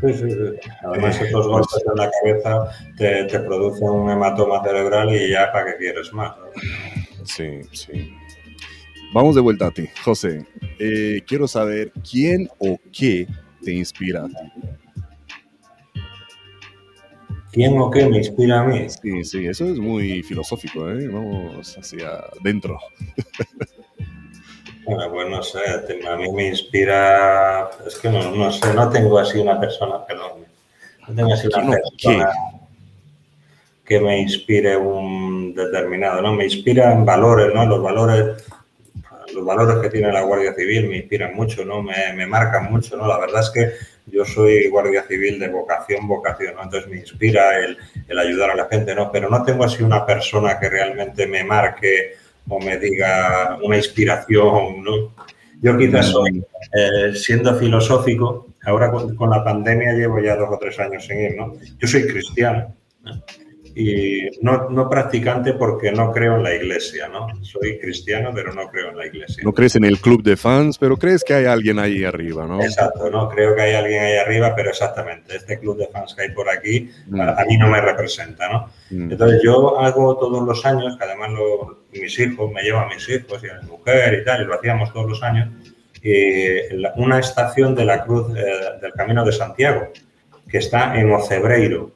[0.00, 0.70] Sí, sí, sí.
[0.84, 5.72] Además, eh, estos golpes en la cabeza te, producen un hematoma cerebral y ya para
[5.72, 6.34] qué quieres más.
[7.24, 8.12] Sí, sí.
[9.14, 10.44] Vamos de vuelta a ti, José.
[10.78, 13.26] Eh, quiero saber quién o qué
[13.64, 14.85] te inspira a ti.
[17.56, 18.86] ¿Quién o qué me inspira a mí?
[18.90, 21.08] Sí, sí, eso es muy filosófico, ¿eh?
[21.08, 22.78] Vamos hacia adentro.
[24.84, 25.60] Bueno, pues no sé,
[26.06, 30.44] a mí me inspira, es que no, no sé, no tengo así una persona, perdón,
[31.08, 32.30] no tengo así una persona
[33.86, 36.34] que me inspire un determinado, ¿no?
[36.34, 37.64] Me inspira en valores, ¿no?
[37.64, 38.44] Los valores,
[39.36, 41.82] los valores que tiene la Guardia Civil me inspiran mucho, ¿no?
[41.82, 43.06] Me, me marcan mucho, ¿no?
[43.06, 43.72] La verdad es que
[44.06, 46.62] yo soy Guardia Civil de vocación, vocación, ¿no?
[46.62, 47.76] Entonces me inspira el,
[48.08, 49.12] el ayudar a la gente, ¿no?
[49.12, 52.14] Pero no tengo así una persona que realmente me marque
[52.48, 55.14] o me diga una inspiración, ¿no?
[55.60, 60.78] Yo quizás soy, eh, siendo filosófico, ahora con, la pandemia llevo ya dos o tres
[60.78, 61.54] años sin ir, ¿no?
[61.78, 62.74] Yo soy cristiano
[63.78, 67.26] y no, no, practicante porque no creo en la iglesia, ¿no?
[67.42, 69.42] Soy cristiano, pero no creo en la iglesia.
[69.44, 72.62] No crees en el club de fans, pero crees que hay alguien ahí arriba, ¿no?
[72.62, 76.22] Exacto, no creo que hay alguien ahí arriba, pero exactamente, este club de fans que
[76.22, 77.20] hay por aquí, mm.
[77.20, 78.70] a, mí no me representa, ¿no?
[78.88, 79.12] Mm.
[79.12, 81.32] Entonces yo hago todos los años, que además
[81.92, 84.54] mis hijos, me llevan a mis hijos y a mi mujer y tal, y lo
[84.54, 85.50] hacíamos todos los años,
[86.96, 89.92] una estación de la Cruz eh, del Camino de Santiago,
[90.48, 91.95] que está en Ocebreiro,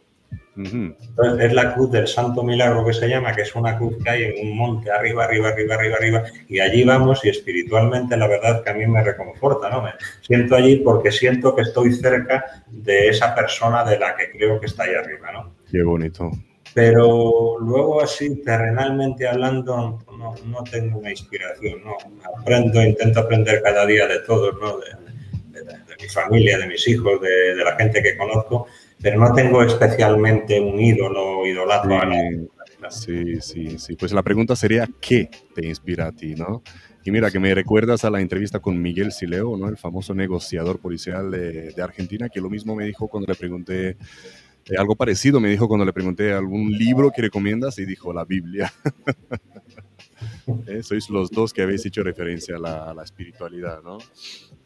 [0.57, 4.11] entonces, es la cruz del Santo Milagro que se llama, que es una cruz que
[4.11, 8.27] hay en un monte arriba, arriba, arriba, arriba, arriba, y allí vamos y espiritualmente la
[8.27, 9.83] verdad que a mí me reconforta, ¿no?
[9.83, 14.61] Me siento allí porque siento que estoy cerca de esa persona de la que creo
[14.61, 15.55] que está ahí arriba, ¿no?
[15.71, 16.31] Qué bonito.
[16.75, 21.97] Pero luego así, terrenalmente hablando, no, no tengo una inspiración, ¿no?
[22.39, 24.79] Aprendo, intento aprender cada día de todos, ¿no?
[24.79, 24.87] De,
[26.01, 28.67] mi familia, de mis hijos, de, de la gente que conozco,
[29.03, 31.99] pero no tengo especialmente un ídolo, idolatro
[32.89, 36.35] sí, Sí, sí, Pues la pregunta sería, ¿qué te inspira a ti?
[37.05, 39.69] Y mira, que me recuerdas a la entrevista con Miguel Sileo, ¿no?
[39.69, 43.97] El famoso negociador policial de, Argentina, que lo mismo me dijo cuando le pregunté, eh,
[44.79, 48.73] algo parecido me dijo cuando le pregunté algún libro que recomiendas y dijo la Biblia.
[50.67, 50.83] ¿Eh?
[50.83, 53.99] Sois los dos que habéis hecho referencia a la, a la espiritualidad, ¿no?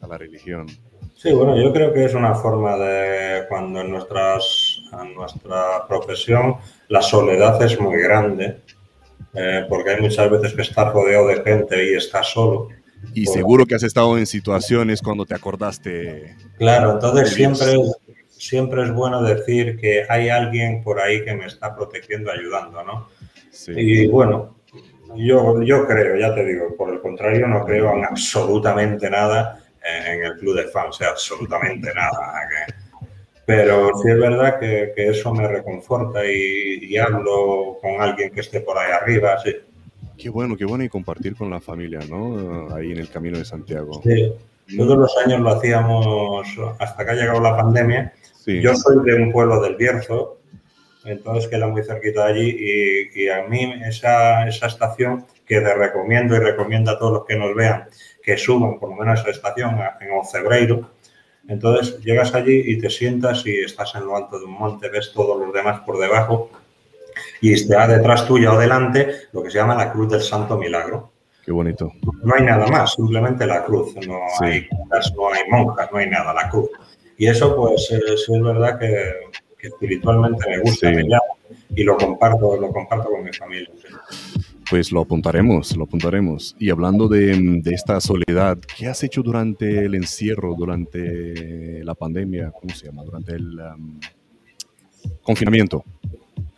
[0.01, 0.67] A la religión.
[1.15, 6.57] Sí, bueno, yo creo que es una forma de cuando en, nuestras, en nuestra profesión
[6.89, 8.57] la soledad es muy grande,
[9.33, 12.67] eh, porque hay muchas veces que estás rodeado de gente y estás solo.
[13.13, 16.35] Y seguro que has estado en situaciones cuando te acordaste.
[16.57, 17.75] Claro, entonces siempre,
[18.27, 23.07] siempre es bueno decir que hay alguien por ahí que me está protegiendo, ayudando, ¿no?
[23.67, 24.57] Y bueno,
[25.15, 30.23] yo, yo creo, ya te digo, por el contrario, no creo en absolutamente nada en
[30.23, 32.33] el club de fans, o sea, absolutamente nada.
[33.45, 38.41] Pero sí es verdad que, que eso me reconforta y, y, hablo con alguien que
[38.41, 39.55] esté por ahí arriba, sí.
[40.17, 42.73] Qué bueno, qué bueno y compartir con la familia, ¿no?
[42.73, 44.01] Ahí en el Camino de Santiago.
[44.03, 44.33] Sí,
[44.75, 46.47] todos los años lo hacíamos
[46.79, 48.13] hasta que ha llegado la pandemia.
[48.47, 50.39] Yo soy de un pueblo del Bierzo,
[51.03, 55.73] entonces queda muy cerquita de allí y, y, a mí esa, esa estación que te
[55.75, 57.85] recomiendo y recomiendo a todos los que nos vean
[58.25, 60.89] que suban por lo menos a esa estación en Ocebreiro.
[61.47, 65.11] Entonces llegas allí y te sientas y estás en lo alto de un monte, ves
[65.13, 66.49] todos los demás por debajo
[67.39, 71.11] y está detrás tuya o delante lo que se llama la Cruz del Santo Milagro.
[71.43, 71.91] Qué bonito.
[72.23, 73.93] No hay nada más, simplemente la cruz.
[74.07, 74.67] No hay
[75.15, 76.71] no hay monjas, no hay nada, la cruz.
[77.17, 79.13] Y eso, pues, es, es verdad que,
[79.59, 80.95] que, espiritualmente me gusta, sí.
[80.95, 81.21] me llama,
[81.75, 83.69] y lo comparto, lo comparto con mi familia.
[83.77, 83.87] Sí.
[84.69, 86.55] Pues lo apuntaremos, lo apuntaremos.
[86.59, 92.51] Y hablando de, de, esta soledad, ¿qué has hecho durante el encierro, durante la pandemia?
[92.51, 93.03] ¿Cómo se llama?
[93.03, 93.99] Durante el um,
[95.21, 95.83] confinamiento.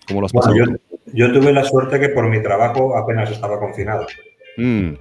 [0.08, 0.56] ¿Cómo lo has pasado?
[0.56, 0.78] Bueno,
[1.14, 4.08] yo, yo, tuve la suerte que por mi trabajo apenas estaba confinado.
[4.58, 4.94] Mm.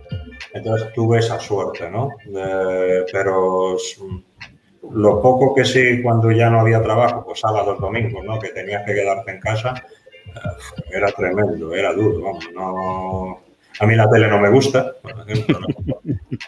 [0.53, 2.11] Entonces tuve esa suerte, ¿no?
[2.35, 3.77] Eh, pero
[4.91, 8.39] lo poco que sí cuando ya no había trabajo, pues sábados, domingos, ¿no?
[8.39, 9.75] Que tenías que quedarte en casa,
[10.91, 13.41] era tremendo, era duro, vamos, no...
[13.79, 15.67] A mí la tele no me gusta, por ejemplo, ¿no?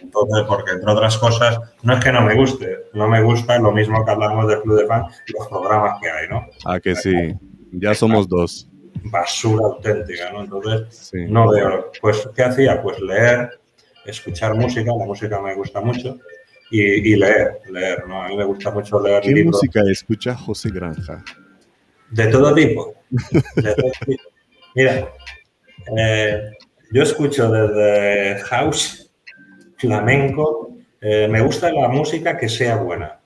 [0.01, 3.71] Entonces, porque entre otras cosas, no es que no me guste, no me gusta lo
[3.71, 5.03] mismo que hablamos del Club de Fan,
[5.37, 6.47] los programas que hay, ¿no?
[6.65, 7.35] Ah, que sí,
[7.73, 8.71] ya somos dos.
[9.05, 10.45] Basura auténtica, ¿no?
[10.45, 11.27] Entonces, sí.
[11.29, 12.81] no veo, pues, ¿qué hacía?
[12.81, 13.61] Pues leer,
[14.07, 16.17] escuchar música, la música me gusta mucho,
[16.71, 18.23] y, y leer, leer, ¿no?
[18.23, 19.57] A mí me gusta mucho leer ¿Qué libros.
[19.57, 21.23] música escucha José Granja?
[22.11, 22.95] De todo tipo.
[23.11, 24.23] De todo tipo.
[24.75, 25.13] Mira,
[25.97, 26.51] eh,
[26.93, 29.11] yo escucho desde house,
[29.77, 33.21] flamenco, eh, me gusta la música que sea buena.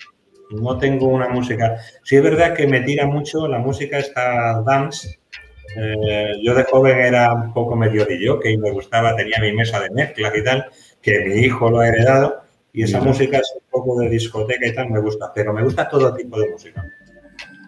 [0.50, 1.78] No tengo una música.
[2.04, 5.18] Sí es verdad que me tira mucho la música esta dance.
[5.76, 9.80] Eh, yo de joven era un poco medio de que me gustaba, tenía mi mesa
[9.80, 10.66] de mezclas y tal,
[11.00, 12.42] que mi hijo lo ha heredado
[12.74, 15.88] y esa música es un poco de discoteca y tal, me gusta, pero me gusta
[15.88, 16.84] todo tipo de música.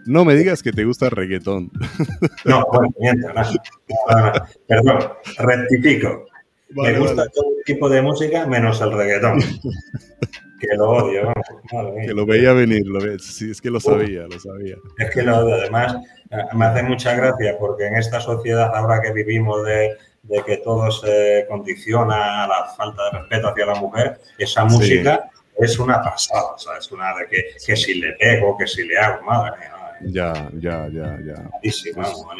[0.06, 1.70] No me digas que te gusta el reggaetón.
[2.44, 4.32] No, bueno, miento, no, no, no,
[4.66, 4.98] perdón,
[5.38, 6.26] rectifico.
[6.70, 7.30] Vale, me gusta vale.
[7.34, 9.40] todo tipo de música menos el reggaetón.
[10.60, 11.96] que lo odio, vamos.
[12.06, 13.18] Que lo veía venir, lo ve...
[13.18, 14.76] sí, es que lo sabía, lo sabía.
[14.98, 15.54] Es que lo odio.
[15.54, 15.96] Además,
[16.52, 20.90] me hace mucha gracia porque en esta sociedad ahora que vivimos de, de que todo
[20.90, 25.64] se condiciona a la falta de respeto hacia la mujer, esa música sí.
[25.64, 26.90] es una pasada, ¿sabes?
[26.92, 29.73] Una de que, que si le pego, que si le hago, madre mía.
[30.02, 31.50] Ya, ya, ya, ya.
[31.62, 31.84] Es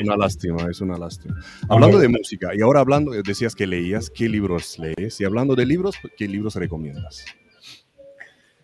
[0.00, 1.36] una lástima, es una lástima.
[1.68, 5.20] Hablando de música, y ahora hablando, decías que leías, ¿qué libros lees?
[5.20, 7.24] Y hablando de libros, ¿qué libros recomiendas?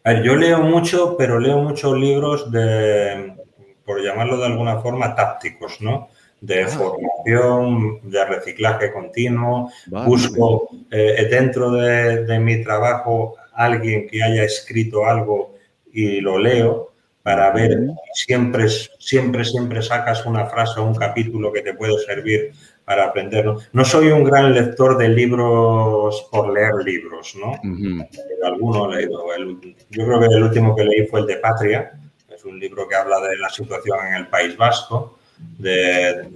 [0.05, 3.35] A ver, yo leo mucho, pero leo muchos libros de,
[3.85, 6.09] por llamarlo de alguna forma, tácticos, ¿no?
[6.41, 6.69] De ah.
[6.69, 9.71] formación, de reciclaje continuo.
[9.87, 10.07] Vale.
[10.07, 15.55] Busco eh, dentro de, de mi trabajo alguien que haya escrito algo
[15.93, 16.90] y lo leo
[17.23, 17.79] para ver,
[18.15, 18.69] siempre,
[18.99, 22.53] siempre, siempre sacas una frase o un capítulo que te puede servir
[22.85, 23.45] para aprender.
[23.45, 27.53] No, no soy un gran lector de libros por leer libros, ¿no?
[27.53, 28.09] Uh -huh.
[28.45, 29.35] Alguno he leído.
[29.35, 31.93] El, yo creo que el último que leí fue el de Patria,
[32.35, 35.19] es un libro que habla de la situación en el País Vasco,
[35.59, 36.27] de,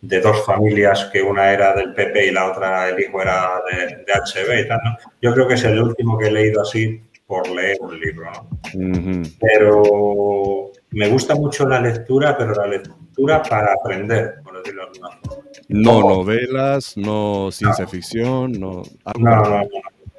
[0.00, 3.96] de dos familias que una era del PP y la otra, el hijo era de,
[4.04, 4.96] de HB y tal, ¿no?
[5.20, 7.02] Yo creo que es el último que he leído así
[7.32, 8.40] por leer un libro, ¿no?
[8.74, 9.36] Uh -huh.
[9.40, 15.10] Pero me gusta mucho la lectura, pero la lectura para aprender, por decirlo de alguna
[15.22, 15.42] forma.
[15.68, 17.90] No novelas, no ciencia no.
[17.90, 18.82] ficción, no...
[19.18, 19.62] No, no, no,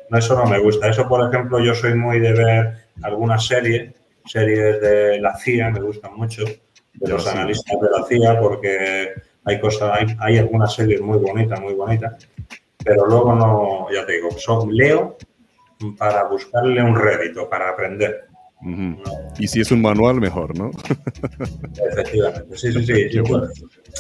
[0.10, 0.90] no, eso no me gusta.
[0.90, 2.73] Eso, por ejemplo, yo soy muy de ver
[3.03, 3.94] algunas series,
[4.26, 9.10] series de la CIA, me gustan mucho, de los analistas de la CIA, porque
[9.45, 12.27] hay cosas, hay, hay algunas series muy bonitas, muy bonitas,
[12.84, 15.15] pero luego no, ya te digo, son, leo
[15.97, 18.26] para buscarle un rédito, para aprender.
[18.61, 19.03] Uh -huh.
[19.39, 20.72] Y si es un manual, mejor, ¿no?
[21.91, 23.10] Efectivamente, sí, sí, sí.
[23.10, 23.47] sí bueno.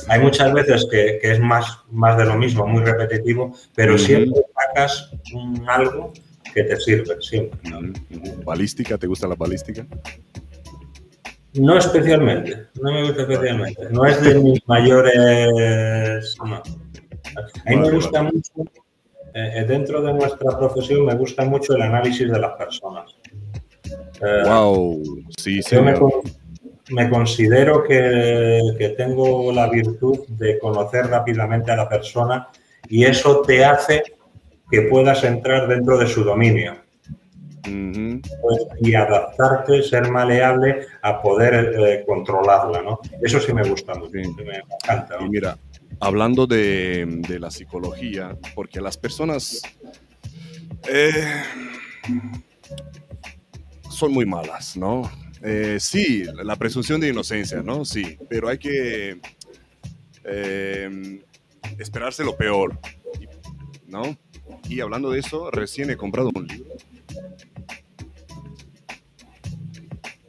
[0.07, 3.97] Hay muchas veces que, que, es más, más de lo mismo, muy repetitivo, pero uh
[3.97, 4.05] -huh.
[4.05, 6.13] siempre sacas un algo
[6.53, 7.59] que te sirve, siempre.
[7.65, 8.43] Uh -huh.
[8.45, 8.97] ¿Balística?
[8.97, 9.85] ¿Te gusta la balística?
[11.55, 13.89] No especialmente, no me gusta especialmente.
[13.91, 16.35] No es de mis mayores...
[16.39, 16.55] No.
[16.55, 18.31] A mí vale, me gusta vale.
[18.33, 18.82] mucho
[19.33, 23.15] eh, dentro de nuestra profesión me gusta mucho el análisis de las personas.
[24.45, 25.01] wow,
[25.37, 25.75] sí, sí.
[25.77, 25.95] Me,
[26.89, 32.49] me, considero que, que tengo la virtud de conocer rápidamente a la persona
[32.89, 34.03] y eso te hace
[34.69, 36.83] que puedas entrar dentro de su dominio.
[37.63, 42.99] Pues, y adaptarte, ser maleable a poder eh, controlarla, ¿no?
[43.21, 45.15] Eso sí me gusta mucho, me encanta.
[45.21, 45.57] Y mira,
[45.99, 49.61] hablando de, la psicología, porque las personas
[50.87, 51.43] eh,
[53.89, 55.09] son muy malas, ¿no?
[55.41, 57.85] Eh, sí, la presunción de inocencia, ¿no?
[57.85, 59.19] Sí, pero hay que
[61.77, 62.79] esperarse lo peor,
[63.87, 64.17] ¿no?
[64.69, 66.73] Y hablando de eso, recién he comprado un libro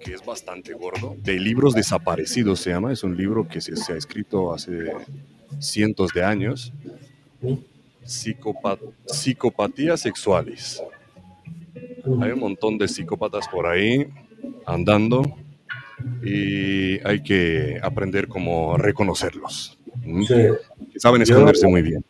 [0.04, 3.96] que es bastante gordo, de libros desaparecidos se llama, es un libro que se, ha
[3.96, 4.92] escrito hace
[5.60, 6.72] cientos de años.
[9.06, 10.82] psicopatías sexuales.
[12.20, 14.06] Hay un montón de psicópatas por ahí
[14.66, 15.22] andando
[16.22, 19.78] y hay que aprender cómo reconocerlos.
[20.96, 22.04] Saben esconderse muy bien.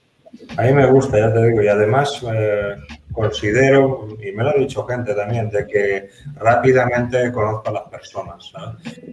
[0.57, 2.75] A mí me gusta, ya te digo, y además eh,
[3.13, 8.53] considero, y me lo ha dicho gente también, de que rápidamente conozco a las personas.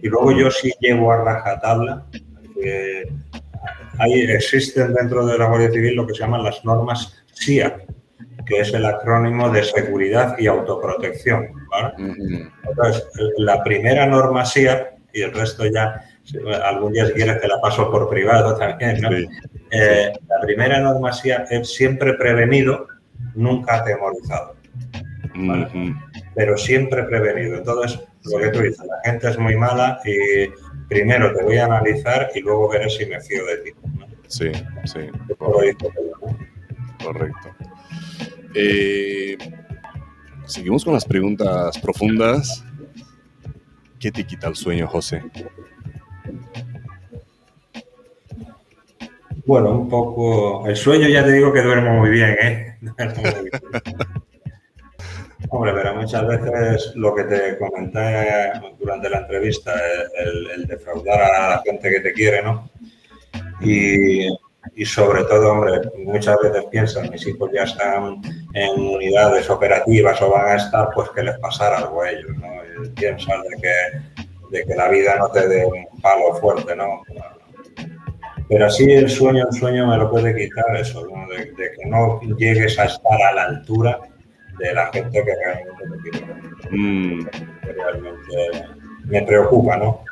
[0.02, 2.04] Y luego yo sí llevo a rajatabla,
[2.54, 3.08] que
[3.98, 7.82] hay, existen dentro de la Guardia Civil lo que se llaman las normas SIAP,
[8.46, 11.48] que es el acrónimo de seguridad y autoprotección.
[12.68, 13.08] Entonces,
[13.38, 16.02] la primera norma SIAP, y el resto ya
[16.64, 19.10] algún día si quieres te la paso por privado también, ¿no?
[19.10, 21.10] Eh, la primera norma
[21.50, 22.86] es siempre prevenido,
[23.34, 24.56] nunca atemorizado.
[26.34, 27.56] Pero siempre prevenido.
[27.56, 30.48] Entonces, lo que tú dices, la gente es muy mala y
[30.92, 33.70] primero te voy a analizar y luego veré si me fío de ti.
[34.28, 34.52] Sí,
[34.84, 35.00] sí.
[35.38, 35.90] Correcto.
[37.02, 37.48] Correcto.
[38.54, 39.36] Eh,
[40.46, 42.64] seguimos con las preguntas profundas.
[43.98, 45.22] ¿Qué te quita el sueño, José?
[49.46, 50.66] Bueno, un poco.
[50.66, 52.78] El sueño ya te digo que duermo muy bien, ¿eh?
[55.54, 59.70] Hombre, pero muchas veces lo que te comenté durante la entrevista,
[60.18, 62.70] el, el defraudar a la gente que te quiere, ¿no?
[63.60, 64.28] Y,
[64.74, 68.22] y, sobre todo, hombre, muchas veces piensan, mis hijos ya están
[68.54, 72.48] en unidades operativas o van a estar, pues que les pasara algo a ellos, ¿no?
[72.82, 74.26] Y piensan de que,
[74.56, 77.02] de que la vida no te dé un palo fuerte, ¿no?
[78.48, 82.78] Pero así el sueño, el sueño me lo puede quitar eso, de, que no llegues
[82.78, 84.00] a estar a la altura
[84.58, 86.42] de la gente que realmente.
[86.70, 87.26] Mm.
[87.62, 88.66] realmente
[89.06, 90.04] me preocupa, ¿no?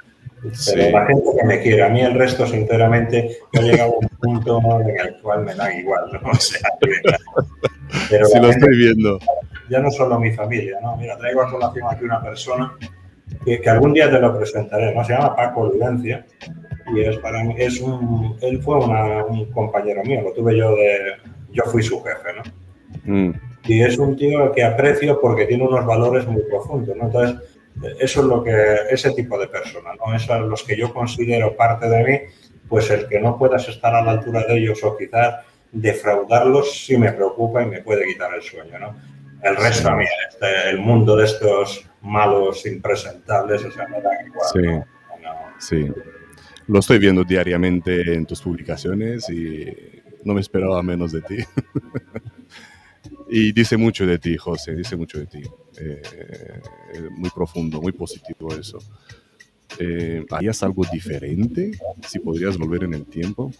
[0.42, 4.08] Pero la gente que me quiere, a mí el resto, sinceramente, no llega a un
[4.20, 6.20] punto en el cual me da igual, ¿no?
[6.30, 6.70] O sea,
[8.08, 9.18] pero sí, lo estoy viendo.
[9.68, 10.96] Ya no solo mi familia, ¿no?
[10.96, 12.72] Mira, traigo a colación aquí una persona
[13.44, 15.04] que, que, algún día te lo presentaré, ¿no?
[15.04, 16.24] Se llama Paco Ludencia
[16.94, 21.14] y es para mí, es un, él fue un compañero mío, lo tuve yo de,
[21.52, 22.42] yo fui su jefe, ¿no?
[23.04, 23.49] Mm.
[23.64, 27.04] Y es un tío que aprecio porque tiene unos valores muy profundos, ¿no?
[27.04, 27.36] Entonces,
[27.98, 28.52] eso es lo que,
[28.90, 30.14] ese tipo de persona, ¿no?
[30.14, 32.18] Esos son los que yo considero parte de mí,
[32.68, 36.96] pues el que no puedas estar a la altura de ellos o quizás defraudarlos sí
[36.96, 38.96] me preocupa y me puede quitar el sueño, ¿no?
[39.42, 44.10] El resto a mí, este, el mundo de estos malos impresentables, o sea, me da
[44.26, 44.84] igual.
[45.58, 45.92] Sí, sí
[46.70, 49.66] lo estoy viendo diariamente en tus publicaciones y
[50.24, 51.36] no me esperaba menos de ti.
[53.30, 55.42] y dice mucho de ti, José, dice mucho de ti.
[55.78, 56.02] Eh,
[57.16, 58.78] muy profundo, muy positivo eso.
[59.78, 61.70] Eh, ¿Harías algo diferente
[62.06, 63.52] si podrías volver en el tiempo?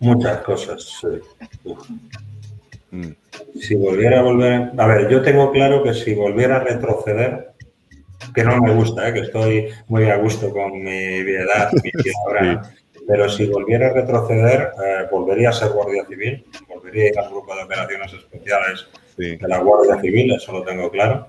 [0.00, 1.00] Muchas cosas.
[2.90, 3.12] Mm.
[3.58, 7.52] Si volviera a volver, a ver, yo tengo claro que si volviera a retroceder,
[8.34, 9.12] que no me gusta, ¿eh?
[9.14, 11.90] que estoy muy a gusto con mi edad, mi
[12.26, 12.62] ahora.
[13.10, 17.28] Pero si volviera a retroceder, eh, volvería a ser Guardia Civil, volvería a ir al
[17.28, 21.26] grupo de operaciones especiales de la Guardia Civil, eso lo tengo claro.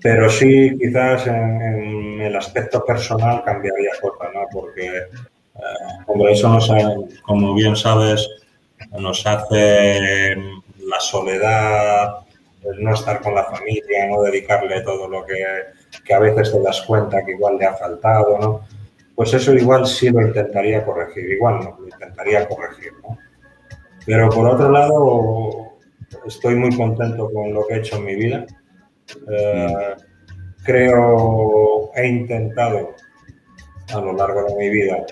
[0.00, 4.46] Pero sí, quizás en, el aspecto personal cambiaría cosas, ¿no?
[4.50, 5.60] Porque, eh,
[6.06, 6.72] como eso nos,
[7.20, 8.26] como bien sabes,
[8.98, 10.36] nos hace
[10.86, 12.14] la soledad,
[12.64, 15.44] el no estar con la familia, no dedicarle todo lo que
[16.04, 18.77] que a veces te das cuenta que igual le ha faltado, ¿no?
[19.18, 23.18] Pues eso igual sí lo intentaría corregir, igual no, lo intentaría corregir, ¿no?
[24.06, 25.72] Pero por otro lado,
[26.24, 28.46] estoy muy contento con lo que he hecho en mi vida.
[29.28, 29.96] Eh,
[30.62, 32.94] creo, he intentado
[33.92, 35.04] a lo largo de mi vida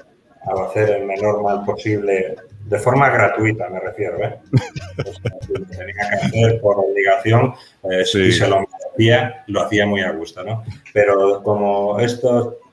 [0.69, 4.23] hacer el menor mal posible de forma gratuita, me refiero.
[4.23, 4.39] ¿eh?
[5.77, 7.55] tenía que hacer por obligación
[7.91, 10.45] eh, si se lo hacía, lo hacía muy a gusto.
[10.45, 10.62] ¿no?
[10.93, 11.99] Pero como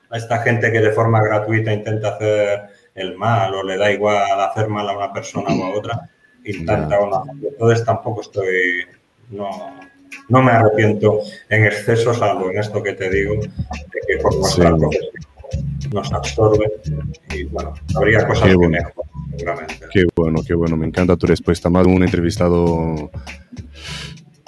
[0.04, 2.62] esto, esta gente que de forma gratuita intenta hacer
[2.94, 6.10] el mal o le da igual hacer mal a una persona o a otra,
[6.44, 7.24] intenta o no.
[7.42, 8.84] Entonces tampoco estoy,
[9.30, 9.50] no,
[10.28, 14.76] no me arrepiento en exceso, salvo en esto que te digo, de que por nuestra
[14.76, 15.24] profesión
[15.92, 16.72] nos absorbe
[17.34, 18.92] y bueno, habría cosas que mejor,
[19.36, 19.86] seguramente.
[19.92, 21.70] Qué bueno, qué bueno, me encanta tu respuesta.
[21.70, 23.10] Más un entrevistado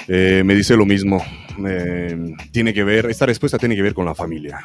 [0.08, 1.22] eh, me dice lo mismo.
[1.66, 4.60] Eh, tiene que ver, esta respuesta tiene que ver con la familia.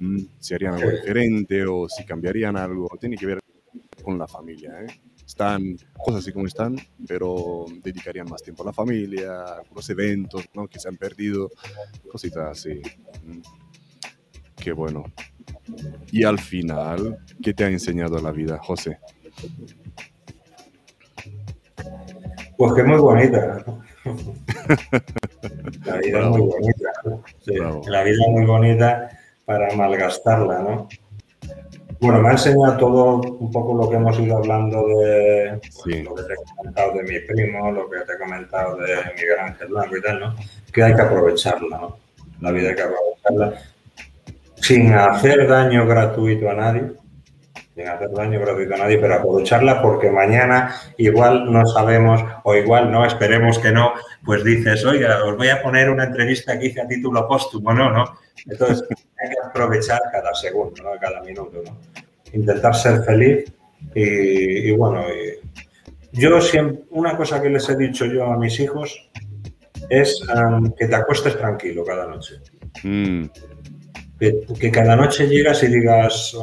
[0.00, 3.38] Mm, si harían algo diferente o si cambiarían algo, tiene que ver
[4.02, 4.80] con la familia.
[4.82, 5.00] ¿eh?
[5.26, 10.44] Están cosas así como están, pero dedicarían más tiempo a la familia, a los eventos
[10.54, 10.66] ¿no?
[10.66, 11.50] que se han perdido,
[12.10, 12.82] cositas así.
[13.24, 13.40] Mm,
[14.56, 15.04] qué bueno.
[16.12, 18.98] Y al final, ¿qué te ha enseñado la vida, José?
[22.56, 23.64] Pues que muy bonita.
[25.84, 26.92] La vida es muy bonita.
[27.86, 29.10] La vida es muy bonita
[29.44, 30.88] para malgastarla, ¿no?
[32.00, 35.60] Bueno, me ha enseñado todo un poco lo que hemos ido hablando de
[36.02, 39.38] lo que te he comentado de mi primo, lo que te he comentado de Miguel
[39.40, 40.34] Ángel Blanco y tal, ¿no?
[40.72, 41.98] Que hay que aprovecharla, ¿no?
[42.40, 43.54] La vida hay que aprovecharla
[44.56, 46.92] sin hacer daño gratuito a nadie,
[47.74, 52.90] sin hacer daño gratuito a nadie, pero aprovecharla porque mañana igual no sabemos o igual
[52.90, 53.94] no, esperemos que no,
[54.24, 57.90] pues dices, oiga, os voy a poner una entrevista que hice a título póstumo, no,
[57.90, 58.04] no.
[58.46, 58.86] Entonces
[59.18, 60.90] hay que aprovechar cada segundo, ¿no?
[61.00, 61.78] cada minuto, ¿no?
[62.32, 63.52] intentar ser feliz
[63.94, 65.04] y, bueno,
[66.12, 69.10] yo siempre, una cosa que les he dicho yo a mis hijos
[69.88, 70.26] es
[70.78, 72.36] que te acuestes tranquilo cada noche.
[72.82, 73.26] Mm
[74.60, 76.36] que, cada noche llegas y digas,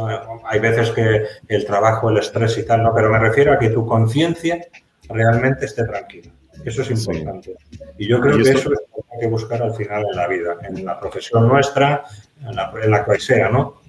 [0.45, 3.69] hay veces que el trabajo, el estrés y tal, no, pero me refiero a que
[3.69, 4.59] tu conciencia
[5.09, 6.31] realmente esté tranquila.
[6.65, 7.55] Eso es importante.
[7.97, 10.27] Y yo creo que eso es lo que hay que buscar al final en la
[10.27, 12.03] vida, en la profesión nuestra,
[12.45, 13.81] en la, en la que sea, ¿no?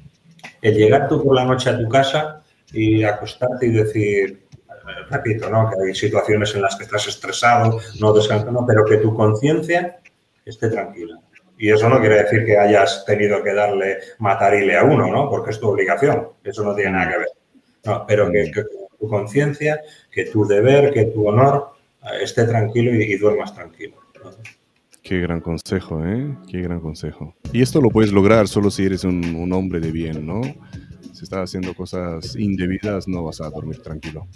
[0.60, 2.42] El llegar tú por la noche a tu casa
[2.72, 4.46] y acostarte y decir,
[5.10, 5.70] repito, ¿no?
[5.70, 9.98] Que hay situaciones en las que estás estresado, no descansando, pero que tu conciencia
[10.44, 11.20] esté tranquila.
[11.62, 15.30] Y eso no quiere decir que hayas tenido que darle matarile a uno, ¿no?
[15.30, 16.30] Porque es tu obligación.
[16.42, 17.28] Eso no tiene nada que ver.
[17.84, 18.50] No, pero que,
[18.98, 19.80] tu conciencia,
[20.10, 21.68] que tu deber, que tu honor
[22.02, 23.94] eh, esté tranquilo y, duermas tranquilo.
[25.04, 26.36] Qué gran consejo, ¿eh?
[26.50, 27.36] Qué gran consejo.
[27.52, 30.42] Y esto lo puedes lograr solo si eres un, hombre de bien, ¿no?
[31.12, 34.26] Si estás haciendo cosas indebidas, no vas a dormir tranquilo.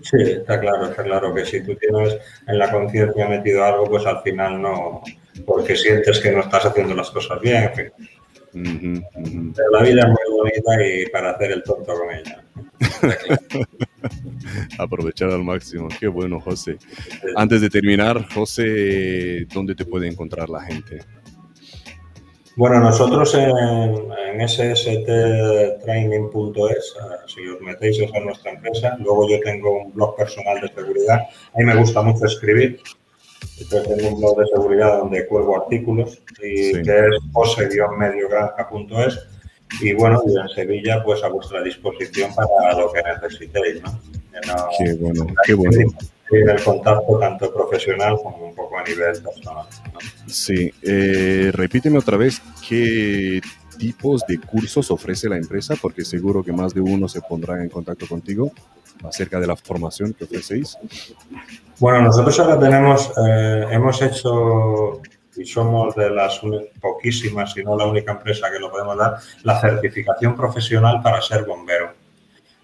[0.00, 2.16] Sí, está claro, está claro que si tú tienes
[2.46, 5.02] en la conciencia metido algo, pues al final no,
[5.46, 7.70] porque sientes que no estás haciendo las cosas bien.
[8.52, 12.44] Pero la vida es muy bonita y para hacer el tonto con ella.
[14.78, 15.88] Aprovechar al máximo.
[15.98, 16.76] Qué bueno, José.
[17.34, 21.00] Antes de terminar, José, ¿dónde te puede encontrar la gente?
[22.56, 26.94] Bueno, nosotros en, en ssttraining.es,
[27.26, 28.96] si os metéis, esa es nuestra empresa.
[29.00, 31.22] Luego yo tengo un blog personal de seguridad.
[31.52, 32.78] A mí me gusta mucho escribir.
[33.60, 39.18] Entonces tengo un blog de seguridad donde cuelgo artículos y que es ose-mediogranja.es
[39.80, 44.00] y bueno, y en Sevilla pues a vuestra disposición para lo que necesitéis, ¿no?
[44.78, 45.90] qué bueno, qué bueno.
[46.30, 49.66] El contacto tanto profesional como un poco a nivel personal.
[50.26, 53.40] Sí, eh, repíteme otra vez qué
[53.78, 57.68] tipos de cursos ofrece la empresa, porque seguro que más de uno se pondrá en
[57.68, 58.52] contacto contigo
[59.02, 60.76] acerca de la formación que ofrecéis.
[61.84, 65.02] Bueno, nosotros ahora tenemos, eh, hemos hecho
[65.36, 66.40] y somos de las
[66.80, 71.44] poquísimas, y no la única empresa que lo podemos dar, la certificación profesional para ser
[71.44, 71.92] bombero.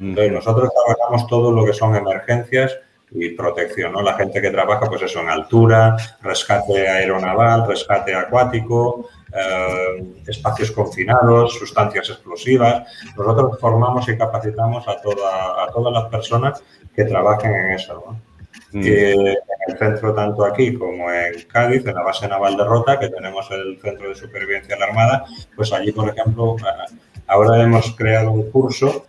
[0.01, 2.75] Entonces, nosotros trabajamos todo lo que son emergencias
[3.11, 4.01] y protección, ¿no?
[4.01, 11.59] La gente que trabaja, pues eso, en altura, rescate aeronaval, rescate acuático, eh, espacios confinados,
[11.59, 12.91] sustancias explosivas.
[13.19, 16.63] Nosotros formamos y capacitamos a, toda, a todas las personas
[16.97, 18.30] que trabajen en eso, ¿no?
[18.73, 18.85] Mm.
[18.85, 19.27] en
[19.67, 23.51] el centro, tanto aquí como en Cádiz, en la base naval de Rota, que tenemos
[23.51, 25.25] el centro de supervivencia de la Armada,
[25.57, 26.95] pues allí, por ejemplo, eh,
[27.27, 29.07] ahora hemos creado un curso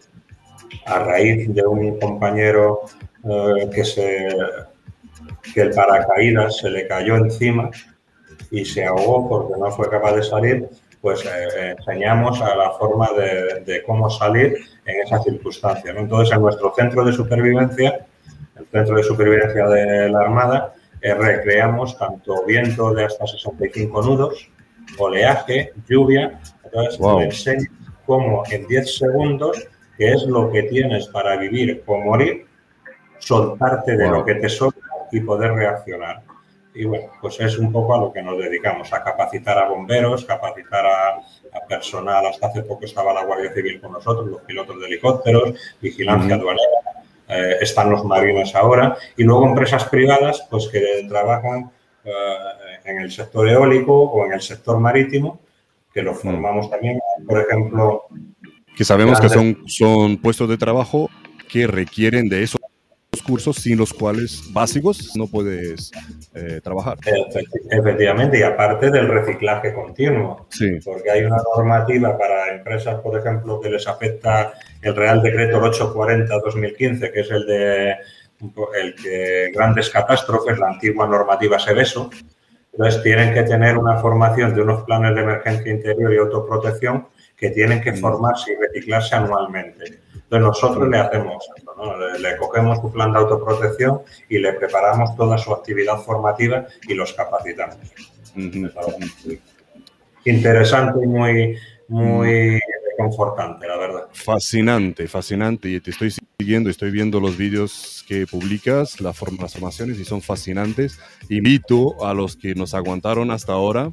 [0.86, 2.82] a raíz de un compañero
[3.24, 4.30] eh, que, se,
[5.54, 7.70] que el paracaídas se le cayó encima
[8.50, 10.70] y se ahogó porque no fue capaz de salir,
[11.02, 14.56] pues eh, enseñamos a la forma de, cómo salir
[14.86, 15.94] en esa circunstancia.
[15.96, 18.08] Entonces, en nuestro centro de supervivencia
[18.72, 24.50] el Centro de Supervivencia de la Armada, eh, recreamos tanto viento de hasta 65 nudos,
[24.98, 26.40] oleaje, lluvia.
[26.64, 27.70] Entonces, te enseño
[28.06, 29.68] cómo en 10 segundos,
[29.98, 32.46] que es lo que tienes para vivir o morir,
[33.20, 34.80] soltarte de lo que te sobra
[35.12, 36.22] y poder reaccionar.
[36.74, 40.24] Y bueno, pues es un poco a lo que nos dedicamos, a capacitar a bomberos,
[40.24, 42.26] capacitar a, personal.
[42.26, 46.91] Hasta hace poco estaba la Guardia Civil con nosotros, los pilotos de helicópteros, vigilancia aduanera,
[47.28, 48.98] eh, están los marines ahora.
[49.18, 51.72] Y luego empresas privadas, pues que trabajan
[52.04, 52.12] eh,
[52.86, 55.40] en el sector eólico o en el sector marítimo,
[55.94, 57.00] que lo formamos también.
[57.28, 58.04] Por ejemplo...
[58.76, 61.10] Que sabemos que son, son puestos de trabajo
[61.50, 62.44] que requieren de
[63.22, 65.92] cursos sin los cuales básicos no puedes
[66.34, 66.98] eh, trabajar.
[67.70, 70.80] Efectivamente, y aparte del reciclaje continuo, sí.
[70.84, 77.12] porque hay una normativa para empresas, por ejemplo, que les afecta el Real Decreto 840-2015,
[77.12, 77.96] que es el de
[78.76, 82.10] el que grandes catástrofes, la antigua normativa SEBESO,
[82.74, 87.50] entonces tienen que tener una formación de unos planes de emergencia interior y autoprotección que
[87.50, 87.98] tienen que mm.
[87.98, 90.00] formarse y reciclarse anualmente.
[90.14, 91.50] Entonces nosotros le hacemos
[91.82, 96.94] esto, le, cogemos su plan de autoprotección y le preparamos toda su actividad formativa y
[96.94, 97.78] los capacitamos.
[100.26, 102.60] Interesante y muy, muy
[102.98, 104.08] confortante, la verdad.
[104.14, 105.70] Fascinante, fascinante.
[105.70, 111.00] Y te estoy siguiendo, estoy viendo los vídeos que publicas, las formaciones y son fascinantes.
[111.30, 113.92] Invito a los que nos aguantaron hasta ahora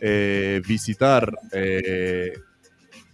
[0.00, 2.32] eh, visitar eh,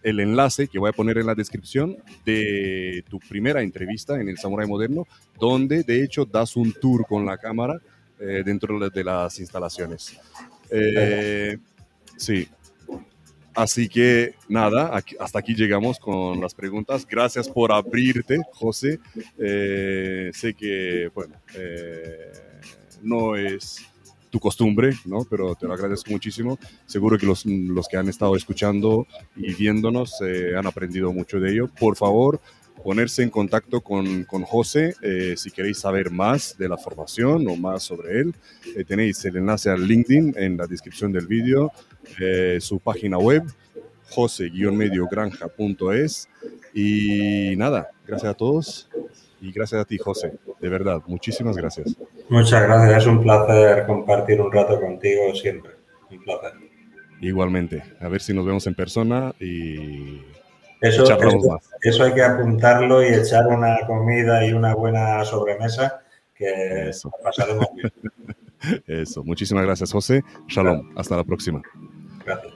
[0.07, 4.39] el enlace que voy a poner en la descripción de tu primera entrevista en el
[4.39, 5.05] Samurai Moderno,
[5.37, 7.81] donde de hecho das un tour con la cámara
[8.21, 10.17] eh, dentro de las instalaciones.
[10.71, 11.59] Eh,
[12.17, 12.49] sí.
[13.53, 17.05] Así que nada, hasta aquí llegamos con las preguntas.
[17.05, 19.01] Gracias por abrirte, José.
[19.39, 21.35] Eh, sé que, bueno,
[23.03, 23.85] no es
[24.31, 25.27] tu costumbre, ¿no?
[25.29, 26.59] Pero te lo agradezco muchísimo.
[26.87, 31.53] Seguro que los, los que han estado escuchando y viéndonos eh, han aprendido mucho de
[31.53, 31.69] ello.
[31.79, 32.41] Por favor,
[32.83, 37.57] ponerse en contacto con, con José eh, si queréis saber más de la formación o
[37.57, 38.35] más sobre él.
[38.77, 41.73] Eh, tenéis el enlace al LinkedIn en la descripción del vídeo,
[42.61, 43.43] su página web,
[44.11, 46.29] jose-mediogranja.es.
[46.73, 48.89] Y nada, gracias a todos
[49.41, 50.33] y gracias a ti, José.
[50.61, 51.97] De verdad, muchísimas gracias.
[52.29, 55.73] Muchas gracias, es un placer compartir un rato contigo siempre.
[56.11, 56.53] Un placer.
[57.21, 60.21] Igualmente, a ver si nos vemos en persona y
[60.81, 61.05] eso,
[61.83, 66.03] eso, hay que apuntarlo y echar una comida y una buena sobremesa
[66.35, 66.91] que
[67.23, 67.93] pasaremos bien.
[68.87, 70.23] Eso, muchísimas gracias José.
[70.49, 71.63] Shalom, hasta la próxima.
[72.25, 72.53] Gracias.